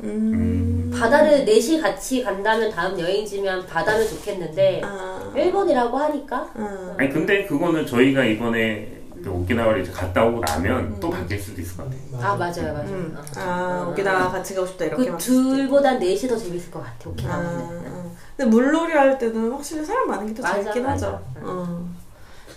음. 0.03 0.91
바다를 0.95 1.45
넷이 1.45 1.81
같이 1.81 2.22
간다면 2.22 2.70
다음 2.70 2.99
여행지면 2.99 3.66
바다면 3.66 4.09
좋겠는데 4.09 4.81
아, 4.85 5.33
일본이라고 5.35 5.97
하니까 5.97 6.49
아. 6.55 6.95
아니 6.99 7.11
근데 7.11 7.45
그거는 7.47 7.87
저희가 7.87 8.24
이번에 8.24 8.93
그 9.22 9.31
오키나와를 9.31 9.83
이제 9.83 9.91
갔다 9.93 10.24
오고 10.24 10.41
나면 10.41 11.01
또 11.01 11.11
바뀔 11.11 11.41
수도 11.41 11.61
있을 11.61 11.77
것 11.77 11.85
같아요. 11.85 12.01
아 12.22 12.37
맞아요 12.37 12.72
맞아요. 12.72 12.89
음. 12.89 13.16
어. 13.16 13.41
아, 13.41 13.85
어. 13.87 13.91
오키나와 13.91 14.31
같이 14.31 14.55
가고 14.55 14.66
싶다 14.66 14.85
이렇게 14.85 15.11
그. 15.11 15.18
둘보단 15.18 15.99
넷이 15.99 16.29
더 16.29 16.37
재밌을 16.37 16.70
것 16.70 16.81
같아 16.81 16.95
아, 17.07 17.09
오키나와는. 17.11 17.51
아. 17.87 18.07
근데 18.37 18.51
물놀이 18.51 18.93
할 18.93 19.18
때는 19.18 19.51
확실히 19.51 19.85
사람 19.85 20.09
많은 20.09 20.27
게 20.35 20.43
더 20.43 20.53
재밌긴 20.53 20.83
맞아. 20.85 21.07
하죠. 21.09 21.22
응. 21.39 21.43
어. 21.47 21.89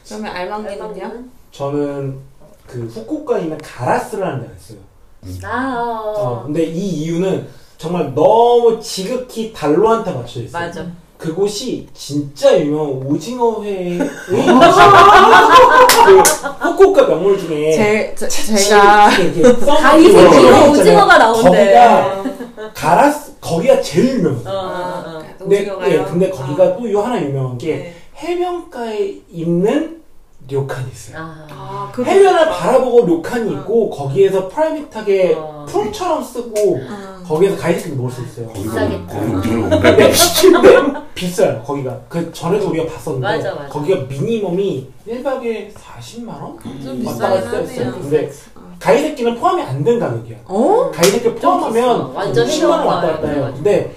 그러면? 0.07 0.35
알방기는? 0.35 1.31
저는 1.51 2.17
그 2.67 2.85
후쿠오카에 2.85 3.43
있는 3.43 3.57
가라스라는 3.59 4.41
데가 4.41 4.53
있어요. 4.53 4.79
아 5.43 5.75
어. 5.77 6.13
어, 6.17 6.43
근데 6.45 6.63
이 6.63 6.79
이유는 6.79 7.47
정말 7.77 8.13
너무 8.15 8.79
지극히 8.81 9.51
달로한테 9.53 10.11
맞춰져 10.11 10.41
있어요. 10.43 10.65
맞아. 10.67 10.85
그곳이 11.17 11.87
진짜 11.93 12.57
유명한 12.57 12.91
오징어회의 13.05 13.97
그 14.25 14.37
후쿠오카 16.61 17.07
명물 17.07 17.37
중에 17.37 17.71
제, 17.71 18.15
제, 18.15 18.27
제가 18.55 19.09
거 19.09 20.31
새끼로. 20.31 20.71
오징어가 20.71 21.17
나온대. 21.17 21.49
거기가 21.49 22.23
가라스 22.73 23.33
거기가 23.41 23.81
제일 23.81 24.19
유명해요. 24.19 24.41
어, 24.47 24.51
어, 24.51 25.03
어. 25.17 25.23
근데, 25.37 25.59
오징어가요? 25.61 25.91
예, 25.93 26.03
근데 26.05 26.29
거기가 26.29 26.77
또 26.77 26.89
요 26.89 27.01
하나 27.01 27.21
유명한 27.21 27.57
게 27.57 27.75
네. 27.75 27.95
해변가에 28.17 29.15
있는 29.29 29.98
료칸이 30.49 30.91
있어요. 30.91 31.17
아. 31.17 31.47
아, 31.49 31.91
그거 31.93 32.09
해변을 32.09 32.39
좋다. 32.45 32.49
바라보고 32.57 33.05
료칸이 33.05 33.51
있고 33.53 33.89
거기에서 33.89 34.47
프라이빗하게 34.47 35.35
어. 35.37 35.65
풀처럼 35.67 36.23
쓰고 36.23 36.79
아. 36.89 37.21
거기에서 37.27 37.55
가이드도 37.57 37.95
먹을 37.95 38.11
수 38.11 38.23
있어요. 38.23 38.51
비싸겠다. 38.53 39.07
거기 39.19 39.31
근데, 39.31 39.69
가요. 39.69 39.81
근데 39.81 40.11
비싸요 41.13 41.61
거기가. 41.63 41.99
그 42.09 42.31
전에도 42.33 42.69
우리가 42.69 42.91
봤었는데 42.93 43.27
맞아, 43.27 43.53
맞아. 43.55 43.67
거기가 43.67 44.01
미니멈이 44.07 44.89
1박에 45.07 45.73
40만 45.73 46.27
원? 46.29 46.57
좀 46.83 47.05
왔다 47.05 47.33
비싸긴 47.35 47.41
갔다 47.45 47.57
했어요. 47.57 47.85
하네요. 47.87 48.01
근데 48.01 48.31
가이드끼는 48.79 49.35
포함이 49.39 49.61
안 49.61 49.83
된 49.83 49.99
가격이야. 49.99 50.37
어? 50.45 50.89
가이드끼 50.93 51.35
포함하면 51.35 52.07
비싸. 52.07 52.17
완전 52.19 52.47
10만 52.47 52.69
원 52.69 52.87
왔다 52.87 53.07
갔다 53.11 53.27
해요. 53.27 53.51
근데 53.53 53.93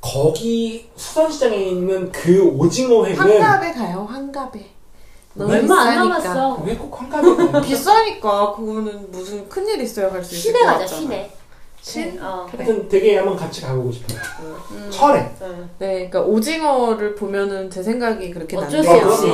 거기 0.00 0.88
수산시장에 0.96 1.56
있는 1.56 2.10
그 2.10 2.42
오징어 2.58 3.04
회는 3.04 3.18
환갑에 3.18 3.72
가요, 3.72 4.06
환갑에. 4.10 4.66
너무 5.34 5.52
얼마 5.52 5.80
안 5.82 5.88
비싸니까. 5.90 6.04
남았어. 6.34 6.62
왜꼭 6.66 6.90
가요? 7.10 7.62
비싸니까 7.62 8.52
그거는 8.56 9.10
무슨 9.10 9.48
큰일 9.48 9.80
있어야 9.80 10.10
갈 10.10 10.22
수 10.24 10.34
있을 10.34 10.42
시내 10.52 10.58
것 10.60 10.66
가자 10.66 10.78
같잖아. 10.80 11.00
시내. 11.00 11.30
신? 11.82 12.18
어. 12.22 12.46
하여튼 12.54 12.86
되게 12.90 13.16
한번 13.16 13.36
같이 13.36 13.62
가보고 13.62 13.90
싶어요. 13.90 14.18
음. 14.72 14.88
철에. 14.90 15.30
응. 15.42 15.70
네, 15.78 15.94
그러니까 16.10 16.20
오징어를 16.20 17.14
보면은 17.14 17.70
제 17.70 17.82
생각이 17.82 18.30
그렇게 18.32 18.56
어쩔 18.58 18.84
수. 18.84 18.90
없이. 18.90 19.26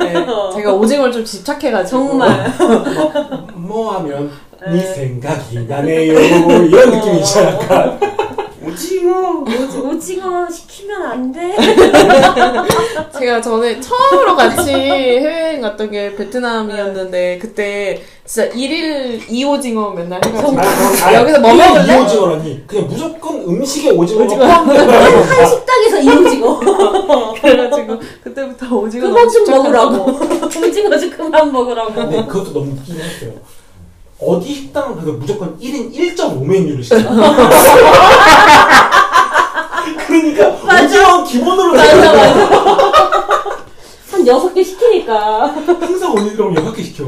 네, 0.00 0.14
제가 0.54 0.72
오징어를 0.72 1.12
좀 1.12 1.22
집착해가지고 1.24 1.98
정말. 2.08 2.50
뭐 3.54 3.92
하면 3.96 4.30
네 4.66 4.78
생각이 4.80 5.66
나네요. 5.66 6.12
이런 6.18 6.90
느낌이 6.90 7.18
있잖아. 7.18 7.50
약간. 7.54 8.13
오징어. 8.74 9.44
오징어 9.88 10.50
시키면 10.50 11.02
안 11.02 11.32
돼. 11.32 11.54
제가 13.18 13.40
전에 13.40 13.80
처음으로 13.80 14.34
같이 14.36 14.70
해외여행 14.72 15.60
갔던 15.60 15.90
게 15.92 16.14
베트남이었는데 16.16 17.38
그때 17.40 18.02
진짜 18.24 18.48
일일 18.52 19.22
이오징어 19.30 19.90
맨날 19.90 20.20
해가지고 20.24 20.58
아니, 20.58 21.16
여기서 21.16 21.40
뭐 21.40 21.54
먹을래? 21.54 21.98
이 21.98 22.02
오징어라니. 22.02 22.64
그냥 22.66 22.86
무조건 22.88 23.36
음식에 23.42 23.90
오징어가 23.90 24.24
오징어. 24.24 24.44
한 24.44 25.46
식당에서 25.46 26.00
이 26.00 26.08
오징어. 26.08 26.60
그래가지고 27.40 28.00
그때부터 28.24 28.76
오징어 28.76 29.06
그만 29.08 29.28
좀 29.28 29.44
먹으라고. 29.50 30.04
오징어 30.66 30.98
좀 30.98 31.10
그만 31.10 31.52
먹으라고. 31.52 31.92
근데 31.94 32.24
그것도 32.26 32.52
너무 32.52 32.72
웃기긴 32.72 32.96
했어요. 33.00 33.32
어디 34.26 34.54
식당은 34.54 34.96
가도 34.96 35.12
무조건 35.14 35.58
1인 35.58 35.92
1.5 35.94 36.44
메뉴를 36.44 36.82
시켜. 36.82 36.96
그러니까. 40.06 40.48
오징어 40.84 41.24
기본으로 41.24 41.72
맞아. 41.74 41.96
맞아. 41.96 42.34
한 44.10 44.26
여섯 44.26 44.52
개 44.54 44.62
시키니까. 44.62 45.46
항상 45.46 46.12
언니들하고 46.12 46.54
6개 46.54 46.82
시켜. 46.84 47.04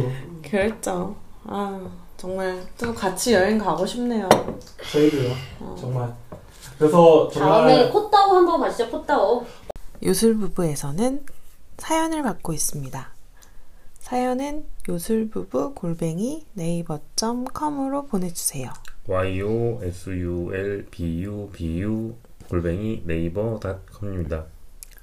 그랬죠. 0.49 1.17
아 1.45 1.81
정말 2.17 2.62
또 2.79 2.95
같이 2.95 3.33
여행 3.35 3.59
가고 3.59 3.87
싶네요. 3.87 4.29
저희도요. 4.91 5.33
정말. 5.79 6.12
그래서 6.79 7.29
다음에 7.33 7.75
정말 7.77 7.91
코따오 7.91 8.33
한번 8.37 8.61
가시죠. 8.61 8.89
코따오. 8.91 9.45
요술부부에서는 10.05 11.25
사연을 11.79 12.23
받고 12.23 12.53
있습니다. 12.53 13.09
사연은 14.01 14.64
요술부부 14.89 15.74
골뱅이 15.74 16.47
네이버.com으로 16.55 18.07
보내주세요. 18.07 18.72
y 19.09 19.43
o 19.43 19.80
s 19.82 20.11
u 20.11 20.55
l 20.55 20.87
b 20.91 21.24
u 21.24 21.51
b 21.53 21.82
u 21.82 22.14
골뱅이 22.49 23.03
네이버닷컴입니다. 23.05 24.45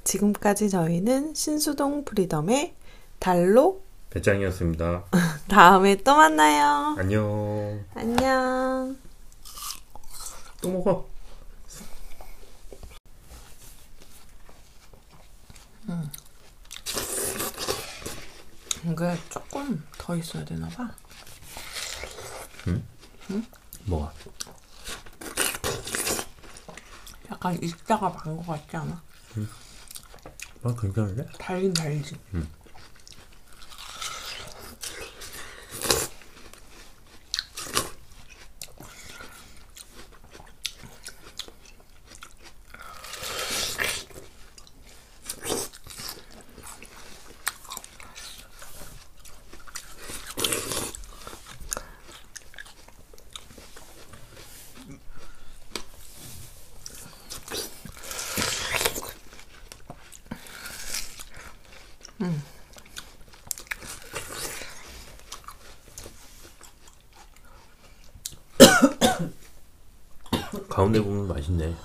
지금까지 0.04 0.70
저희는 0.70 1.34
신수동 1.34 2.06
프리덤의 2.06 2.74
달로 3.20 3.82
배짱이었습니다. 4.10 5.06
다음에 5.50 5.96
또 5.98 6.16
만나요. 6.16 6.96
안녕. 6.98 7.84
안녕. 7.96 8.98
또 10.62 10.72
먹어. 10.72 11.14
이게 18.86 19.18
조금 19.30 19.84
더 19.98 20.16
있어야 20.16 20.44
되나 20.46 20.68
봐. 20.70 20.90
뭐가? 23.86 24.14
약간 27.32 27.62
익다가 27.62 28.10
만 28.10 28.38
것 28.38 28.46
같지 28.46 28.78
않아? 28.78 29.02
아 30.64 30.76
괜찮은데? 30.80 31.26
달긴 31.38 31.74
달지. 31.74 32.18
가운데 70.70 71.02
부분 71.02 71.28
맛있네. 71.28 71.76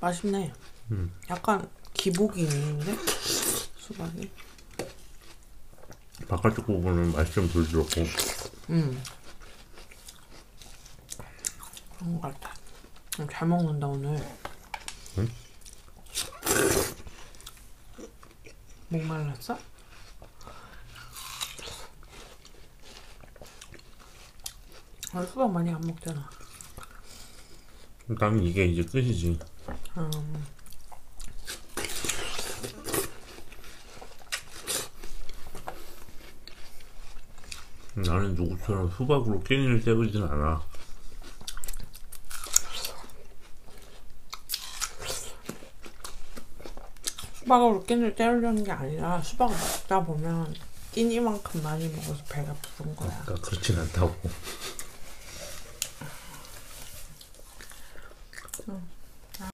맛있네. 0.00 0.52
약간 1.28 1.70
기복이 1.94 2.42
있는데 2.42 2.96
수박이. 3.78 4.30
바깥쪽 6.30 6.64
부분은 6.66 7.10
맛이 7.10 7.32
좀 7.32 7.48
부드럽고 7.48 8.02
음. 8.70 9.02
그런 11.98 12.20
것 12.20 12.32
같아. 12.32 12.54
음, 13.18 13.26
잘 13.28 13.48
먹는다 13.48 13.88
오늘. 13.88 14.16
목 18.88 19.02
말랐어? 19.02 19.58
아, 25.12 25.26
수박 25.26 25.50
많이 25.50 25.70
안 25.70 25.80
먹잖아. 25.80 26.30
나는 28.06 28.44
이게 28.44 28.66
이제 28.66 28.84
끝이지. 28.84 29.36
나는 38.10 38.34
누구처럼 38.34 38.90
수박으로 38.90 39.40
끼니를 39.44 39.84
때우진 39.84 40.24
않아. 40.24 40.60
수박으로 47.34 47.84
끼니를 47.84 48.16
때우려는 48.16 48.64
게 48.64 48.72
아니라 48.72 49.22
수박을 49.22 49.54
먹다 49.54 50.04
보면 50.04 50.52
끼니만큼 50.90 51.62
많이 51.62 51.86
먹어서 51.86 52.24
배가 52.28 52.52
부른 52.76 52.96
거야. 52.96 53.22
그러니까 53.24 53.48
그렇진 53.48 53.78
않다고. 53.78 54.16